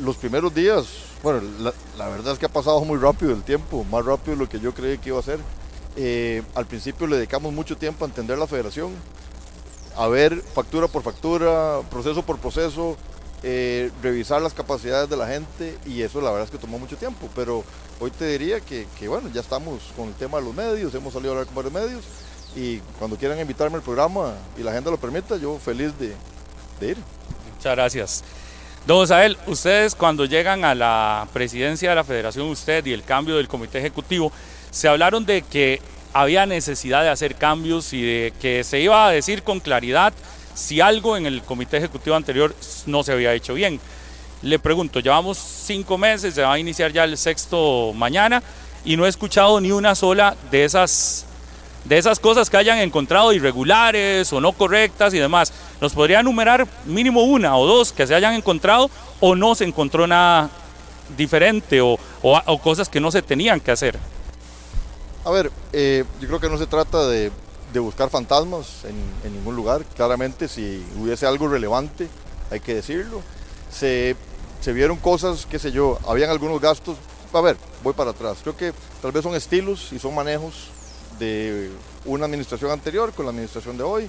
[0.01, 0.87] los primeros días,
[1.23, 1.43] bueno,
[1.99, 4.59] la, verdad es que ha pasado muy rápido el tiempo, más rápido de lo que
[4.59, 5.39] yo creí que iba a ser.
[5.97, 8.93] Eh, al principio le dedicamos mucho tiempo a entender la federación,
[9.99, 12.97] a ver factura por factura, proceso por proceso,
[13.47, 16.97] eh, revisar las capacidades de la gente y eso la verdad es que tomó mucho
[16.97, 17.63] tiempo, pero
[18.01, 21.33] hoy te diría que, bueno, ya estamos con el tema de los medios, hemos salido
[21.33, 22.05] a hablar con varios medios
[22.57, 26.15] y cuando quieran invitarme al programa y la agenda lo permita, yo feliz de,
[26.87, 26.97] ir.
[27.55, 28.25] Muchas gracias.
[28.87, 33.37] Don Sael, ustedes cuando llegan a la presidencia de la federación, usted y el cambio
[33.37, 34.33] del comité ejecutivo,
[34.71, 35.83] se hablaron de que
[36.15, 40.15] había necesidad de hacer cambios y de que se iba a decir con claridad
[40.55, 42.55] si algo en el comité ejecutivo anterior
[42.87, 43.81] no se había hecho bien.
[44.43, 48.43] Le pregunto, llevamos cinco meses, se va a iniciar ya el sexto mañana
[48.85, 51.25] y no he escuchado ni una sola de esas,
[51.85, 55.53] de esas cosas que hayan encontrado irregulares o no correctas y demás.
[55.81, 58.91] ¿Nos podría enumerar mínimo una o dos que se hayan encontrado
[59.21, 60.51] o no se encontró nada
[61.17, 61.99] diferente o,
[62.63, 63.99] cosas que no se tenían que hacer?
[65.25, 67.33] A ver, eh, yo creo que no se trata de
[67.75, 69.85] de buscar fantasmas en, ningún lugar.
[69.97, 72.09] Claramente, si hubiese algo relevante,
[72.51, 73.21] hay que decirlo.
[73.71, 74.17] Se,
[74.61, 76.97] se vieron cosas, qué sé yo, habían algunos gastos.
[77.33, 78.39] A ver, voy para atrás.
[78.43, 78.73] Creo que
[79.03, 80.69] tal vez son estilos y son manejos
[81.19, 81.71] de
[82.05, 84.09] una administración anterior con la administración de hoy.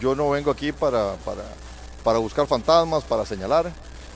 [0.00, 1.44] Yo no vengo aquí para, para,
[2.02, 3.72] para buscar fantasmas, para señalar.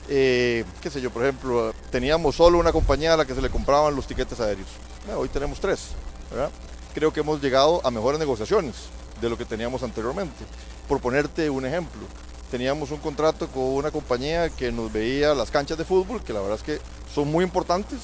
[0.09, 3.49] Eh, qué sé yo, por ejemplo, teníamos solo una compañía a la que se le
[3.49, 4.67] compraban los tiquetes aéreos.
[5.15, 5.91] hoy tenemos tres,
[6.29, 6.51] ¿verdad?
[6.93, 8.75] Creo que hemos llegado a mejores negociaciones
[9.19, 10.45] de lo que teníamos anteriormente.
[10.87, 12.01] Por ponerte un ejemplo,
[12.49, 16.41] teníamos un contrato con una compañía que nos veía las canchas de fútbol, que la
[16.41, 16.79] verdad es que
[17.13, 17.99] son muy importantes.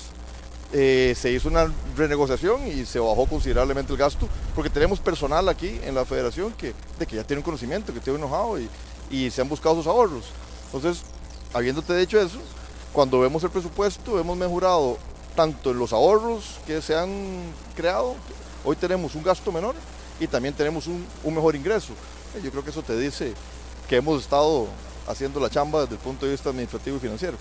[0.73, 5.79] Eh, se hizo una renegociación y se bajó considerablemente el gasto, porque tenemos personal aquí
[5.83, 8.69] en la federación que, de que ya tiene un conocimiento, que tiene un know y,
[9.09, 10.25] y se han buscado sus ahorros.
[10.65, 11.03] Entonces,
[11.53, 12.39] habiéndote dicho eso,
[12.91, 14.97] cuando vemos el presupuesto, hemos mejorado
[15.35, 17.11] tanto en los ahorros que se han
[17.75, 18.15] creado,
[18.69, 19.75] Hoy tenemos un gasto menor
[20.19, 21.93] y también tenemos un, mejor ingreso.
[22.35, 23.33] Eh, yo creo que eso te dice
[23.87, 24.67] que hemos estado
[25.07, 27.37] haciendo la chamba desde el punto de vista administrativo y financiero.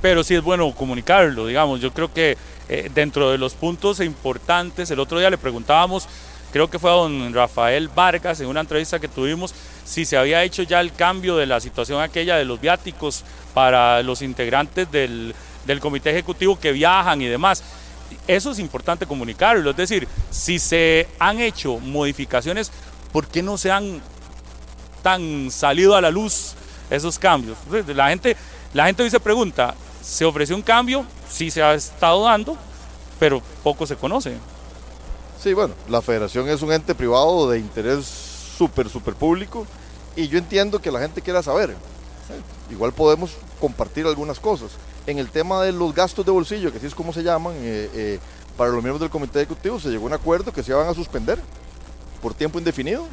[0.00, 1.80] Pero sí es bueno comunicarlo, digamos.
[1.80, 2.38] Yo creo que
[2.68, 6.06] eh, dentro de los puntos importantes, el otro día le preguntábamos,
[6.52, 9.52] creo que fue a don Rafael Vargas en una entrevista que tuvimos,
[9.84, 13.24] si se había hecho ya el cambio de la situación aquella de los viáticos
[13.54, 15.34] para los integrantes del,
[15.66, 17.64] del comité ejecutivo que viajan y demás
[18.26, 19.70] eso es importante comunicarlo.
[19.70, 22.70] Es decir, si se han hecho modificaciones,
[23.12, 24.00] ¿por qué no se han
[25.02, 26.54] tan salido a la luz
[26.90, 27.58] esos cambios?
[27.88, 28.36] La gente,
[28.74, 31.04] la gente hoy se pregunta, ¿se ofreció un cambio?
[31.30, 32.56] Sí se ha estado dando,
[33.18, 34.36] pero poco se conoce.
[35.42, 39.66] Sí, bueno, la federación es un ente privado de interés súper, súper público
[40.14, 41.74] y yo entiendo que la gente quiera saber.
[42.70, 44.70] Igual podemos compartir algunas cosas
[45.06, 47.90] en el tema de los gastos de bolsillo, que así es como se llaman, eh,
[47.94, 48.18] eh,
[48.56, 50.94] para los miembros del comité ejecutivo se llegó a un acuerdo que se iban a
[50.94, 51.40] suspender
[52.20, 53.06] por tiempo indefinido.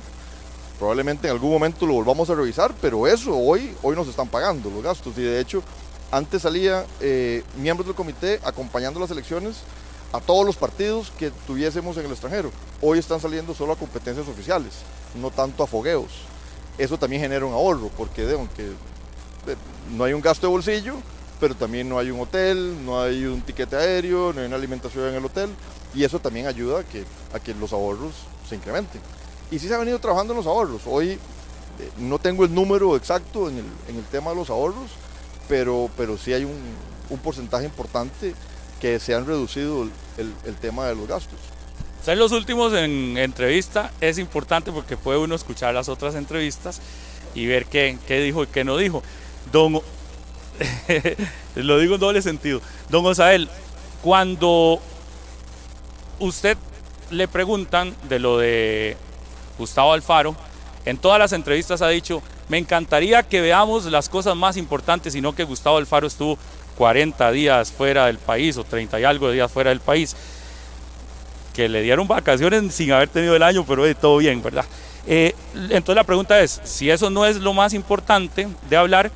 [0.78, 4.70] Probablemente en algún momento lo volvamos a revisar, pero eso hoy, hoy nos están pagando
[4.70, 5.18] los gastos.
[5.18, 5.64] Y de hecho,
[6.12, 9.58] antes salía eh, miembros del comité acompañando las elecciones
[10.14, 12.52] a todos los partidos que tuviésemos en el extranjero.
[12.82, 14.74] Hoy están saliendo solo a competencias oficiales,
[15.20, 16.12] no tanto a fogueos.
[16.78, 18.72] Eso también genera un ahorro, porque aunque
[19.96, 20.96] no hay un gasto de bolsillo,
[21.40, 25.10] pero también no hay un hotel, no hay un tiquete aéreo, no hay una alimentación
[25.10, 25.50] en el hotel
[25.94, 27.04] y eso también ayuda a que,
[27.34, 28.14] a que los ahorros
[28.48, 29.02] se incrementen.
[29.52, 30.82] Y sí se ha venido trabajando en los ahorros.
[30.86, 31.20] Hoy eh,
[31.98, 34.92] no tengo el número exacto en el, en el, tema de los ahorros,
[35.48, 36.58] pero, pero sí hay un,
[37.10, 38.34] un porcentaje importante
[38.82, 39.84] que se han reducido
[40.18, 41.40] el, el, tema de los gastos.
[42.04, 46.82] Ser los últimos en entrevista es importante porque puede uno escuchar las otras entrevistas
[47.34, 49.04] y ver qué, qué dijo y qué no dijo.
[49.52, 49.82] Don
[51.56, 52.62] lo digo en doble sentido.
[52.90, 53.50] Don Osael,
[54.02, 54.80] cuando
[56.20, 56.58] usted
[57.12, 58.98] le preguntan de lo de
[59.58, 60.36] Gustavo Alfaro,
[60.86, 65.36] en todas las entrevistas ha dicho, me encantaría que veamos las cosas más importantes, sino
[65.36, 66.38] que Gustavo Alfaro estuvo
[66.78, 70.16] 40 días fuera del país o 30 y algo de días fuera del país,
[71.54, 74.66] que le dieron vacaciones sin haber tenido el año, pero todo bien, ¿verdad?
[75.08, 79.12] Eh, entonces la pregunta es, si eso no es lo más importante de hablar,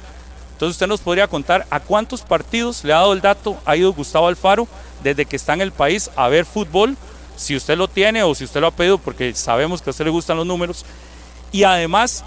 [0.61, 3.91] entonces usted nos podría contar a cuántos partidos le ha dado el dato, ha ido
[3.93, 4.67] Gustavo Alfaro
[5.01, 6.97] desde que está en el país a ver fútbol,
[7.35, 10.05] si usted lo tiene o si usted lo ha pedido, porque sabemos que a usted
[10.05, 10.85] le gustan los números.
[11.51, 12.23] Y además,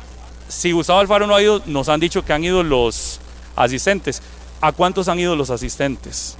[0.48, 3.20] si Gustavo Alfaro no ha ido, nos han dicho que han ido los
[3.54, 4.20] asistentes.
[4.60, 6.36] ¿A cuántos han ido los asistentes?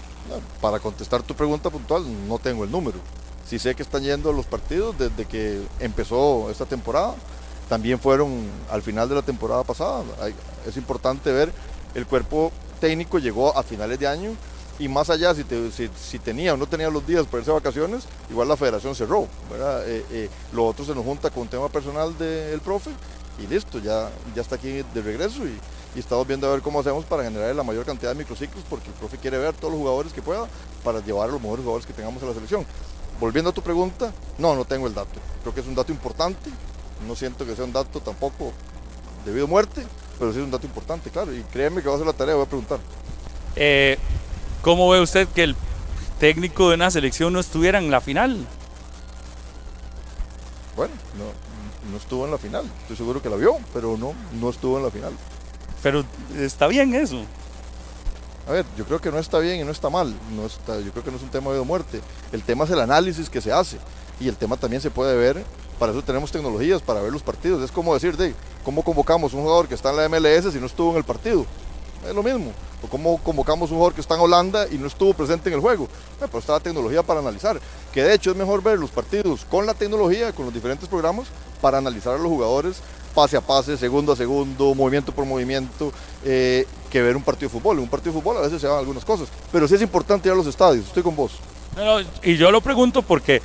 [0.61, 2.99] Para contestar tu pregunta puntual, no tengo el número.
[3.47, 7.15] Sí sé que están yendo los partidos desde que empezó esta temporada.
[7.69, 10.03] También fueron al final de la temporada pasada.
[10.67, 11.53] Es importante ver,
[11.95, 14.33] el cuerpo técnico llegó a finales de año
[14.79, 18.49] y más allá, si, tenía o no tenía los días para irse de vacaciones, igual
[18.49, 19.29] la federación cerró.
[19.87, 22.91] Eh, eh, lo otro se nos junta con tema personal del profe
[23.39, 25.59] y listo, ya, ya está aquí de regreso y,
[25.99, 28.95] estamos viendo a ver cómo hacemos para generar la mayor cantidad de microciclos porque el
[28.95, 30.49] profe quiere ver todos los jugadores que pueda
[30.83, 32.67] para llevar a los mejores jugadores que tengamos en la selección.
[33.21, 35.21] Volviendo a tu pregunta, no, no tengo el dato.
[35.43, 36.51] Creo que es un dato importante,
[37.07, 38.51] no siento que sea un dato tampoco
[39.25, 39.87] debido a muerte,
[40.19, 42.35] pero sí es un dato importante, claro, y créeme que va a hacer la tarea,
[42.35, 42.79] voy a preguntar.
[43.57, 43.99] Eh,
[44.63, 45.57] ¿Cómo ve usted que el
[46.19, 48.47] técnico de una selección no estuviera en la final?
[50.77, 50.95] Bueno,
[51.91, 52.65] no, estuvo en la final.
[52.83, 55.13] Estoy seguro que la vio, pero no, no estuvo en la final.
[55.83, 56.05] Pero
[56.39, 57.23] está bien eso.
[58.49, 60.15] A ver, yo creo que no está bien y no está mal.
[60.35, 62.01] No está, yo creo que no es un tema de muerte.
[62.33, 63.79] El tema es el análisis que se hace.
[64.21, 65.45] Y el tema también se puede ver.
[65.79, 67.63] Para eso tenemos tecnologías, para ver los partidos.
[67.63, 68.35] Es como decir, de,
[68.65, 71.47] ¿cómo convocamos un jugador que está en la MLS si no estuvo en el partido?
[72.09, 72.53] Es lo mismo.
[72.83, 75.61] O cómo convocamos un jugador que está en Holanda y no estuvo presente en el
[75.61, 75.85] juego.
[75.85, 77.61] Eh, pero está la tecnología para analizar.
[77.93, 81.29] Que de hecho es mejor ver los partidos con la tecnología, con los diferentes programas,
[81.61, 82.83] para analizar a los jugadores
[83.15, 85.93] pase a pase, segundo a segundo, movimiento por movimiento,
[86.25, 87.77] eh, que ver un partido de fútbol.
[87.77, 89.29] En un partido de fútbol a veces se dan algunas cosas.
[89.53, 90.87] Pero sí es importante ir a los estadios.
[90.87, 91.33] Estoy con vos.
[92.23, 93.41] y yo lo pregunto porque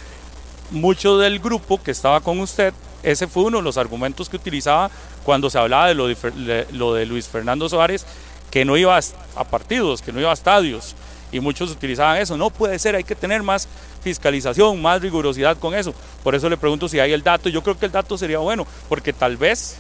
[0.72, 2.74] mucho del grupo que estaba con usted,
[3.04, 4.90] ese fue uno de los argumentos que utilizaba
[5.24, 8.06] cuando se hablaba de lo de, Luis Fernando Suárez
[8.52, 8.98] que no iba
[9.36, 10.96] a partidos, que no iba a estadios.
[11.32, 12.36] Y muchos utilizaban eso.
[12.36, 13.68] No puede ser, hay que tener más
[14.02, 15.94] fiscalización, más rigurosidad con eso.
[16.24, 17.50] Por eso le pregunto si hay el dato.
[17.50, 19.78] Yo creo que el dato sería bueno, porque tal vez,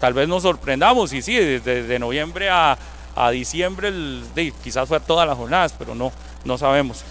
[0.00, 1.12] tal vez nos sorprendamos.
[1.12, 2.78] Y sí, desde noviembre a,
[3.32, 3.92] diciembre,
[4.62, 6.12] quizás fue a todas las jornadas, pero no,
[6.44, 7.02] no sabemos.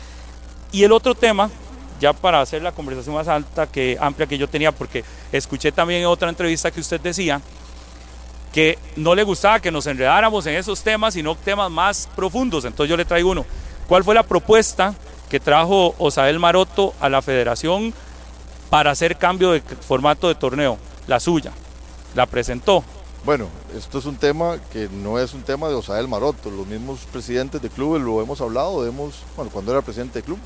[0.72, 1.50] Y el otro tema,
[2.04, 6.02] ya para hacer la conversación más alta que amplia que yo tenía, porque escuché también
[6.02, 7.40] en otra entrevista que usted decía
[8.52, 12.66] que no le gustaba que nos enredáramos en esos temas, sino temas más profundos.
[12.66, 13.46] Entonces yo le traigo uno.
[13.88, 14.94] ¿Cuál fue la propuesta
[15.30, 17.94] que trajo Osael Maroto a la federación
[18.70, 20.78] para hacer cambio de formato de torneo?
[21.08, 21.54] La suya.
[22.16, 22.84] La presentó.
[23.24, 23.48] Bueno,
[23.78, 26.52] esto es un tema que no es un tema de Osael Maroto.
[26.52, 30.40] Los mismos presidentes de clubes lo hemos hablado, hemos, bueno, cuando era presidente de club,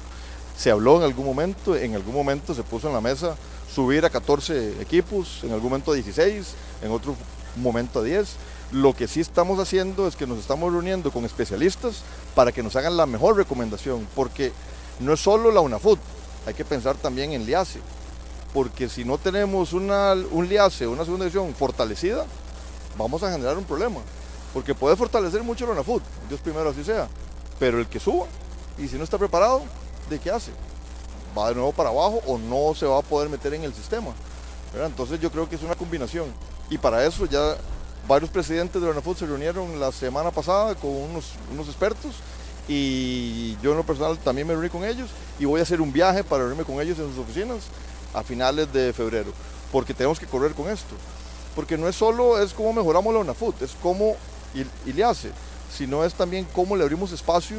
[0.57, 3.35] se habló en algún momento, en algún momento se puso en la mesa
[3.73, 6.47] subir a 14 equipos, en algún momento a 16,
[6.81, 7.15] en otro
[7.55, 8.27] momento a 10.
[8.71, 12.01] Lo que sí estamos haciendo es que nos estamos reuniendo con especialistas
[12.33, 14.51] para que nos hagan la mejor recomendación, porque
[14.99, 15.99] no es solo la UNAFUT,
[16.47, 17.79] hay que pensar también en LIACE,
[18.53, 22.25] porque si no tenemos una, un LIACE, una segunda división fortalecida,
[22.97, 23.99] vamos a generar un problema,
[24.53, 27.07] porque puede fortalecer mucho la UNAFUT, Dios primero así sea,
[27.59, 28.25] pero el que suba,
[28.77, 29.61] y si no está preparado,
[30.09, 30.51] ¿de qué hace?
[31.37, 34.11] Va de nuevo para abajo o no se va a poder meter en el sistema.
[34.85, 36.25] Entonces yo creo que es una combinación.
[36.69, 37.55] Y para eso ya
[38.07, 42.15] varios presidentes de la UNAFUT se reunieron la semana pasada con unos, unos expertos
[42.67, 45.09] y yo en lo personal también me reuní con ellos
[45.39, 47.59] y voy a hacer un viaje para reunirme con ellos en sus oficinas
[48.13, 49.31] a finales de febrero,
[49.71, 50.95] porque tenemos que correr con esto.
[51.55, 54.15] Porque no es solo es cómo mejoramos la UNAFUT, es cómo,
[54.53, 55.31] y, y le hace,
[55.75, 57.57] sino es también cómo le abrimos espacio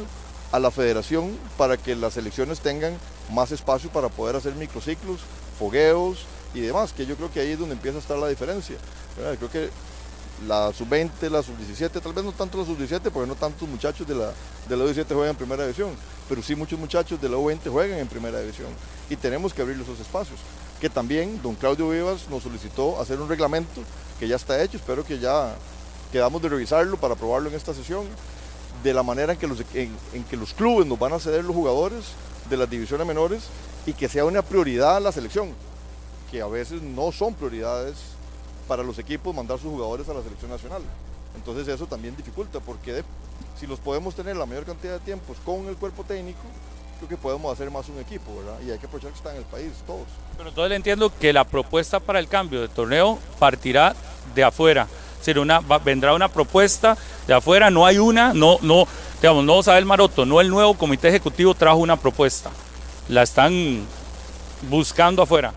[0.51, 2.97] a la federación para que las elecciones tengan
[3.31, 5.19] más espacio para poder hacer microciclos,
[5.57, 8.75] fogueos, y demás, que yo creo que ahí es donde empieza a estar la diferencia.
[9.15, 9.69] Creo que
[10.47, 14.15] la sub-20, la sub-17, tal vez no tanto la sub-17, porque no tantos muchachos de
[14.15, 14.31] la,
[14.67, 15.91] de la U-17 juegan en primera división,
[16.27, 18.69] pero sí muchos muchachos de la U-20 juegan en primera división
[19.09, 20.39] y tenemos que abrir esos espacios.
[20.79, 23.81] Que también don Claudio Vivas nos solicitó hacer un reglamento
[24.17, 25.53] que ya está hecho, espero que ya
[26.11, 28.05] quedamos de revisarlo para aprobarlo en esta sesión,
[28.83, 31.55] de la manera en que los, en que los clubes nos van a ceder los
[31.55, 32.13] jugadores
[32.49, 33.43] de las divisiones menores
[33.85, 35.53] y que sea una prioridad la selección
[36.31, 37.95] que a veces no son prioridades
[38.67, 40.81] para los equipos mandar sus jugadores a la selección nacional.
[41.35, 43.03] Entonces eso también dificulta porque
[43.59, 46.39] si los podemos tener la mayor cantidad de tiempos con el cuerpo técnico,
[46.97, 48.59] creo que podemos hacer más un equipo, ¿verdad?
[48.65, 50.07] Y hay que aprovechar que están en el país todos.
[50.37, 53.95] Pero entonces le entiendo que la propuesta para el cambio de torneo partirá
[54.35, 54.87] de afuera.
[55.21, 56.97] Será una, vendrá una propuesta
[57.27, 58.85] de afuera, no hay una, no, no,
[59.21, 62.49] digamos, no sabe el Maroto, no el nuevo comité ejecutivo trajo una propuesta.
[63.07, 63.85] La están
[64.69, 65.53] buscando afuera.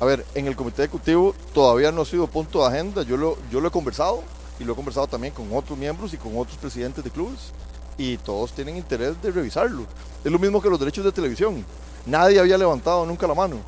[0.00, 3.38] A ver, en el comité ejecutivo todavía no ha sido punto de agenda, yo lo,
[3.50, 4.22] yo lo he conversado
[4.58, 7.52] y lo he conversado también con otros miembros y con otros presidentes de clubes
[7.96, 9.84] y todos tienen interés de revisarlo.
[10.24, 11.64] Es lo mismo que los derechos de televisión.
[12.06, 13.58] Nadie había levantado nunca la mano,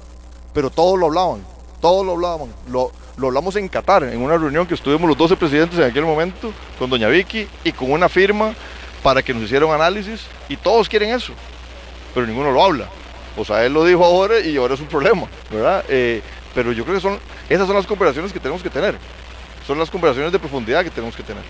[0.53, 1.45] pero todos lo hablaban,
[1.81, 2.49] todos lo hablaban.
[2.71, 6.05] Lo, lo hablamos en Qatar, en una reunión que estuvimos los 12 presidentes en aquel
[6.05, 8.55] momento, con doña Vicky y con una firma
[9.03, 11.33] para que nos hiciera un análisis y todos quieren eso,
[12.15, 12.89] pero ninguno lo habla.
[13.37, 15.85] O sea, él lo dijo ahora y ahora es un problema, ¿verdad?
[15.89, 16.23] Eh,
[16.55, 18.97] pero yo creo que son, esas son las conversaciones que tenemos que tener.
[19.67, 21.43] Son las conversaciones de profundidad que tenemos que tener.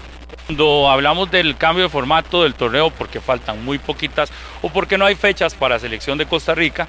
[0.47, 4.31] Cuando hablamos del cambio de formato del torneo, porque faltan muy poquitas
[4.63, 6.89] o porque no hay fechas para selección de Costa Rica,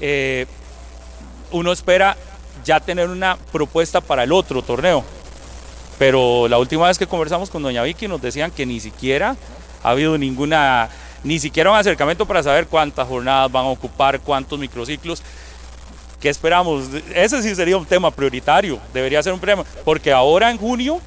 [0.00, 0.46] eh,
[1.52, 2.16] uno espera
[2.64, 5.04] ya tener una propuesta para el otro torneo.
[5.98, 9.36] Pero la última vez que conversamos con doña Vicky nos decían que ni siquiera
[9.82, 10.88] ha habido ninguna,
[11.24, 15.22] ni siquiera un acercamiento para saber cuántas jornadas van a ocupar, cuántos microciclos.
[16.20, 16.88] ¿Qué esperamos?
[17.14, 21.00] Ese sí sería un tema prioritario, debería ser un problema, porque ahora en junio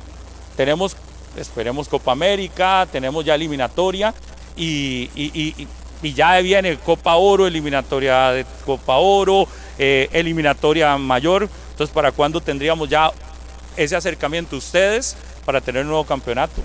[0.58, 0.96] tenemos,
[1.38, 4.14] esperemos Copa América, tenemos ya eliminatoria
[4.56, 5.68] y, y, y
[6.12, 9.48] ya viene Copa Oro, eliminatoria de Copa Oro,
[9.78, 11.48] eh, eliminatoria mayor.
[11.72, 13.12] Entonces, ¿para cuándo tendríamos ya
[13.78, 15.16] ese acercamiento ustedes
[15.46, 16.62] para tener un nuevo campeonato?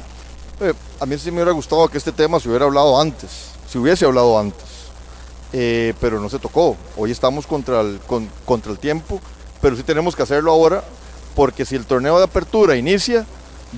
[0.61, 3.79] Eh, a mí sí me hubiera gustado que este tema se hubiera hablado antes, se
[3.79, 4.65] hubiese hablado antes,
[5.53, 6.77] eh, pero no se tocó.
[6.97, 8.01] Hoy estamos contra el,
[8.45, 9.21] contra el tiempo,
[9.61, 10.83] pero sí tenemos que hacerlo ahora,
[11.37, 13.25] porque si el torneo de apertura inicia,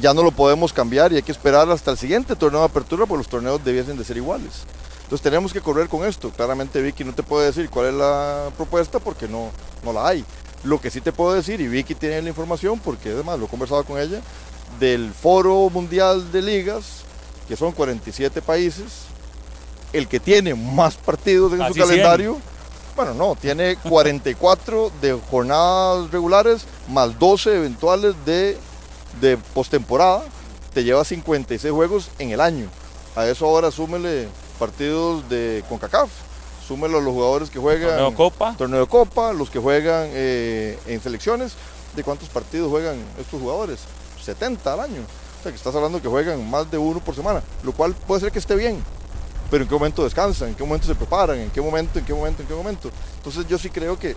[0.01, 3.07] ya no lo podemos cambiar y hay que esperar hasta el siguiente torneo de apertura,
[3.07, 4.65] porque los torneos debiesen de ser iguales.
[5.11, 6.31] Entonces tenemos que correr con esto.
[6.31, 9.51] Claramente Vicky no te puede decir cuál es la propuesta porque no,
[9.83, 10.25] no la hay.
[10.63, 13.49] Lo que sí te puedo decir, y Vicky tiene la información porque además lo he
[13.49, 14.21] conversado con ella,
[14.79, 17.01] del Foro Mundial de Ligas,
[17.49, 19.07] que son 47 países,
[19.93, 22.39] el que tiene más partidos en su calendario,
[22.95, 28.57] bueno, no, tiene 44 de jornadas regulares más 12 eventuales de,
[29.21, 30.23] de postemporada,
[30.73, 32.69] te lleva 56 juegos en el año.
[33.17, 34.29] A eso ahora súmele
[34.61, 36.11] partidos de CONCACAF.
[36.69, 37.89] Súmelo a los jugadores que juegan.
[37.89, 38.55] Torneo de Copa.
[38.57, 41.55] Torneo de Copa, los que juegan eh, en selecciones.
[41.97, 43.81] ¿De cuántos partidos juegan estos jugadores?
[44.23, 45.01] 70 al año.
[45.01, 48.21] O sea, que estás hablando que juegan más de uno por semana, lo cual puede
[48.21, 48.81] ser que esté bien.
[49.51, 50.51] Pero ¿en qué momento descansan?
[50.51, 51.39] ¿En qué momento se preparan?
[51.39, 51.99] ¿En qué momento?
[51.99, 52.43] ¿En qué momento?
[52.43, 52.91] ¿En qué momento?
[53.17, 54.15] Entonces yo sí creo que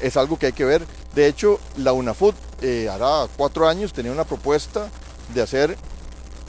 [0.00, 0.86] es algo que hay que ver.
[1.14, 4.88] De hecho, la UNAFUT eh, hará cuatro años tenía una propuesta
[5.34, 5.76] de hacer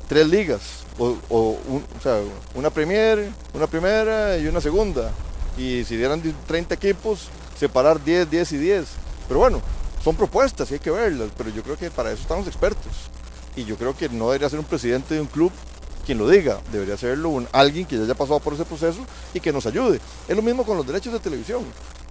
[0.07, 1.57] tres ligas o,
[2.01, 2.21] sea,
[2.53, 5.11] una premier, una primera y una segunda.
[5.57, 8.85] Y si dieran 30 equipos, separar 10, 10 y 10.
[9.27, 9.61] Pero bueno,
[10.03, 12.91] son propuestas y hay que verlas, pero yo creo que para eso están los expertos.
[13.55, 15.51] Y yo creo que no debería ser un presidente de un club
[16.05, 18.99] quien lo diga, debería serlo alguien que ya haya pasado por ese proceso
[19.33, 19.99] y que nos ayude.
[20.27, 21.63] Es lo mismo con los derechos de televisión.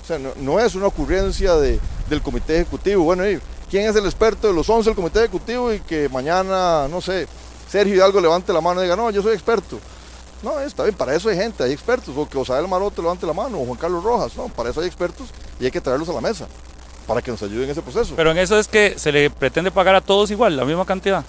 [0.02, 1.78] O sea, no, es una ocurrencia de,
[2.10, 3.04] del comité ejecutivo.
[3.04, 3.22] Bueno,
[3.70, 7.26] ¿quién es el experto de los 11 del comité ejecutivo y que mañana, no sé,
[7.68, 9.78] Sergio Hidalgo levante la mano y diga, no, yo soy experto.
[10.44, 13.32] No, está bien, para eso hay gente, hay expertos, o que Osael Marote levante la
[13.32, 15.28] mano, o Juan Carlos Rojas, no, para eso hay expertos
[15.58, 16.46] y hay que traerlos a la mesa,
[17.06, 18.12] para que nos ayuden en ese proceso.
[18.14, 21.24] Pero en eso es que se le pretende pagar a todos igual, la misma cantidad.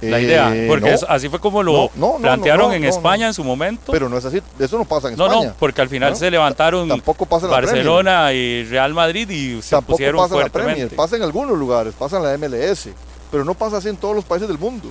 [0.00, 1.90] La idea, eh, porque así fue como lo
[2.20, 3.92] plantearon en España en su momento.
[3.92, 5.34] Pero no es así, eso no pasa en España.
[5.34, 9.70] No, no, porque al final se levantaron tampoco pasa Barcelona y Real Madrid y se
[9.70, 10.94] tampoco pusieron pasa fuertemente.
[10.94, 12.90] La pasa en algunos lugares, pasa en la MLS,
[13.30, 14.88] pero no pasa así en todos los países del mundo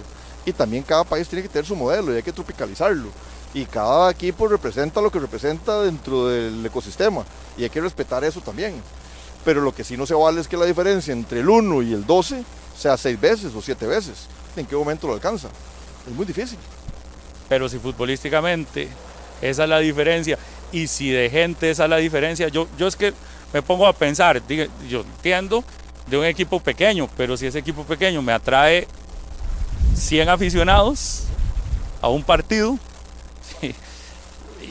[0.47, 3.09] y también cada país tiene que tener su modelo y hay que tropicalizarlo.
[3.53, 7.25] Y cada equipo representa lo que representa dentro del ecosistema
[7.57, 8.75] y hay que respetar eso también.
[9.43, 11.93] Pero lo que sí no se vale es que la diferencia entre el 1 y
[11.93, 12.45] el 12
[12.77, 14.27] sea 6 veces o 7 veces.
[14.55, 15.49] ¿En qué momento lo alcanza?
[16.07, 16.57] Es muy difícil.
[17.49, 18.87] Pero si futbolísticamente
[19.41, 20.39] esa es la diferencia
[20.71, 23.13] y si de gente esa es la diferencia, yo, yo es que
[23.51, 24.41] me pongo a pensar,
[24.87, 25.65] yo entiendo
[26.09, 28.87] de un equipo pequeño, pero si ese equipo pequeño me atrae
[29.97, 31.23] 100 aficionados
[32.01, 32.77] a un partido.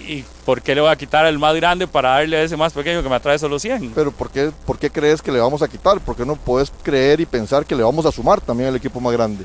[0.08, 2.72] ¿Y por qué le voy a quitar al más grande para darle a ese más
[2.72, 3.92] pequeño que me atrae solo 100?
[3.94, 6.00] Pero ¿por qué, ¿por qué crees que le vamos a quitar?
[6.00, 9.00] ¿Por qué no puedes creer y pensar que le vamos a sumar también al equipo
[9.00, 9.44] más grande?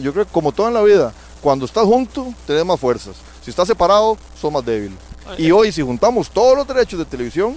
[0.00, 3.16] Yo creo que como todo en la vida, cuando estás junto, tienes más fuerzas.
[3.42, 4.96] Si estás separado, sos más débil.
[5.36, 7.56] Y hoy, si juntamos todos los derechos de televisión,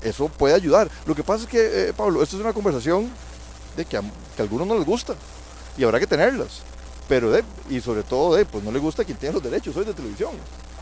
[0.00, 0.88] eso puede ayudar.
[1.04, 1.58] Lo que pasa es que,
[1.88, 3.10] eh, Pablo, esto es una conversación
[3.76, 5.14] de que a, que a algunos no les gusta
[5.76, 6.62] y habrá que tenerlas.
[7.08, 7.32] Pero,
[7.70, 10.32] y sobre todo, de, pues no le gusta quien tiene los derechos hoy de televisión,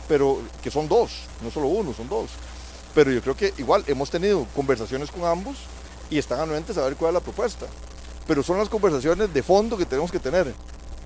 [0.07, 1.11] pero que son dos,
[1.43, 2.31] no solo uno, son dos.
[2.95, 5.57] Pero yo creo que igual hemos tenido conversaciones con ambos
[6.09, 7.65] y están anuentes a ver cuál es la propuesta.
[8.25, 10.51] Pero son las conversaciones de fondo que tenemos que tener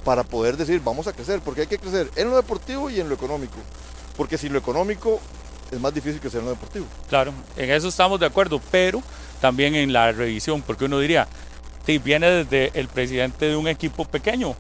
[0.06, 3.10] para poder decir vamos a crecer, porque hay que crecer en lo deportivo y en
[3.10, 3.58] lo económico.
[4.16, 5.20] Porque sin lo económico
[5.72, 6.86] es más difícil crecer en lo deportivo.
[7.10, 9.04] Claro, en eso estamos de acuerdo, pero
[9.42, 11.28] también en la revisión, porque uno diría,
[11.98, 14.56] viene desde el presidente de un equipo pequeño.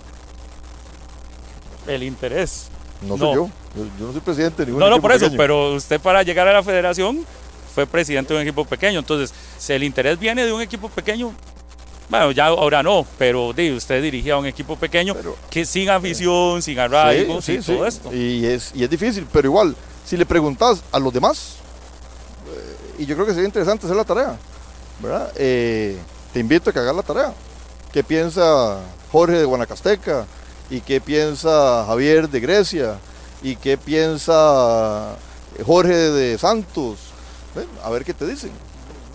[1.87, 2.67] El interés.
[3.01, 3.49] No, soy yo.
[3.75, 4.05] yo.
[4.05, 6.63] no soy presidente de ningún No, no, por eso, pero usted para llegar a la
[6.63, 7.25] federación
[7.73, 8.99] fue presidente de un equipo pequeño.
[8.99, 11.33] Entonces, si el interés viene de un equipo pequeño,
[12.09, 15.15] Bueno, ya ahora no, pero di, usted dirigía un equipo pequeño
[15.49, 18.13] que sin afición, sin arraigo, Sí, sin todo esto.
[18.13, 19.75] Y es, y es difícil, pero igual,
[20.05, 21.57] si le preguntas a los demás,
[22.47, 24.37] eh, y yo creo que sería interesante hacer la tarea,
[25.01, 25.31] ¿verdad?
[25.35, 25.97] Eh,
[26.33, 27.33] te invito a que hagas la tarea.
[27.91, 28.79] ¿Qué piensa
[29.11, 30.25] Jorge de Guanacasteca?
[30.69, 32.99] ¿Y qué piensa Javier de Grecia?
[33.41, 35.15] ¿Y qué piensa
[35.65, 36.99] Jorge de Santos?
[37.55, 37.67] ¿Ven?
[37.83, 38.51] A ver qué te dicen.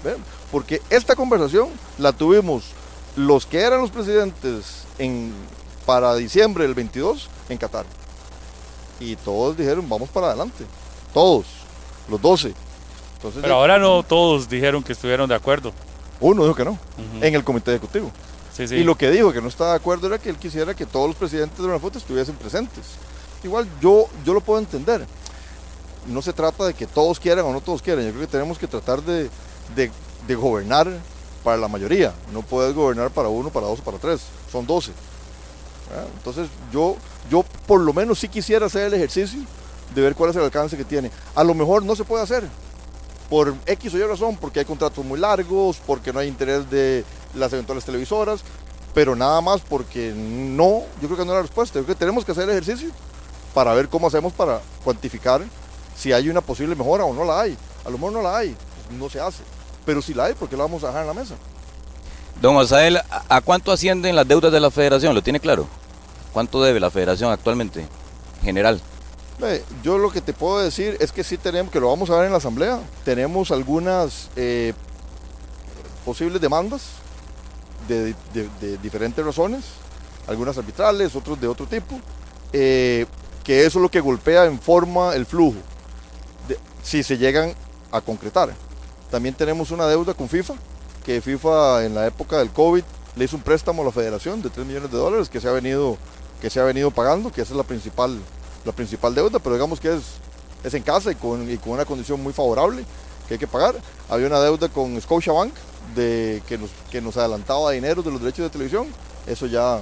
[0.03, 0.17] ¿Ven?
[0.51, 1.69] Porque esta conversación
[1.99, 2.65] la tuvimos
[3.17, 5.33] los que eran los presidentes en,
[5.87, 7.87] para diciembre del 22 en Qatar.
[8.99, 10.65] Y todos dijeron, vamos para adelante.
[11.13, 11.47] Todos,
[12.09, 12.55] los 12.
[13.17, 15.73] Entonces, Pero ahora no todos dijeron que estuvieron de acuerdo.
[16.21, 16.79] Uno dijo que no,
[17.23, 18.11] en el comité ejecutivo.
[18.57, 18.77] Sí, sí.
[18.77, 21.09] Y lo que dijo que no estaba de acuerdo era que él quisiera que todos
[21.09, 22.85] los presidentes de una foto estuviesen presentes.
[23.43, 25.05] Igual yo, yo lo puedo entender.
[26.07, 28.05] No se trata de que todos quieran o no todos quieran.
[28.05, 29.29] Yo creo que tenemos que tratar de,
[29.75, 29.91] de-
[30.29, 30.89] de gobernar
[31.43, 32.15] para la mayoría.
[32.33, 34.21] No puedes gobernar para uno, para dos o para tres.
[34.53, 34.93] Son 12.
[35.91, 36.07] ¿verdad?
[36.17, 36.97] Entonces yo,
[37.31, 39.41] yo por lo menos sí quisiera hacer el ejercicio
[39.95, 41.11] de ver cuál es el alcance que tiene.
[41.35, 42.45] A lo mejor no se puede hacer
[43.35, 47.05] por X o Y razón, porque hay contratos muy largos, porque no hay interés de
[47.35, 48.43] las eventuales televisoras,
[48.95, 51.81] pero nada más porque no, yo creo que no es la respuesta.
[51.81, 52.91] Yo creo que tenemos que hacer ejercicio
[53.53, 55.43] para ver cómo hacemos para cuantificar
[55.97, 57.57] si hay una posible mejora o no la hay.
[57.85, 58.55] A lo mejor no la hay,
[58.97, 59.43] no se hace.
[59.85, 61.35] Pero si la hay, ¿por qué la vamos a dejar en la mesa?
[62.41, 65.13] Don Osael, ¿a a cuánto ascienden las deudas de la federación?
[65.13, 65.67] ¿Lo tiene claro?
[66.33, 67.85] ¿Cuánto debe la federación actualmente?
[68.45, 68.81] General.
[69.83, 72.27] Yo lo que te puedo decir es que sí tenemos, que lo vamos a ver
[72.27, 74.73] en la asamblea, tenemos algunas eh,
[76.05, 76.83] posibles demandas
[77.89, 78.15] de,
[78.83, 79.65] diferentes razones,
[80.27, 82.01] algunas arbitrales, otros de otro tipo,
[82.53, 83.07] eh,
[83.43, 85.59] que eso es lo que golpea en forma el flujo,
[86.83, 87.55] si se llegan
[87.91, 88.55] a concretar.
[89.11, 90.55] También tenemos una deuda con FIFA,
[91.05, 92.83] que FIFA en la época del COVID
[93.17, 95.53] le hizo un préstamo a la federación de 3 millones de dólares que se ha
[95.53, 95.99] venido,
[96.41, 98.19] que se ha venido pagando, que esa es la principal,
[98.65, 100.03] la principal deuda, pero digamos que es,
[100.63, 102.85] es en casa y con, y con una condición muy favorable
[103.29, 103.77] que hay que pagar.
[104.09, 105.53] Había una deuda con Scotiabank
[105.95, 108.89] de, que, nos, que nos adelantaba dinero de los derechos de televisión,
[109.27, 109.81] eso ya,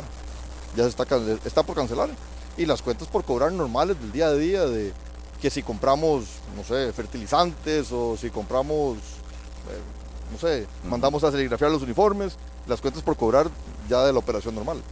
[0.76, 1.06] ya se está,
[1.44, 2.10] está por cancelar.
[2.56, 4.92] Y las cuentas por cobrar normales del día a día, de
[5.40, 11.70] que si compramos, no sé, fertilizantes o si compramos, eh, no sé, mandamos a serigrafiar
[11.70, 12.34] los uniformes,
[12.66, 13.48] las cuentas por cobrar
[13.88, 14.82] ya de la operación normal.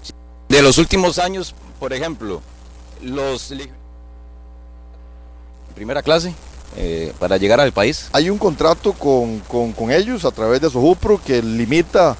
[0.48, 2.40] De los últimos años, por ejemplo,
[3.02, 3.52] los
[5.80, 6.34] primera clase
[6.76, 8.10] eh, para llegar al país.
[8.12, 12.18] Hay un contrato con, con- con ellos a través de Sojupro que limita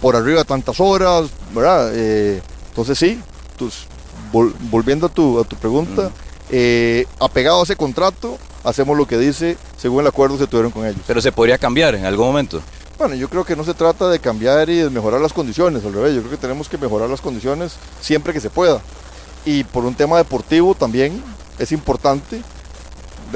[0.00, 1.90] por arriba tantas horas, ¿verdad?
[1.92, 3.20] Eh, entonces sí,
[3.58, 3.84] tus-
[4.32, 6.10] vol- volviendo a tu, a tu pregunta,
[6.48, 10.86] eh, apegado a ese contrato, hacemos lo que dice según el acuerdo que tuvieron con
[10.86, 11.02] ellos.
[11.06, 12.62] Pero se podría cambiar en algún momento.
[12.96, 15.92] Bueno, yo creo que no se trata de cambiar y de mejorar las condiciones, al
[15.92, 18.80] revés, yo creo que tenemos que mejorar las condiciones siempre que se pueda.
[19.44, 21.22] Y por un tema deportivo también
[21.58, 22.40] es importante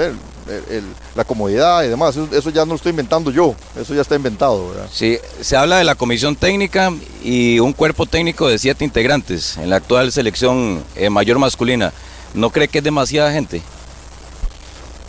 [0.07, 0.85] el-
[1.15, 4.15] la comodidad y demás, eso, eso ya no lo estoy inventando yo, eso ya está
[4.15, 4.89] inventado, ¿verdad?
[4.93, 6.93] Sí, se habla de la comisión técnica
[7.23, 11.93] y un cuerpo técnico de siete integrantes en la actual selección eh, mayor masculina.
[12.35, 13.63] ¿No cree que es demasiada gente?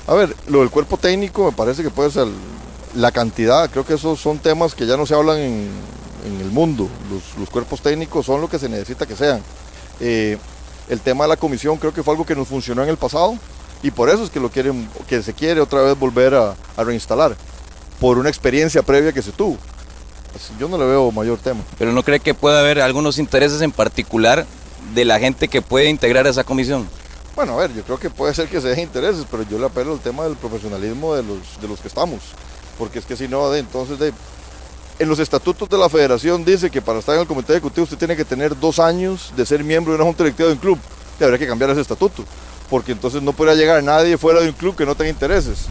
[0.08, 2.28] A ver, lo del cuerpo técnico me parece que puede ser
[2.96, 5.70] la cantidad, creo que esos son temas que ya no se hablan en,
[6.26, 9.42] en el mundo, los, los cuerpos técnicos son lo que se necesita que sean.
[10.00, 10.38] Eh,
[10.90, 13.38] el tema de la comisión creo que fue algo que nos funcionó en el pasado
[13.82, 16.84] y por eso es que lo quieren, que se quiere otra vez volver a, a
[16.84, 17.36] reinstalar,
[18.00, 19.58] por una experiencia previa que se tuvo.
[20.36, 21.62] Así, Yo no le veo mayor tema.
[21.78, 24.46] Pero ¿no cree que puede haber algunos intereses en particular
[24.94, 26.88] de la gente que puede integrar esa comisión?
[27.36, 29.66] Bueno, a ver, yo creo que puede ser que se den intereses, pero yo le
[29.66, 32.20] apelo al tema del profesionalismo de los, de los que estamos.
[32.78, 34.14] Porque es que si no, de, entonces, de,
[35.00, 37.98] en los estatutos de la federación dice que para estar en el comité ejecutivo usted
[37.98, 40.80] tiene que tener dos años de ser miembro de una junta directiva de un club.
[41.20, 42.24] Y habría que cambiar ese estatuto,
[42.70, 45.66] porque entonces no podría llegar nadie fuera de un club que no tenga intereses.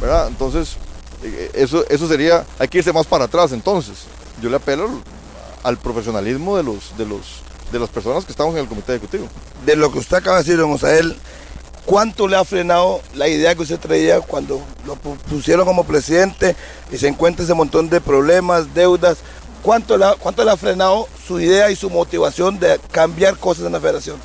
[0.00, 0.26] ¿verdad?
[0.28, 0.76] Entonces,
[1.22, 3.98] eh, eso, eso sería, hay que irse más para atrás entonces.
[4.42, 4.88] Yo le apelo
[5.62, 7.20] al profesionalismo de, los, de, los,
[7.70, 9.28] de las personas que estamos en el comité ejecutivo.
[9.64, 11.16] De lo que usted acaba de decir, don Osael,
[11.86, 16.56] ¿cuánto le ha frenado la idea que usted traía cuando lo pu- pusieron como presidente
[16.90, 19.18] y se encuentra ese montón de problemas, deudas?
[19.62, 23.80] ¿Cuánto ¿Cuánto le ha frenado su idea y su motivación de cambiar cosas en la
[23.80, 24.16] federación?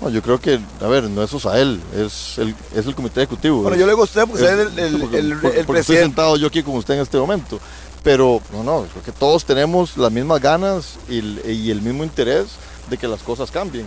[0.00, 3.60] No, yo creo que, a ver, no es Osael, es el, es el comité ejecutivo.
[3.62, 5.60] Bueno, yo le digo a usted porque es- usted es el- el- porque- el- porque-
[5.60, 7.60] el porque estoy sentado yo aquí con usted en este momento.
[8.02, 12.02] Pero, no, no, creo que todos tenemos las mismas ganas y el, y el mismo
[12.02, 12.46] interés
[12.88, 13.84] de que las cosas cambien.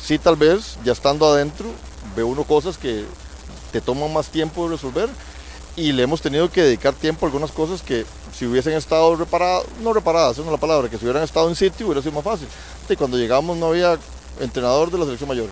[0.00, 1.66] Sí, tal vez, ya estando adentro,
[2.14, 3.04] ve uno cosas que
[3.72, 5.08] te toman más tiempo de resolver
[5.74, 9.64] y le hemos tenido que dedicar tiempo a algunas cosas que si hubiesen estado reparadas,
[9.82, 12.12] no reparadas, esa no es la palabra, que si hubieran estado en sitio hubiera sido
[12.12, 12.46] más fácil.
[12.88, 13.98] Y cuando llegamos no había
[14.40, 15.50] entrenador de la selección mayor,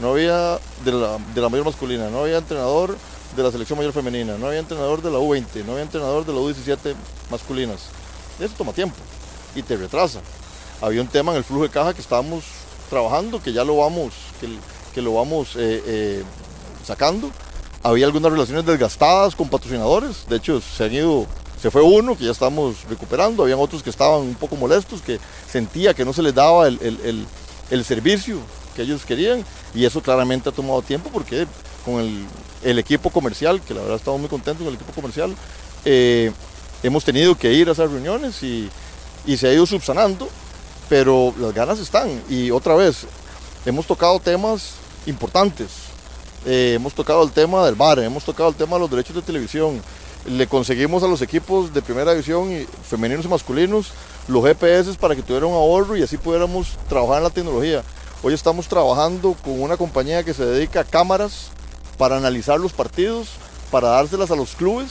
[0.00, 2.96] no había de la, de la mayor masculina, no había entrenador
[3.36, 6.32] de la selección mayor femenina, no había entrenador de la U20, no había entrenador de
[6.32, 6.94] la U17
[7.30, 7.88] masculinas.
[8.38, 8.96] Eso toma tiempo
[9.54, 10.20] y te retrasa.
[10.80, 12.44] Había un tema en el flujo de caja que estábamos
[12.90, 14.48] trabajando, que ya lo vamos, que,
[14.94, 16.24] que lo vamos eh, eh,
[16.84, 17.30] sacando.
[17.82, 21.26] Había algunas relaciones desgastadas con patrocinadores, de hecho se han ido,
[21.60, 25.18] se fue uno que ya estamos recuperando, habían otros que estaban un poco molestos, que
[25.50, 27.26] sentía que no se les daba el,
[27.70, 28.38] el servicio
[28.74, 29.44] que ellos querían
[29.74, 31.46] y eso claramente ha tomado tiempo porque
[31.84, 32.00] con
[32.62, 35.34] el, equipo comercial, que la verdad estamos muy contentos con el equipo comercial,
[35.84, 36.32] eh,
[36.82, 38.70] hemos tenido que ir a esas reuniones y,
[39.26, 40.28] y se ha ido subsanando,
[40.88, 42.22] pero las ganas están.
[42.28, 43.06] Y otra vez,
[43.66, 44.74] hemos tocado temas
[45.06, 45.68] importantes.
[46.44, 49.22] Eh, hemos tocado el tema del bar, hemos tocado el tema de los derechos de
[49.22, 49.80] televisión.
[50.26, 53.92] Le conseguimos a los equipos de primera división, y femeninos y masculinos,
[54.28, 57.82] los GPS para que tuvieran un ahorro y así pudiéramos trabajar en la tecnología.
[58.22, 61.48] Hoy estamos trabajando con una compañía que se dedica a cámaras
[61.98, 63.30] para analizar los partidos,
[63.70, 64.90] para dárselas a los clubes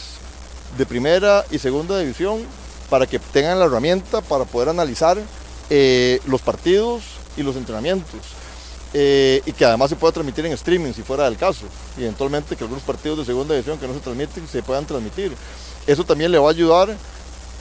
[0.78, 2.46] de primera y segunda división,
[2.90, 5.18] para que tengan la herramienta para poder analizar
[5.70, 7.04] eh, los partidos
[7.38, 8.20] y los entrenamientos.
[8.94, 11.66] Eh, y que además se pueda transmitir en streaming si fuera el caso.
[11.98, 15.32] Y eventualmente que algunos partidos de segunda división que no se transmiten se puedan transmitir.
[15.88, 16.98] Eso también le va a ayudar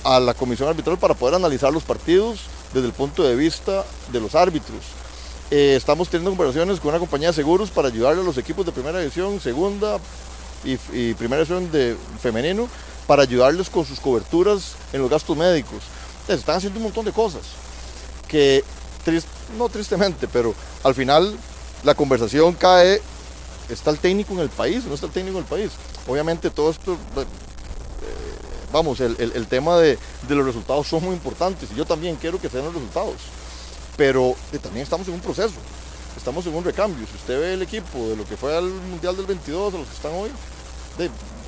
[0.05, 2.41] a la comisión arbitral para poder analizar los partidos
[2.73, 4.81] desde el punto de vista de los árbitros.
[5.51, 8.73] Eh, estamos teniendo conversaciones con una compañía de seguros para ayudarle a los equipos de
[8.73, 9.99] primera división, segunda
[10.65, 10.77] y,
[11.15, 12.69] primera división de femenino
[13.07, 15.83] para ayudarles con sus coberturas en los gastos médicos.
[16.21, 17.43] Entonces, están haciendo un montón de cosas
[18.29, 18.63] que,
[19.05, 19.27] trist,
[19.59, 20.55] no tristemente, pero
[20.85, 21.37] al final
[21.83, 23.03] la conversación cae,
[23.69, 25.73] ¿está el técnico en el país no está el técnico en el país?
[26.07, 27.25] Obviamente todo esto, eh,
[28.73, 29.99] vamos, el, el, tema de,
[30.29, 33.17] de, los resultados son muy importantes y yo también quiero que sean los resultados,
[33.97, 35.55] pero eh, también estamos en un proceso,
[36.17, 37.07] estamos en un recambio.
[37.07, 39.89] Si usted ve el equipo de lo que fue al Mundial del 22, de los
[39.89, 40.31] que están hoy,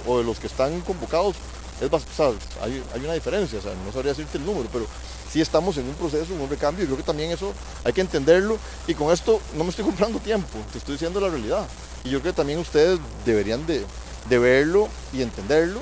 [0.06, 1.36] o de los que están convocados,
[1.80, 2.30] es, o sea,
[2.62, 4.86] hay, hay, una diferencia, no sabría decirte el número, pero
[5.30, 7.52] sí estamos en un proceso, en un recambio, y creo que también eso
[7.84, 11.28] hay que entenderlo, y con esto no me estoy comprando tiempo, te estoy diciendo la
[11.28, 11.66] realidad,
[12.04, 13.84] y yo creo que también ustedes deberían de,
[14.28, 15.80] de verlo y entenderlo,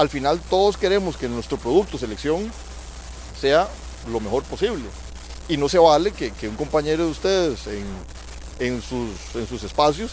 [0.00, 2.50] al final todos queremos que nuestro producto, selección,
[3.38, 3.68] sea
[4.10, 4.84] lo mejor posible,
[5.46, 7.84] y no se vale que, que un compañero de ustedes en,
[8.60, 10.12] en, sus, en sus espacios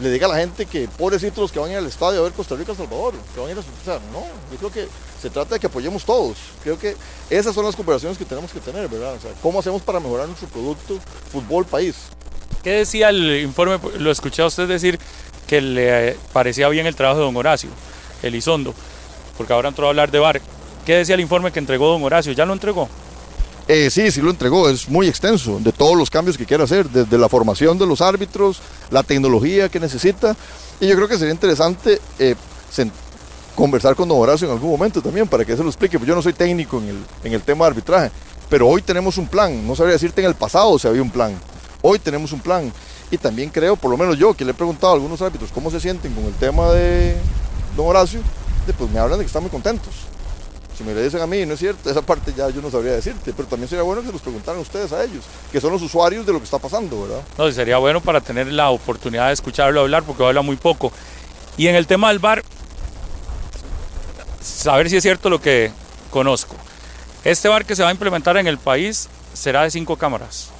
[0.00, 2.22] le diga a la gente que pobrecitos los que van a ir al estadio a
[2.24, 4.88] ver Costa Rica Salvador, que van a ir a o sea, no, yo creo que
[5.22, 6.36] se trata de que apoyemos todos.
[6.62, 6.96] Creo que
[7.30, 9.14] esas son las conversaciones que tenemos que tener, ¿verdad?
[9.40, 10.98] ¿cómo hacemos para mejorar nuestro producto
[11.30, 11.94] fútbol país?
[12.62, 13.78] ¿Qué decía el informe?
[13.98, 14.98] Lo escuché a usted decir
[15.46, 17.70] que le parecía bien el trabajo de don Horacio,
[18.22, 18.74] Elizondo,
[19.36, 20.40] porque ahora entró a hablar de VAR.
[20.84, 22.32] ¿Qué decía el informe que entregó don Horacio?
[22.32, 22.88] ¿Ya lo entregó?
[23.66, 26.86] Eh, sí, sí lo entregó, es muy extenso, de todos los cambios que quiere hacer,
[26.90, 28.60] desde la formación de los árbitros,
[28.90, 30.36] la tecnología que necesita,
[30.80, 32.34] y yo creo que sería interesante eh,
[33.54, 36.14] conversar con don Horacio en algún momento también para que se lo explique, pues yo
[36.14, 38.10] no soy técnico en el, en el tema de arbitraje,
[38.50, 41.34] pero hoy tenemos un plan, no sabría decirte en el pasado si había un plan,
[41.80, 42.70] hoy tenemos un plan,
[43.10, 45.70] y también creo, por lo menos yo, que le he preguntado a algunos árbitros cómo
[45.70, 47.16] se sienten con el tema de
[47.76, 48.20] don Horacio,
[48.78, 49.92] pues me hablan de que están muy contentos,
[50.76, 52.92] si me le dicen a mí, no es cierto, esa parte ya yo no sabría
[52.92, 56.26] decirte, pero también sería bueno que los preguntaran ustedes a ellos, que son los usuarios
[56.26, 57.22] de lo que está pasando, ¿verdad?
[57.38, 60.92] No, sería bueno para tener la oportunidad de escucharlo hablar, porque habla muy poco.
[61.56, 62.42] Y en el tema del bar,
[64.42, 65.70] saber si es cierto lo que
[66.10, 66.56] conozco.
[67.22, 70.50] Este bar que se va a implementar en el país será de cinco cámaras.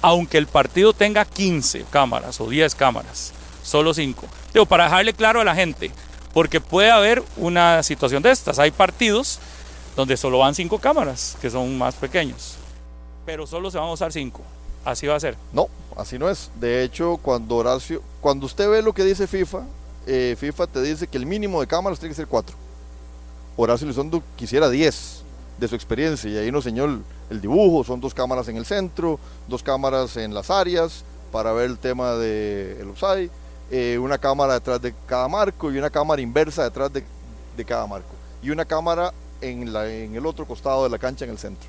[0.00, 3.32] Aunque el partido tenga 15 cámaras o 10 cámaras,
[3.62, 4.26] solo 5.
[4.52, 5.90] Digo, para dejarle claro a la gente,
[6.32, 8.58] porque puede haber una situación de estas.
[8.58, 9.38] Hay partidos
[9.96, 12.56] donde solo van cinco cámaras, que son más pequeños,
[13.26, 14.42] pero solo se van a usar cinco.
[14.84, 15.36] Así va a ser.
[15.52, 16.50] No, así no es.
[16.58, 19.62] De hecho, cuando Horacio, cuando usted ve lo que dice FIFA,
[20.06, 22.56] eh, FIFA te dice que el mínimo de cámaras tiene que ser cuatro.
[23.56, 25.22] Horacio Lizondo quisiera 10
[25.58, 27.84] de su experiencia y ahí nos enseñó el, el, dibujo.
[27.84, 32.12] Son dos cámaras en el centro, dos cámaras en las áreas para ver el tema
[32.12, 33.30] del de offside
[33.70, 37.04] eh, una cámara detrás de cada marco y una cámara inversa detrás de,
[37.56, 38.08] de cada marco.
[38.42, 41.68] Y una cámara en, la, en, el otro costado de la cancha en el centro.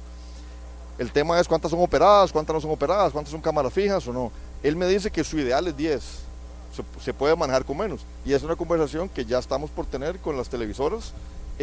[0.97, 4.13] El tema es cuántas son operadas, cuántas no son operadas, cuántas son cámaras fijas o
[4.13, 4.31] no.
[4.63, 8.01] Él me dice que su ideal es 10, se, se puede manejar con menos.
[8.25, 11.13] Y es una conversación que ya estamos por tener con las televisoras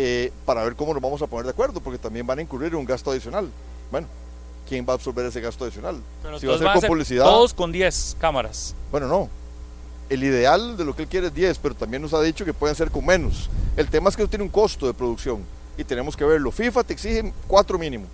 [0.00, 2.76] eh, para ver cómo nos vamos a poner de acuerdo, porque también van a incurrir
[2.76, 3.50] un gasto adicional.
[3.90, 4.06] Bueno,
[4.68, 6.00] ¿quién va a absorber ese gasto adicional?
[6.22, 7.24] Pero si va a ser con publicidad.
[7.24, 8.76] Todos con 10 cámaras.
[8.92, 9.28] Bueno, no,
[10.08, 12.54] el ideal de lo que él quiere es 10, pero también nos ha dicho que
[12.54, 13.50] pueden ser con menos.
[13.76, 15.42] El tema es que eso tiene un costo de producción
[15.76, 16.50] y tenemos que verlo.
[16.50, 18.06] FIFA te exige 4 mínimo,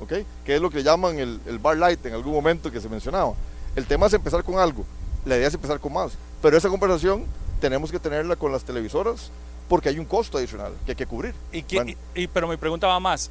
[0.00, 0.12] ¿ok?
[0.44, 3.34] Que es lo que llaman el, el bar light en algún momento que se mencionaba.
[3.74, 4.84] El tema es empezar con algo,
[5.24, 7.24] la idea es empezar con más, pero esa conversación
[7.60, 9.30] tenemos que tenerla con las televisoras
[9.68, 11.34] porque hay un costo adicional que hay que cubrir.
[11.52, 11.90] Y, que- Bueno.
[12.14, 13.30] y- y- pero mi pregunta va más.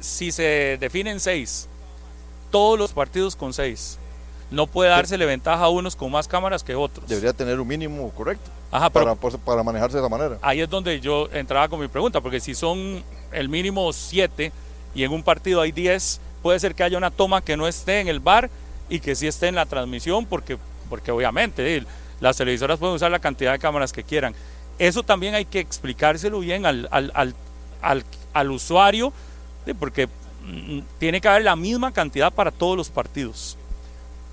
[0.00, 1.68] Si se definen seis,
[2.50, 3.98] todos los partidos con seis,
[4.52, 7.08] no puede dársele ventaja a unos con más cámaras que otros.
[7.08, 10.38] Debería tener un mínimo correcto Ajá, para, pues, para manejarse de esa manera.
[10.42, 13.02] ahí es donde yo entraba con mi pregunta, porque si son
[13.32, 14.52] el mínimo siete
[14.94, 18.00] y en un partido hay 10, puede ser que haya una toma que no esté
[18.00, 18.50] en el bar
[18.88, 20.58] y que sí esté en la transmisión, porque,
[20.90, 21.84] porque obviamente eh,
[22.20, 24.34] las televisoras pueden usar la cantidad de cámaras que quieran.
[24.78, 27.34] Eso también hay que explicárselo bien al, al, al,
[27.80, 28.04] al-
[28.34, 29.12] al usuario,
[29.66, 33.56] eh, porque mm, tiene que haber la misma cantidad para todos los partidos,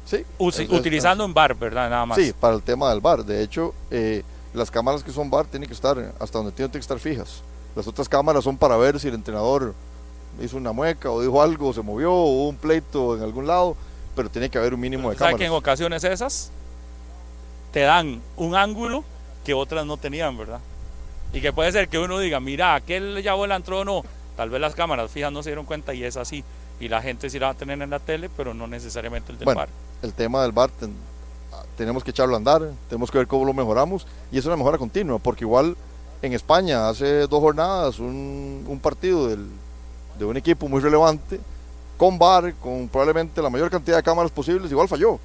[0.10, 1.90] Sí, es- es- utilizando en bar, ¿verdad?
[1.90, 2.18] Nada más.
[2.18, 3.24] Sí, para el tema del bar.
[3.24, 4.24] De hecho, eh,
[4.54, 7.42] las cámaras que son bar tienen que estar hasta donde tienen que estar fijas.
[7.76, 9.76] Las otras cámaras son para ver si el entrenador
[10.42, 13.46] hizo una mueca o dijo algo, o se movió, o hubo un pleito en algún
[13.46, 13.76] lado,
[14.16, 15.60] pero tiene que haber un mínimo de ¿Sabe que en cámaras.
[15.62, 16.52] ocasiones esas
[17.72, 19.04] te dan un ángulo
[19.46, 20.60] que otras no tenían, verdad?
[21.34, 24.04] Y que puede ser que uno diga, mira, aquel ya la entró o no.
[24.36, 26.44] Tal vez las cámaras fijas no se dieron cuenta y es así.
[26.80, 29.38] Y la gente sí la va a tener en la tele, pero no necesariamente el
[29.38, 29.70] del Bueno, bar.
[30.02, 30.94] El tema del bar ten-
[31.78, 34.78] tenemos que echarlo a andar, tenemos que ver cómo lo mejoramos y es una mejora
[34.78, 35.76] continua, porque igual
[36.22, 41.40] en España hace dos jornadas un, un partido de un equipo muy relevante
[41.98, 45.20] con bar, con probablemente la mayor cantidad de cámaras posibles, igual falló.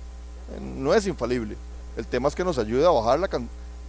[0.61, 1.57] No es infalible.
[1.97, 3.29] El tema es que nos ayude a bajar la,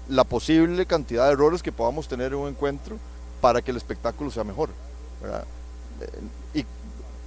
[0.07, 2.97] la posible cantidad de errores que podamos tener en un encuentro
[3.41, 4.69] para que el espectáculo sea mejor.
[5.23, 6.65] Eh, Y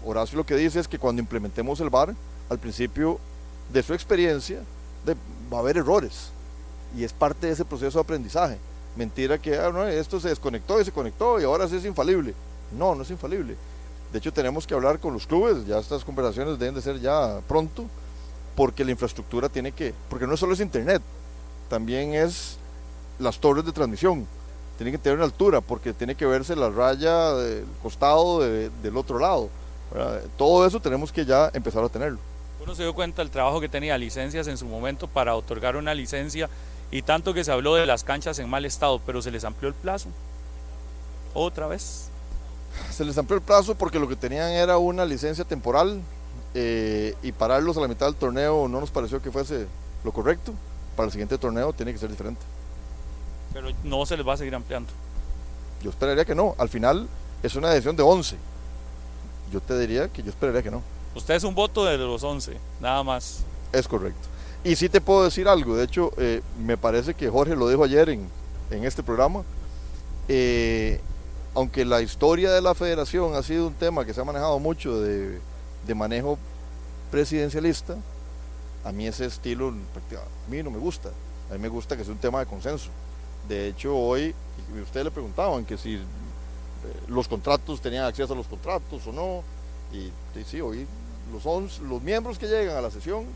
[0.05, 2.15] Horacio lo que dice es que cuando implementemos el VAR,
[2.49, 3.19] al principio
[3.73, 4.61] de su experiencia,
[5.53, 6.31] va a haber errores.
[6.97, 8.57] Y es parte de ese proceso de aprendizaje.
[8.97, 12.35] Mentira que ah, esto se desconectó y se conectó y ahora sí es infalible.
[12.77, 13.57] No, no es infalible.
[14.13, 17.41] De hecho, tenemos que hablar con los clubes, ya estas conversaciones deben de ser ya
[17.47, 17.85] pronto,
[18.57, 21.03] porque la infraestructura tiene que, porque no solo es internet,
[21.69, 22.57] también es
[23.19, 24.27] las torres de transmisión.
[24.79, 28.97] Tienen que tener una altura, porque tiene que verse la raya del costado de- del
[28.97, 29.51] otro lado.
[30.37, 32.19] Todo eso tenemos que ya empezar a tenerlo.
[32.69, 35.95] Uno se dio cuenta del trabajo que tenía licencias en su momento para otorgar una
[35.95, 36.51] licencia
[36.91, 39.71] y tanto que se habló de las canchas en mal estado, pero se les amplió
[39.71, 40.11] el plazo.
[41.33, 42.11] Otra vez.
[42.91, 46.03] Se les amplió el plazo porque lo que tenían era una licencia temporal
[46.53, 49.67] eh, y pararlos a la mitad del torneo no nos pareció que fuese
[50.05, 50.53] lo correcto.
[50.95, 52.43] Para el siguiente torneo tiene que ser diferente.
[53.55, 54.91] Pero no se les va a seguir ampliando.
[55.83, 56.55] Yo esperaría que no.
[56.59, 57.09] Al final
[57.43, 58.37] es una decisión de 11.
[59.51, 60.83] Yo te diría que yo esperaría que no.
[61.19, 63.41] Usted es un voto de los 11, nada más.
[63.73, 64.29] Es correcto.
[64.63, 65.75] Y sí te puedo decir algo.
[65.75, 68.29] De hecho, eh, me parece que Jorge lo dijo ayer en,
[68.71, 69.43] en este programa.
[70.29, 71.01] Eh,
[71.57, 75.01] aunque la historia de la federación ha sido un tema que se ha manejado mucho
[75.01, 75.41] de,
[75.89, 76.39] de manejo
[77.11, 77.97] presidencialista,
[78.85, 81.11] a mí ese estilo a mí no me gusta.
[81.51, 82.91] A mí me gusta que sea un tema de consenso.
[83.49, 84.37] De hecho, hoy,
[84.81, 86.01] ustedes le preguntaban que si eh,
[87.09, 89.43] los contratos tenían acceso a los contratos o no.
[89.93, 90.87] Y, y sí, hoy
[91.33, 93.27] los, 11 los miembros que llegan a la sesión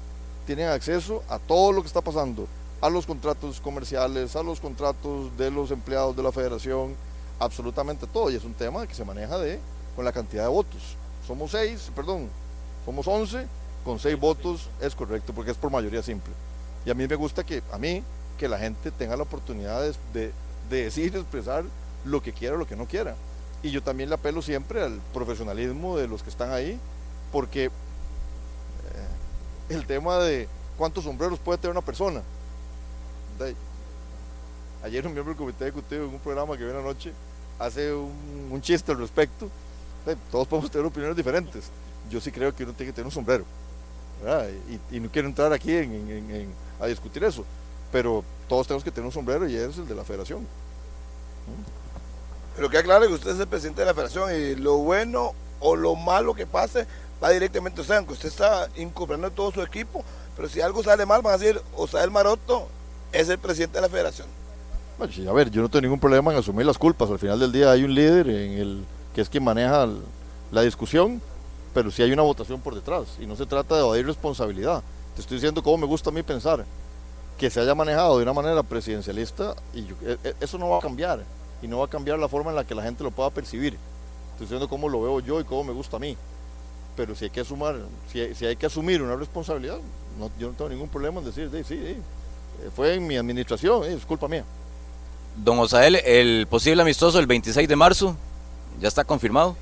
[0.47, 2.47] tienen acceso a todo lo que está pasando,
[2.81, 6.95] a los contratos comerciales, a los contratos de los empleados de la federación,
[7.39, 8.31] absolutamente todo.
[8.31, 9.61] Y es un tema que se maneja de,
[9.95, 10.97] con la cantidad de votos.
[11.27, 12.29] Somos seis, perdón,
[12.85, 13.47] somos 11,
[13.85, 16.33] con seis votos es correcto porque es por mayoría simple.
[16.85, 18.03] Y a mí me gusta que, a mí,
[18.39, 20.33] que la gente tenga la oportunidad de, de,
[20.69, 21.65] de decir, expresar
[22.05, 23.15] lo que quiera o lo que no quiera.
[23.63, 26.81] Y yo también le apelo siempre al profesionalismo de los que están ahí,
[27.33, 27.71] porque eh,
[29.71, 32.23] el tema de cuántos sombreros puede tener una persona.
[34.85, 37.13] Ayer un miembro del comité ejecutivo en un programa que vi anoche
[37.59, 39.49] hace un, chiste al respecto.
[40.31, 41.71] Todos podemos tener opiniones diferentes.
[42.11, 43.45] Yo sí creo que uno tiene que tener un sombrero.
[44.91, 45.73] Y, no quiero entrar aquí
[46.81, 47.45] a discutir eso,
[47.91, 50.47] pero todos tenemos que tener un sombrero y es el de la federación.
[52.55, 55.77] Pero queda claro que usted es el presidente de la federación y lo bueno o
[55.77, 56.87] lo malo que pase
[57.23, 60.05] va directamente a usted, aunque usted está incorporando todo su equipo,
[60.37, 62.69] pero si algo sale mal van a decir, Osael Maroto
[63.13, 64.27] es el presidente de la federación.
[64.99, 67.11] Bueno, sí, a ver, yo no tengo ningún problema en asumir las culpas.
[67.11, 68.85] Al final del día hay un líder en el
[69.15, 69.89] que es quien maneja
[70.51, 71.21] la discusión,
[71.75, 74.83] pero sí hay una votación por detrás y no se trata de evadir responsabilidad.
[75.15, 76.65] Te estoy diciendo cómo me gusta a mí pensar
[77.39, 80.81] que se haya manejado de una manera presidencialista y e- e- eso no va a
[80.81, 81.25] cambiar
[81.61, 83.75] y no va a cambiar la forma en la que la gente lo pueda percibir.
[84.33, 86.17] Estoy diciendo cómo lo veo yo y cómo me gusta a mí.
[86.97, 89.79] Pero si hay que asumir, si hay, si hay que asumir una responsabilidad,
[90.19, 91.97] no- yo no tengo ningún problema en decir, "Sí, sí, eh,
[92.77, 94.45] fue en mi administración, eh, es culpa mía.
[95.37, 98.15] Don Osael, el posible amistoso el 26 de marzo,
[98.81, 99.57] ¿ya está confirmado?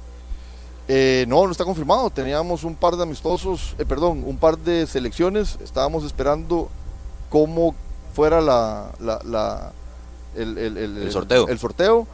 [0.89, 2.11] Eh, no, no está confirmado.
[2.11, 5.57] Teníamos un par de amistosos, eh, perdón, un par de selecciones.
[5.63, 6.69] Estábamos esperando
[7.29, 7.77] cómo
[8.13, 9.73] fuera la, la- la-
[10.35, 11.47] el, el- el- El sorteo.
[11.47, 12.09] el sorteo.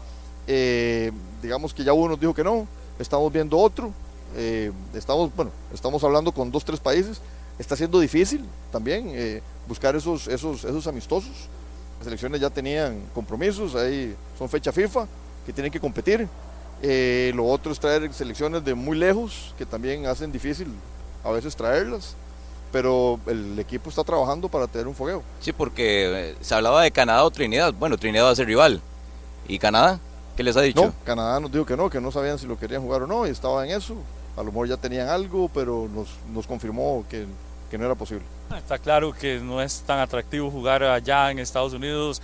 [0.47, 1.11] Eh,
[1.43, 2.67] digamos que ya uno nos dijo que no.
[2.99, 3.93] Estamos viendo otro.
[4.35, 7.21] Eh, estamos, bueno, estamos hablando con dos, tres países.
[7.59, 11.33] Está siendo difícil también eh, buscar esos, esos, esos amistosos.
[11.99, 15.07] Las selecciones ya tenían compromisos, ahí son fecha FIFA
[15.47, 16.29] que tienen que competir.
[16.83, 20.69] Eh, lo otro es traer selecciones de muy lejos, que también hacen difícil
[21.25, 22.15] a veces traerlas,
[22.71, 25.23] pero el equipo está trabajando para tener un fogueo.
[25.41, 27.73] Sí, porque se hablaba de Canadá o Trinidad.
[27.73, 28.83] Bueno, Trinidad va a ser rival.
[29.49, 29.99] ¿Y Canadá?
[30.37, 30.85] ¿Qué les ha dicho?
[30.85, 33.27] No, Canadá nos dijo que no, que no sabían si lo querían jugar o no,
[33.27, 33.95] y estaba en eso.
[34.37, 37.27] A lo mejor ya tenían algo, pero nos, nos confirmó que,
[37.71, 38.25] que no era posible.
[38.57, 42.23] Está claro que no es tan atractivo jugar allá en Estados Unidos,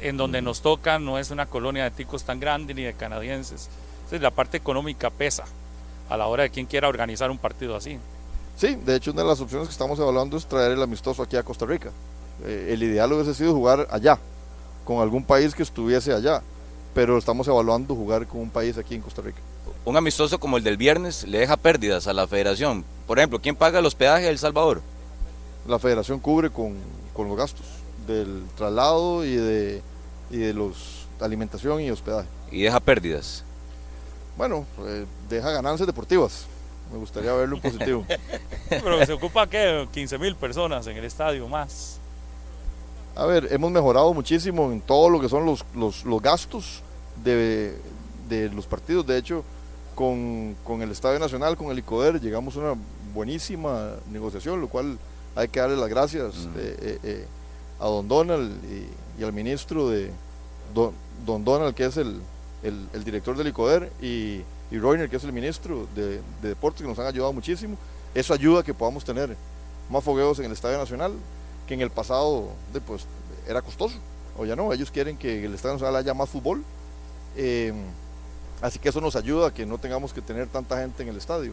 [0.00, 3.68] en donde nos toca, no es una colonia de ticos tan grande ni de canadienses.
[3.96, 5.44] Entonces la parte económica pesa
[6.08, 7.98] a la hora de quien quiera organizar un partido así.
[8.56, 11.36] Sí, de hecho una de las opciones que estamos evaluando es traer el amistoso aquí
[11.36, 11.90] a Costa Rica.
[12.44, 14.18] Eh, el ideal hubiese sido jugar allá,
[14.84, 16.42] con algún país que estuviese allá,
[16.94, 19.40] pero estamos evaluando jugar con un país aquí en Costa Rica.
[19.84, 22.84] Un amistoso como el del viernes le deja pérdidas a la federación.
[23.06, 24.80] Por ejemplo, ¿quién paga el hospedaje de El Salvador?
[25.66, 26.74] La federación cubre con,
[27.12, 27.66] con los gastos
[28.06, 29.82] del traslado y de,
[30.30, 32.28] y de los alimentación y hospedaje.
[32.50, 33.44] Y deja pérdidas.
[34.36, 36.46] Bueno, eh, deja ganancias deportivas.
[36.92, 38.06] Me gustaría verlo en positivo.
[38.68, 41.98] Pero se ocupa que 15 mil personas en el estadio más.
[43.16, 46.82] A ver, hemos mejorado muchísimo en todo lo que son los, los, los gastos
[47.22, 47.78] de,
[48.28, 49.06] de los partidos.
[49.06, 49.44] De hecho,
[49.94, 52.74] con, con el Estadio Nacional, con el ICODER, llegamos a una
[53.14, 54.98] buenísima negociación, lo cual
[55.36, 57.26] hay que darle las gracias eh, eh, eh,
[57.80, 60.10] a don Donald y, y al ministro de
[60.74, 60.92] don,
[61.24, 62.20] don Donald, que es el,
[62.62, 66.82] el, el director del ICODER, y, y Reiner, que es el ministro de, de Deportes,
[66.82, 67.76] que nos han ayudado muchísimo.
[68.14, 69.36] Eso ayuda a que podamos tener
[69.90, 71.12] más fogueos en el Estadio Nacional,
[71.66, 73.06] que en el pasado de, pues,
[73.48, 73.96] era costoso,
[74.36, 76.62] o ya no, ellos quieren que el Estadio Nacional haya más fútbol.
[77.36, 77.72] Eh,
[78.64, 81.18] así que eso nos ayuda a que no tengamos que tener tanta gente en el
[81.18, 81.52] estadio.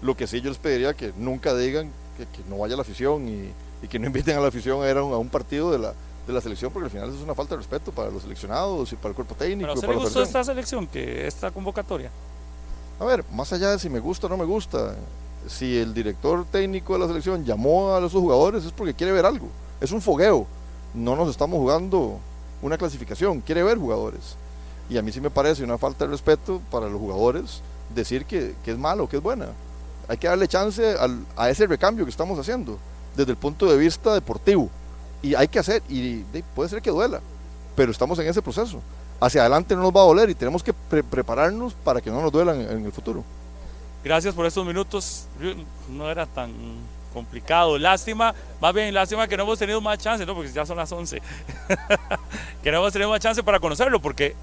[0.00, 3.28] Lo que sí yo les pediría que nunca digan que, que no vaya la afición
[3.28, 3.50] y,
[3.82, 5.78] y, que no inviten a la afición a ir a un, a un partido de
[5.80, 5.94] la,
[6.26, 8.96] de la selección, porque al final es una falta de respeto para los seleccionados y
[8.96, 9.68] para el cuerpo técnico.
[9.68, 12.10] ¿Pero para le gustó esta selección, que esta convocatoria?
[13.00, 14.94] A ver, más allá de si me gusta o no me gusta,
[15.48, 19.26] si el director técnico de la selección llamó a esos jugadores es porque quiere ver
[19.26, 19.48] algo.
[19.80, 20.46] Es un fogueo.
[20.94, 22.20] No nos estamos jugando
[22.62, 24.36] una clasificación, quiere ver jugadores.
[24.88, 27.62] Y a mí sí me parece una falta de respeto para los jugadores
[27.94, 29.46] decir que, que es malo, que es buena.
[30.08, 32.78] Hay que darle chance al- a ese recambio que estamos haciendo
[33.16, 34.68] desde el punto de vista deportivo.
[35.22, 37.20] Y hay que hacer, y de- puede ser que duela,
[37.74, 38.80] pero estamos en ese proceso.
[39.20, 42.20] Hacia adelante no nos va a doler y tenemos que pre- prepararnos para que no
[42.20, 43.24] nos duelan en- en el futuro.
[44.04, 45.24] Gracias por estos minutos.
[45.88, 46.52] No era tan
[47.14, 47.78] complicado.
[47.78, 50.34] Lástima, más bien lástima que no hemos tenido más chance, ¿no?
[50.34, 51.22] Porque ya son las 11.
[52.62, 54.34] que no hemos tenido más chance para conocerlo, porque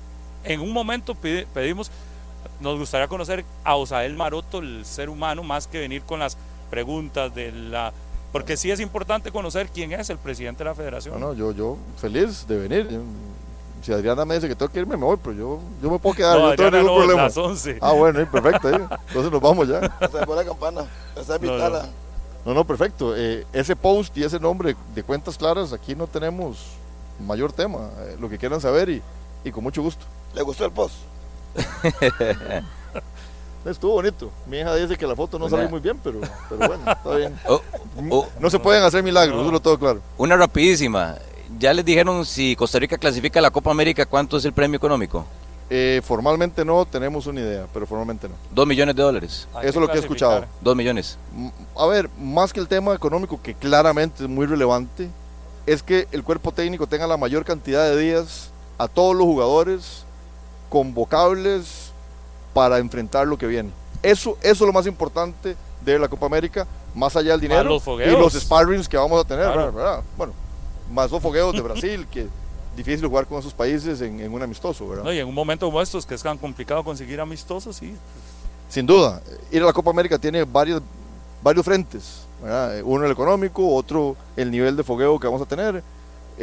[0.43, 1.91] en un momento pide- pedimos,
[2.59, 6.37] nos gustaría conocer a Osael Maroto, el ser humano, más que venir con las
[6.69, 7.91] preguntas de la...
[8.31, 11.19] Porque sí es importante conocer quién es el presidente de la federación.
[11.19, 13.01] No, no, yo, yo feliz de venir.
[13.81, 16.15] Si Adriana me dice que tengo que irme, me voy, pero yo, yo me puedo
[16.15, 17.21] quedar, No, no, tengo ningún no, problema.
[17.23, 17.79] las 11.
[17.81, 18.87] Ah, bueno, perfecto, eh.
[19.07, 19.81] entonces nos vamos ya.
[19.99, 20.85] Se fue la campana.
[21.19, 21.59] Esa es mi No, no.
[21.59, 21.89] tala.
[22.45, 23.13] No, no, perfecto.
[23.17, 26.57] Eh, ese post y ese nombre de cuentas claras, aquí no tenemos
[27.19, 27.89] mayor tema.
[28.01, 29.01] Eh, lo que quieran saber y,
[29.43, 30.05] y con mucho gusto.
[30.33, 30.95] ¿Le gustó el post?
[33.65, 34.31] Estuvo bonito.
[34.47, 37.39] Mi hija dice que la foto no salió muy bien, pero, pero bueno, está bien.
[37.47, 37.61] Oh,
[38.09, 40.01] oh, No se pueden hacer milagros, eso lo tengo claro.
[40.17, 41.15] una rapidísima.
[41.59, 44.77] Ya les dijeron si Costa Rica clasifica a la Copa América, ¿cuánto es el premio
[44.77, 45.25] económico?
[45.69, 48.35] Eh, formalmente no tenemos una idea, pero formalmente no.
[48.51, 49.47] Dos millones de dólares.
[49.59, 50.45] Eso es lo que he escuchado.
[50.61, 51.17] Dos millones.
[51.35, 55.09] M- A ver, más que el tema económico, que claramente es muy relevante,
[55.67, 58.49] es que el cuerpo técnico tenga la mayor cantidad de días
[58.79, 60.05] a todos los jugadores
[60.71, 61.91] convocables
[62.53, 63.69] para enfrentar lo que viene.
[64.01, 66.65] Eso, eso es lo más importante de la Copa América,
[66.95, 69.71] más allá del dinero los y los sparrings que vamos a tener, Claro.
[69.71, 70.01] ¿verdad?
[70.17, 70.33] Bueno,
[70.91, 72.27] más los fogueos de Brasil, que
[72.75, 75.03] difícil jugar con esos países en, en un amistoso, ¿verdad?
[75.03, 77.95] No, y en un momento como estos, que es tan complicado conseguir amistosos, sí.
[78.69, 79.21] Sin duda,
[79.51, 80.81] ir a la Copa América tiene varios,
[81.43, 82.21] varios frentes.
[82.41, 82.81] ¿verdad?
[82.83, 85.83] Uno el económico, otro el nivel de fogueo que vamos a tener,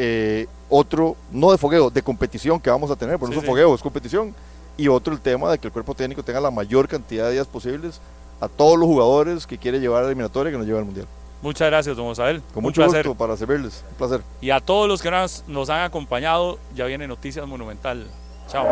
[0.01, 3.47] eh, otro, no de fogueo, de competición que vamos a tener, porque sí, no es
[3.47, 3.51] sí.
[3.51, 4.33] fogueo, es competición,
[4.77, 7.49] y otro el tema de que el cuerpo técnico tenga la mayor cantidad de días
[7.49, 8.01] posibles
[8.41, 11.07] a todos los jugadores que quiere llevar a la eliminatoria que nos lleve al Mundial.
[11.43, 12.43] Muchas gracias, don Isabel.
[12.55, 13.85] Con mucho gusto para servirles.
[13.91, 14.23] Un placer.
[14.41, 18.07] Y a todos los que nos, nos han acompañado, ya viene Noticias Monumental.
[18.49, 18.67] Chao.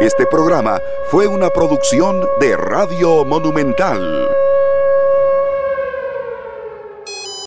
[0.00, 0.80] Este programa
[1.10, 4.30] fue una producción de Radio Monumental.